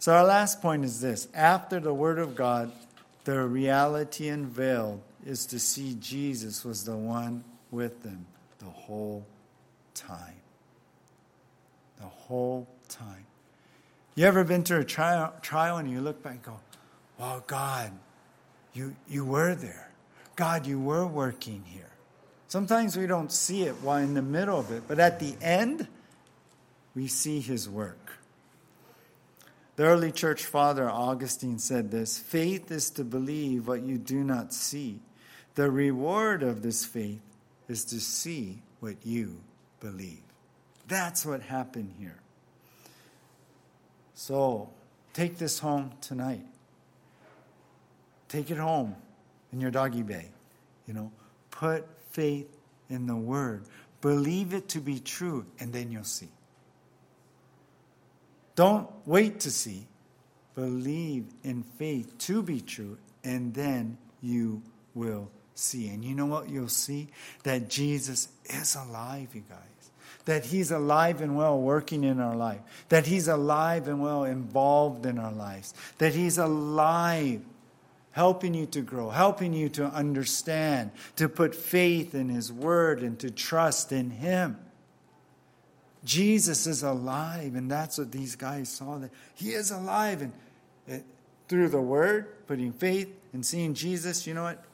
So, 0.00 0.12
our 0.12 0.24
last 0.24 0.60
point 0.60 0.84
is 0.84 1.00
this 1.00 1.28
after 1.32 1.78
the 1.78 1.94
Word 1.94 2.18
of 2.18 2.34
God, 2.34 2.72
the 3.22 3.42
reality 3.42 4.26
unveiled 4.26 5.00
is 5.24 5.46
to 5.46 5.60
see 5.60 5.96
Jesus 6.00 6.64
was 6.64 6.84
the 6.84 6.96
one 6.96 7.44
with 7.70 8.02
them 8.02 8.26
the 8.58 8.64
whole 8.64 9.24
time. 9.94 10.34
The 12.00 12.06
whole 12.06 12.66
time. 12.88 13.26
You 14.16 14.26
ever 14.26 14.42
been 14.42 14.64
through 14.64 14.80
a 14.80 14.84
trial, 14.84 15.76
and 15.76 15.88
you 15.88 16.00
look 16.00 16.24
back 16.24 16.32
and 16.32 16.42
go, 16.42 16.60
Well, 17.20 17.44
God, 17.46 17.92
you, 18.72 18.96
you 19.08 19.24
were 19.24 19.54
there. 19.54 19.90
God, 20.34 20.66
you 20.66 20.80
were 20.80 21.06
working 21.06 21.62
here. 21.66 21.90
Sometimes 22.48 22.96
we 22.96 23.06
don't 23.06 23.30
see 23.30 23.62
it 23.62 23.74
while 23.76 23.98
in 23.98 24.14
the 24.14 24.22
middle 24.22 24.58
of 24.58 24.72
it, 24.72 24.82
but 24.88 24.98
at 24.98 25.20
the 25.20 25.36
end, 25.40 25.86
we 26.98 27.06
see 27.06 27.38
his 27.38 27.68
work. 27.68 28.18
The 29.76 29.84
early 29.84 30.10
church 30.10 30.44
father 30.44 30.90
Augustine 30.90 31.60
said 31.60 31.92
this 31.92 32.18
faith 32.18 32.72
is 32.72 32.90
to 32.90 33.04
believe 33.04 33.68
what 33.68 33.82
you 33.82 33.98
do 33.98 34.24
not 34.24 34.52
see. 34.52 34.98
The 35.54 35.70
reward 35.70 36.42
of 36.42 36.60
this 36.60 36.84
faith 36.84 37.20
is 37.68 37.84
to 37.84 38.00
see 38.00 38.62
what 38.80 38.96
you 39.04 39.36
believe. 39.78 40.22
That's 40.88 41.24
what 41.24 41.40
happened 41.40 41.94
here. 42.00 42.18
So 44.16 44.68
take 45.12 45.38
this 45.38 45.60
home 45.60 45.92
tonight. 46.00 46.44
Take 48.28 48.50
it 48.50 48.58
home 48.58 48.96
in 49.52 49.60
your 49.60 49.70
doggy 49.70 50.02
bag. 50.02 50.30
You 50.88 50.94
know, 50.94 51.12
put 51.52 51.86
faith 52.10 52.48
in 52.90 53.06
the 53.06 53.14
word. 53.14 53.66
Believe 54.00 54.52
it 54.52 54.68
to 54.70 54.80
be 54.80 54.98
true, 54.98 55.46
and 55.60 55.72
then 55.72 55.92
you'll 55.92 56.02
see. 56.02 56.30
Don't 58.58 58.90
wait 59.06 59.38
to 59.40 59.52
see. 59.52 59.86
Believe 60.56 61.26
in 61.44 61.62
faith 61.62 62.18
to 62.18 62.42
be 62.42 62.60
true, 62.60 62.98
and 63.22 63.54
then 63.54 63.98
you 64.20 64.62
will 64.96 65.30
see. 65.54 65.86
And 65.90 66.04
you 66.04 66.16
know 66.16 66.26
what 66.26 66.48
you'll 66.48 66.66
see? 66.66 67.06
That 67.44 67.70
Jesus 67.70 68.26
is 68.46 68.74
alive, 68.74 69.28
you 69.32 69.44
guys. 69.48 69.60
That 70.24 70.44
he's 70.44 70.72
alive 70.72 71.20
and 71.20 71.36
well 71.36 71.60
working 71.60 72.02
in 72.02 72.18
our 72.18 72.34
life. 72.34 72.58
That 72.88 73.06
he's 73.06 73.28
alive 73.28 73.86
and 73.86 74.02
well 74.02 74.24
involved 74.24 75.06
in 75.06 75.20
our 75.20 75.30
lives. 75.30 75.72
That 75.98 76.16
he's 76.16 76.36
alive 76.36 77.42
helping 78.10 78.54
you 78.54 78.66
to 78.66 78.80
grow, 78.80 79.10
helping 79.10 79.52
you 79.52 79.68
to 79.68 79.84
understand, 79.84 80.90
to 81.14 81.28
put 81.28 81.54
faith 81.54 82.12
in 82.12 82.28
His 82.28 82.52
Word 82.52 83.04
and 83.04 83.16
to 83.20 83.30
trust 83.30 83.92
in 83.92 84.10
Him. 84.10 84.58
Jesus 86.08 86.66
is 86.66 86.82
alive, 86.82 87.54
and 87.54 87.70
that's 87.70 87.98
what 87.98 88.10
these 88.10 88.34
guys 88.34 88.70
saw. 88.70 88.96
That 88.96 89.10
He 89.34 89.50
is 89.50 89.70
alive, 89.70 90.22
and 90.22 90.32
it, 90.86 91.04
through 91.48 91.68
the 91.68 91.82
Word, 91.82 92.46
putting 92.46 92.72
faith 92.72 93.14
and 93.34 93.44
seeing 93.44 93.74
Jesus, 93.74 94.26
you 94.26 94.32
know 94.32 94.44
what? 94.44 94.64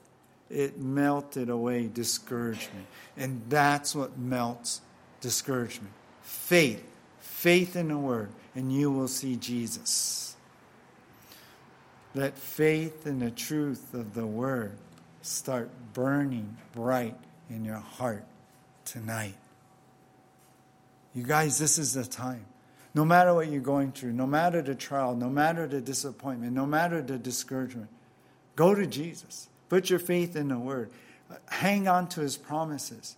It 0.49 0.79
melted 0.79 1.51
away 1.51 1.89
discouragement, 1.93 2.87
and 3.17 3.43
that's 3.49 3.97
what 3.97 4.17
melts 4.17 4.81
discouragement. 5.21 5.93
Faith, 6.23 6.85
faith 7.19 7.75
in 7.75 7.89
the 7.89 7.99
Word, 7.99 8.31
and 8.55 8.73
you 8.73 8.93
will 8.93 9.09
see 9.09 9.35
Jesus. 9.35 10.37
Let 12.15 12.39
faith 12.39 13.09
in 13.09 13.19
the 13.19 13.33
truth 13.33 13.93
of 13.93 14.15
the 14.15 14.25
word 14.25 14.77
start 15.23 15.69
burning 15.95 16.57
bright 16.73 17.17
in 17.51 17.65
your 17.65 17.79
heart 17.79 18.25
tonight. 18.85 19.35
You 21.15 21.23
guys, 21.23 21.59
this 21.59 21.79
is 21.79 21.95
the 21.95 22.05
time. 22.05 22.45
No 22.95 23.05
matter 23.05 23.35
what 23.35 23.51
you're 23.51 23.61
going 23.61 23.93
through, 23.93 24.13
no 24.13 24.27
matter 24.27 24.63
the 24.63 24.75
trial, 24.75 25.15
no 25.17 25.29
matter 25.29 25.67
the 25.67 25.81
disappointment, 25.81 26.53
no 26.53 26.67
matter 26.67 27.03
the 27.03 27.19
discouragement, 27.19 27.89
go 28.57 28.75
to 28.75 28.87
Jesus. 28.87 29.49
Put 29.69 29.91
your 29.91 29.99
faith 29.99 30.37
in 30.37 30.49
the 30.49 30.59
word. 30.59 30.91
Hang 31.49 31.89
on 31.89 32.09
to 32.09 32.21
his 32.21 32.37
promises. 32.37 33.17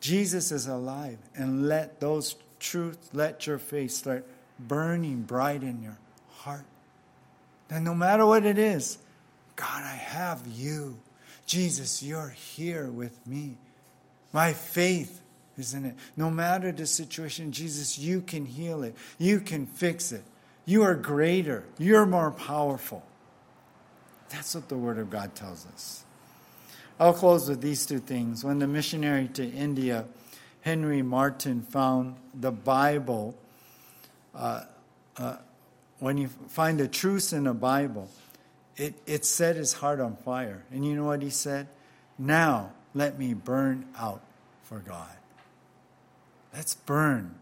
Jesus 0.00 0.52
is 0.52 0.66
alive, 0.66 1.18
and 1.34 1.68
let 1.68 2.00
those 2.00 2.36
truths, 2.60 3.10
let 3.12 3.46
your 3.46 3.58
faith 3.58 3.90
start 3.90 4.24
burning 4.58 5.22
bright 5.22 5.62
in 5.62 5.82
your 5.82 5.98
heart. 6.30 6.64
That 7.68 7.82
no 7.82 7.94
matter 7.94 8.24
what 8.24 8.46
it 8.46 8.58
is, 8.58 8.98
God, 9.56 9.82
I 9.82 9.96
have 9.96 10.46
you. 10.46 10.98
Jesus, 11.46 12.02
you're 12.02 12.28
here 12.28 12.86
with 12.86 13.26
me. 13.26 13.56
My 14.32 14.52
faith 14.52 15.20
is 15.58 15.74
in 15.74 15.84
it. 15.84 15.94
No 16.16 16.30
matter 16.30 16.72
the 16.72 16.86
situation, 16.86 17.52
Jesus, 17.52 17.98
you 17.98 18.20
can 18.20 18.46
heal 18.46 18.82
it. 18.82 18.94
You 19.18 19.40
can 19.40 19.66
fix 19.66 20.12
it. 20.12 20.22
You 20.64 20.82
are 20.82 20.94
greater. 20.94 21.64
You're 21.78 22.06
more 22.06 22.30
powerful. 22.30 23.02
That's 24.28 24.54
what 24.54 24.68
the 24.68 24.76
Word 24.76 24.98
of 24.98 25.10
God 25.10 25.34
tells 25.34 25.66
us. 25.66 26.04
I'll 27.00 27.14
close 27.14 27.48
with 27.48 27.60
these 27.60 27.86
two 27.86 28.00
things. 28.00 28.44
When 28.44 28.58
the 28.58 28.66
missionary 28.66 29.28
to 29.28 29.48
India, 29.48 30.04
Henry 30.62 31.02
Martyn, 31.02 31.62
found 31.62 32.16
the 32.34 32.50
Bible, 32.50 33.36
uh, 34.34 34.62
uh, 35.16 35.36
when 36.00 36.18
you 36.18 36.28
find 36.48 36.78
the 36.78 36.88
truth 36.88 37.32
in 37.32 37.44
the 37.44 37.54
Bible, 37.54 38.08
it, 38.76 38.94
it 39.06 39.24
set 39.24 39.56
his 39.56 39.72
heart 39.72 40.00
on 40.00 40.16
fire. 40.16 40.64
And 40.72 40.84
you 40.84 40.94
know 40.94 41.04
what 41.04 41.22
he 41.22 41.30
said? 41.30 41.68
Now 42.18 42.72
let 42.94 43.18
me 43.18 43.34
burn 43.34 43.86
out 43.96 44.22
for 44.64 44.80
God. 44.80 45.08
Let's 46.54 46.74
burn 46.74 47.34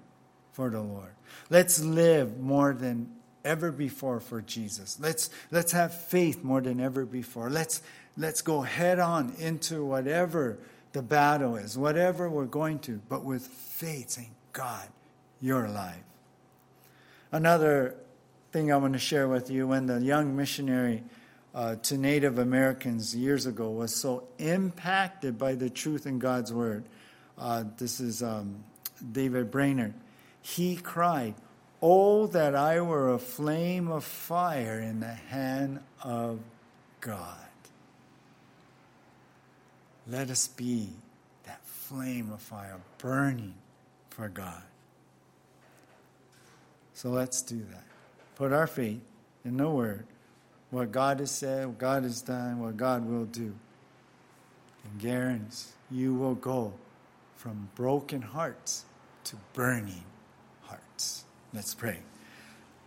for 0.53 0.71
the 0.71 0.81
Lord. 0.81 1.13
Let's 1.51 1.83
live 1.83 2.39
more 2.39 2.73
than 2.73 3.13
ever 3.45 3.71
before 3.71 4.21
for 4.21 4.41
Jesus. 4.43 4.99
Let's, 5.01 5.31
let's 5.51 5.73
have 5.73 5.95
faith 5.95 6.43
more 6.43 6.61
than 6.61 6.81
ever 6.81 7.05
before. 7.05 7.49
Let's, 7.49 7.83
let's 8.17 8.43
go 8.43 8.63
head 8.63 8.99
on 8.99 9.35
into 9.39 9.85
whatever 9.85 10.59
the 10.93 11.03
battle 11.03 11.57
is, 11.57 11.79
whatever 11.79 12.29
we're 12.29 12.47
going 12.47 12.79
to, 12.81 13.01
but 13.09 13.25
with 13.25 13.47
faith, 13.47 14.11
saying, 14.11 14.31
God, 14.53 14.89
you're 15.41 15.67
alive. 15.67 16.03
Another 17.31 17.95
thing 18.51 18.73
I 18.73 18.77
want 18.77 18.95
to 18.95 18.99
share 18.99 19.29
with 19.29 19.51
you 19.51 19.69
when 19.69 19.87
the 19.87 20.01
young 20.01 20.35
missionary 20.35 21.03
uh, 21.55 21.77
to 21.77 21.99
Native 21.99 22.39
Americans 22.39 23.15
years 23.15 23.47
ago 23.47 23.71
was 23.71 23.95
so 23.95 24.25
impacted 24.39 25.39
by 25.39 25.55
the 25.55 25.69
truth 25.71 26.07
in 26.07 26.19
God's 26.19 26.53
Word. 26.53 26.85
Uh, 27.39 27.65
this 27.77 28.01
is 28.01 28.23
um, 28.23 28.65
David 29.13 29.51
Brainerd. 29.51 29.95
He 30.43 30.77
cried, 30.77 31.35
Oh, 31.83 32.27
that 32.29 32.55
I 32.55 32.81
were 32.81 33.13
a 33.13 33.19
flame 33.19 33.89
of 33.89 34.05
fire 34.05 34.81
in 34.81 35.01
the 35.01 35.13
hand 35.13 35.81
of 36.03 36.41
God. 37.01 37.37
Let 40.07 40.31
us 40.31 40.49
be 40.49 40.91
that 41.45 41.65
flame 41.67 42.33
of 42.33 42.41
fire 42.41 42.81
burning 42.99 43.55
for 44.11 44.29
God. 44.29 44.63
So 46.95 47.11
let's 47.11 47.43
do 47.43 47.59
that 47.59 47.85
put 48.37 48.53
our 48.53 48.67
faith 48.67 49.01
in 49.45 49.57
the 49.57 49.69
Word, 49.69 50.07
what 50.71 50.93
God 50.93 51.21
has 51.21 51.31
said, 51.31 51.67
what 51.67 51.79
God 51.79 52.05
has 52.05 52.23
done, 52.23 52.61
what 52.61 52.77
God 52.77 53.05
will 53.07 53.25
do. 53.25 53.55
And 54.85 55.01
guarantees 55.01 55.73
you 55.91 56.15
will 56.15 56.35
go 56.35 56.75
from 57.37 57.69
broken 57.75 58.23
hearts 58.23 58.85
to 59.25 59.37
burning 59.53 60.05
hearts. 60.63 61.25
Let's 61.53 61.75
pray. 61.75 61.99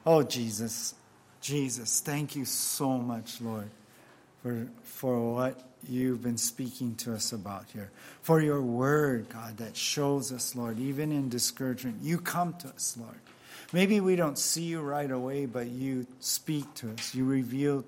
Oh, 0.05 0.23
Jesus, 0.23 0.95
Jesus, 1.41 2.01
thank 2.01 2.35
you 2.35 2.45
so 2.45 2.97
much, 2.97 3.41
Lord, 3.41 3.69
for, 4.41 4.67
for 4.83 5.33
what 5.33 5.61
you've 5.87 6.21
been 6.21 6.37
speaking 6.37 6.95
to 6.95 7.13
us 7.13 7.31
about 7.31 7.65
here. 7.71 7.91
For 8.21 8.41
your 8.41 8.61
word, 8.61 9.29
God, 9.29 9.57
that 9.57 9.77
shows 9.77 10.31
us, 10.31 10.55
Lord, 10.55 10.79
even 10.79 11.11
in 11.11 11.29
discouragement, 11.29 11.97
you 12.01 12.17
come 12.17 12.53
to 12.55 12.67
us, 12.69 12.97
Lord. 12.99 13.19
Maybe 13.71 13.99
we 13.99 14.15
don't 14.15 14.37
see 14.37 14.63
you 14.63 14.81
right 14.81 15.09
away, 15.09 15.45
but 15.45 15.67
you 15.67 16.07
speak 16.19 16.73
to 16.75 16.91
us. 16.91 17.13
You 17.13 17.25
reveal 17.25 17.85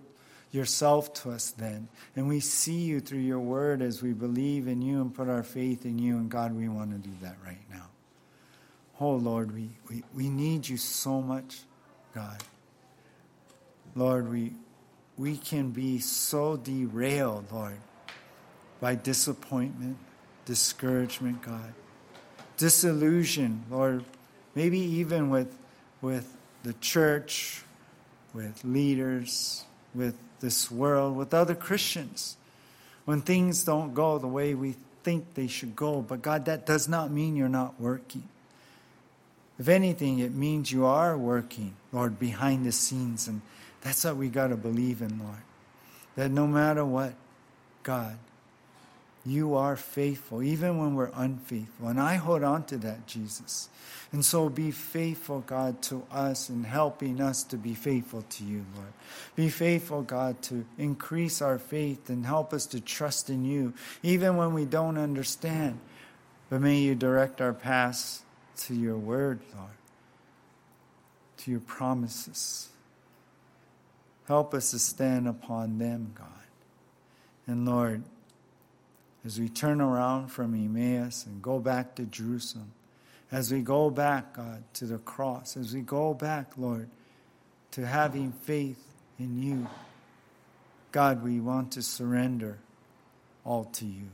yourself 0.52 1.14
to 1.14 1.32
us 1.32 1.52
then. 1.52 1.88
And 2.16 2.28
we 2.28 2.40
see 2.40 2.80
you 2.82 3.00
through 3.00 3.20
your 3.20 3.40
word 3.40 3.82
as 3.82 4.02
we 4.02 4.14
believe 4.14 4.68
in 4.68 4.82
you 4.82 5.02
and 5.02 5.14
put 5.14 5.30
our 5.30 5.44
faith 5.44 5.86
in 5.86 5.98
you. 5.98 6.18
And 6.18 6.30
God, 6.30 6.54
we 6.54 6.68
want 6.68 6.92
to 6.92 6.98
do 6.98 7.14
that 7.22 7.38
right 7.46 7.62
now. 7.70 7.88
Oh, 9.00 9.16
Lord, 9.16 9.54
we, 9.54 9.70
we, 9.90 10.04
we 10.14 10.30
need 10.30 10.68
you 10.68 10.78
so 10.78 11.22
much, 11.22 11.62
God. 12.14 12.44
Lord, 13.96 14.30
we, 14.30 14.54
we 15.18 15.38
can 15.38 15.72
be 15.72 16.00
so 16.00 16.58
derailed, 16.58 17.52
Lord, 17.52 17.80
by 18.80 18.96
disappointment, 18.96 19.98
discouragement, 20.46 21.42
God. 21.42 21.74
Disillusion, 22.58 23.64
Lord, 23.70 24.04
maybe 24.54 24.80
even 24.80 25.30
with 25.30 25.58
with 26.02 26.36
the 26.64 26.74
church, 26.74 27.64
with 28.34 28.64
leaders, 28.64 29.64
with 29.94 30.16
this 30.42 30.70
world, 30.70 31.16
with 31.16 31.34
other 31.34 31.56
Christians. 31.56 32.36
When 33.06 33.22
things 33.22 33.64
don't 33.64 33.94
go 33.94 34.20
the 34.20 34.28
way 34.28 34.54
we 34.54 34.76
think 35.04 35.34
they 35.34 35.48
should 35.48 35.76
go. 35.76 36.02
But 36.02 36.22
God, 36.22 36.46
that 36.46 36.66
does 36.66 36.88
not 36.88 37.12
mean 37.12 37.36
you're 37.36 37.50
not 37.50 37.80
working. 37.80 38.24
If 39.60 39.68
anything, 39.68 40.20
it 40.20 40.34
means 40.34 40.72
you 40.72 40.86
are 40.86 41.18
working, 41.18 41.76
Lord, 41.92 42.20
behind 42.20 42.66
the 42.66 42.72
scenes. 42.72 43.28
And 43.28 43.42
that's 43.82 44.04
what 44.04 44.18
we 44.18 44.30
got 44.30 44.48
to 44.48 44.58
believe 44.58 45.02
in, 45.02 45.20
Lord. 45.20 45.44
That 46.16 46.32
no 46.32 46.48
matter 46.48 46.84
what, 46.84 47.14
God, 47.84 48.18
you 49.26 49.56
are 49.56 49.76
faithful, 49.76 50.42
even 50.42 50.78
when 50.78 50.96
we're 50.96 51.12
unfaithful. 51.14 51.88
And 51.88 52.00
I 52.00 52.16
hold 52.16 52.44
on 52.44 52.64
to 52.66 52.78
that, 52.78 53.06
Jesus. 53.06 53.70
And 54.12 54.26
so 54.26 54.50
be 54.50 54.72
faithful, 54.72 55.42
God, 55.42 55.82
to 55.84 56.04
us 56.12 56.50
in 56.50 56.64
helping 56.64 57.22
us 57.22 57.44
to 57.46 57.58
be 57.58 57.76
faithful 57.76 58.24
to 58.24 58.44
you, 58.44 58.66
Lord. 58.76 58.92
Be 59.36 59.50
faithful, 59.50 60.02
God, 60.02 60.42
to 60.44 60.66
increase 60.78 61.42
our 61.42 61.58
faith 61.58 62.10
and 62.10 62.26
help 62.26 62.52
us 62.52 62.66
to 62.68 62.82
trust 62.82 63.30
in 63.30 63.46
you, 63.46 63.74
even 64.04 64.36
when 64.38 64.54
we 64.54 64.66
don't 64.66 64.98
understand. 64.98 65.80
But 66.50 66.62
may 66.62 66.80
you 66.80 66.96
direct 66.96 67.40
our 67.40 67.54
paths 67.54 68.24
to 68.58 68.76
your 68.76 68.98
word, 68.98 69.40
Lord, 69.56 69.70
to 71.38 71.52
your 71.52 71.62
promises. 71.62 72.70
Help 74.28 74.54
us 74.54 74.72
to 74.72 74.80
stand 74.80 75.28
upon 75.28 75.78
them, 75.78 76.12
God. 76.16 76.28
And 77.48 77.66
Lord, 77.66 78.04
as 79.26 79.40
we 79.40 79.50
turn 79.50 79.82
around 79.82 80.30
from 80.30 80.54
Emmaus 80.56 81.26
and 81.26 81.42
go 81.42 81.60
back 81.60 81.96
to 81.96 82.04
Jerusalem, 82.04 82.72
as 83.32 83.52
we 83.52 83.62
go 83.62 83.90
back, 83.90 84.34
God, 84.34 84.64
to 84.74 84.86
the 84.86 84.98
cross, 84.98 85.56
as 85.56 85.74
we 85.74 85.82
go 85.82 86.14
back, 86.14 86.52
Lord, 86.58 86.90
to 87.72 87.86
having 87.86 88.32
faith 88.32 88.84
in 89.20 89.42
you, 89.42 89.68
God, 90.92 91.24
we 91.24 91.40
want 91.40 91.72
to 91.74 91.82
surrender 91.82 92.58
all 93.46 93.66
to 93.66 93.86
you. 93.86 94.08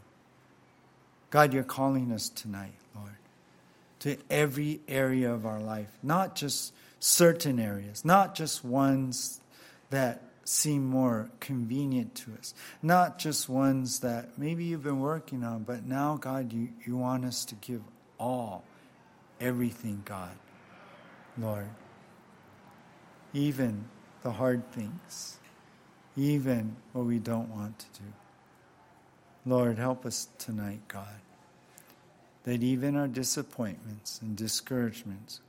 God, 1.29 1.53
you're 1.53 1.63
calling 1.63 2.11
us 2.11 2.29
tonight, 2.29 2.75
Lord, 2.95 3.15
to 3.99 4.17
every 4.29 4.81
area 4.87 5.33
of 5.33 5.45
our 5.45 5.59
life, 5.59 5.89
not 6.03 6.35
just 6.35 6.73
certain 6.99 7.59
areas, 7.59 8.05
not 8.05 8.35
just 8.35 8.63
ones 8.63 9.41
that 9.89 10.21
seem 10.47 10.85
more 10.85 11.29
convenient 11.41 12.15
to 12.15 12.31
us, 12.39 12.53
not 12.81 13.19
just 13.19 13.49
ones 13.49 13.99
that 13.99 14.37
maybe 14.37 14.63
you've 14.63 14.83
been 14.83 15.01
working 15.01 15.43
on, 15.43 15.63
but 15.63 15.85
now, 15.85 16.15
God, 16.15 16.53
you, 16.53 16.69
you 16.85 16.95
want 16.95 17.25
us 17.25 17.43
to 17.45 17.55
give 17.55 17.81
all, 18.17 18.63
everything, 19.41 20.01
God, 20.05 20.31
Lord. 21.37 21.67
Even 23.33 23.89
the 24.23 24.31
hard 24.31 24.71
things, 24.71 25.37
even 26.15 26.77
what 26.93 27.05
we 27.05 27.19
don't 27.19 27.49
want 27.49 27.79
to 27.79 27.85
do. 27.99 28.13
Lord, 29.45 29.77
help 29.77 30.05
us 30.05 30.29
tonight, 30.37 30.79
God, 30.87 31.19
that 32.43 32.63
even 32.63 32.95
our 32.95 33.09
disappointments 33.09 34.21
and 34.21 34.37
discouragements 34.37 35.41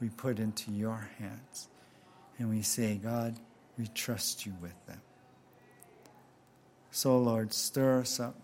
we 0.00 0.10
put 0.10 0.38
into 0.38 0.70
your 0.70 1.08
hands. 1.18 1.68
And 2.38 2.50
we 2.50 2.62
say, 2.62 2.94
God, 2.94 3.34
we 3.78 3.86
trust 3.88 4.46
you 4.46 4.52
with 4.60 4.86
them. 4.86 5.00
So, 6.90 7.18
Lord, 7.18 7.52
stir 7.52 8.00
us 8.00 8.20
up. 8.20 8.36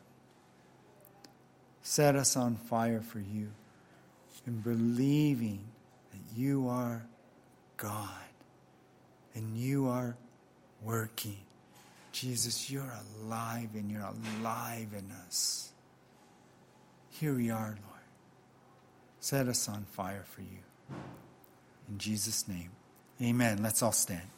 Set 1.82 2.16
us 2.16 2.36
on 2.36 2.56
fire 2.56 3.00
for 3.00 3.20
you 3.20 3.50
in 4.46 4.60
believing 4.60 5.60
that 6.10 6.38
you 6.38 6.68
are 6.68 7.02
God 7.76 8.08
and 9.34 9.56
you 9.56 9.88
are 9.88 10.16
working. 10.82 11.38
Jesus, 12.12 12.70
you're 12.70 12.92
alive 13.24 13.70
and 13.74 13.90
you're 13.90 14.08
alive 14.40 14.88
in 14.96 15.10
us. 15.26 15.70
Here 17.10 17.34
we 17.34 17.50
are, 17.50 17.68
Lord. 17.68 18.00
Set 19.20 19.46
us 19.48 19.68
on 19.68 19.84
fire 19.92 20.24
for 20.24 20.40
you. 20.40 20.58
In 21.88 21.98
Jesus' 21.98 22.48
name, 22.48 22.70
amen. 23.22 23.62
Let's 23.62 23.82
all 23.82 23.92
stand. 23.92 24.28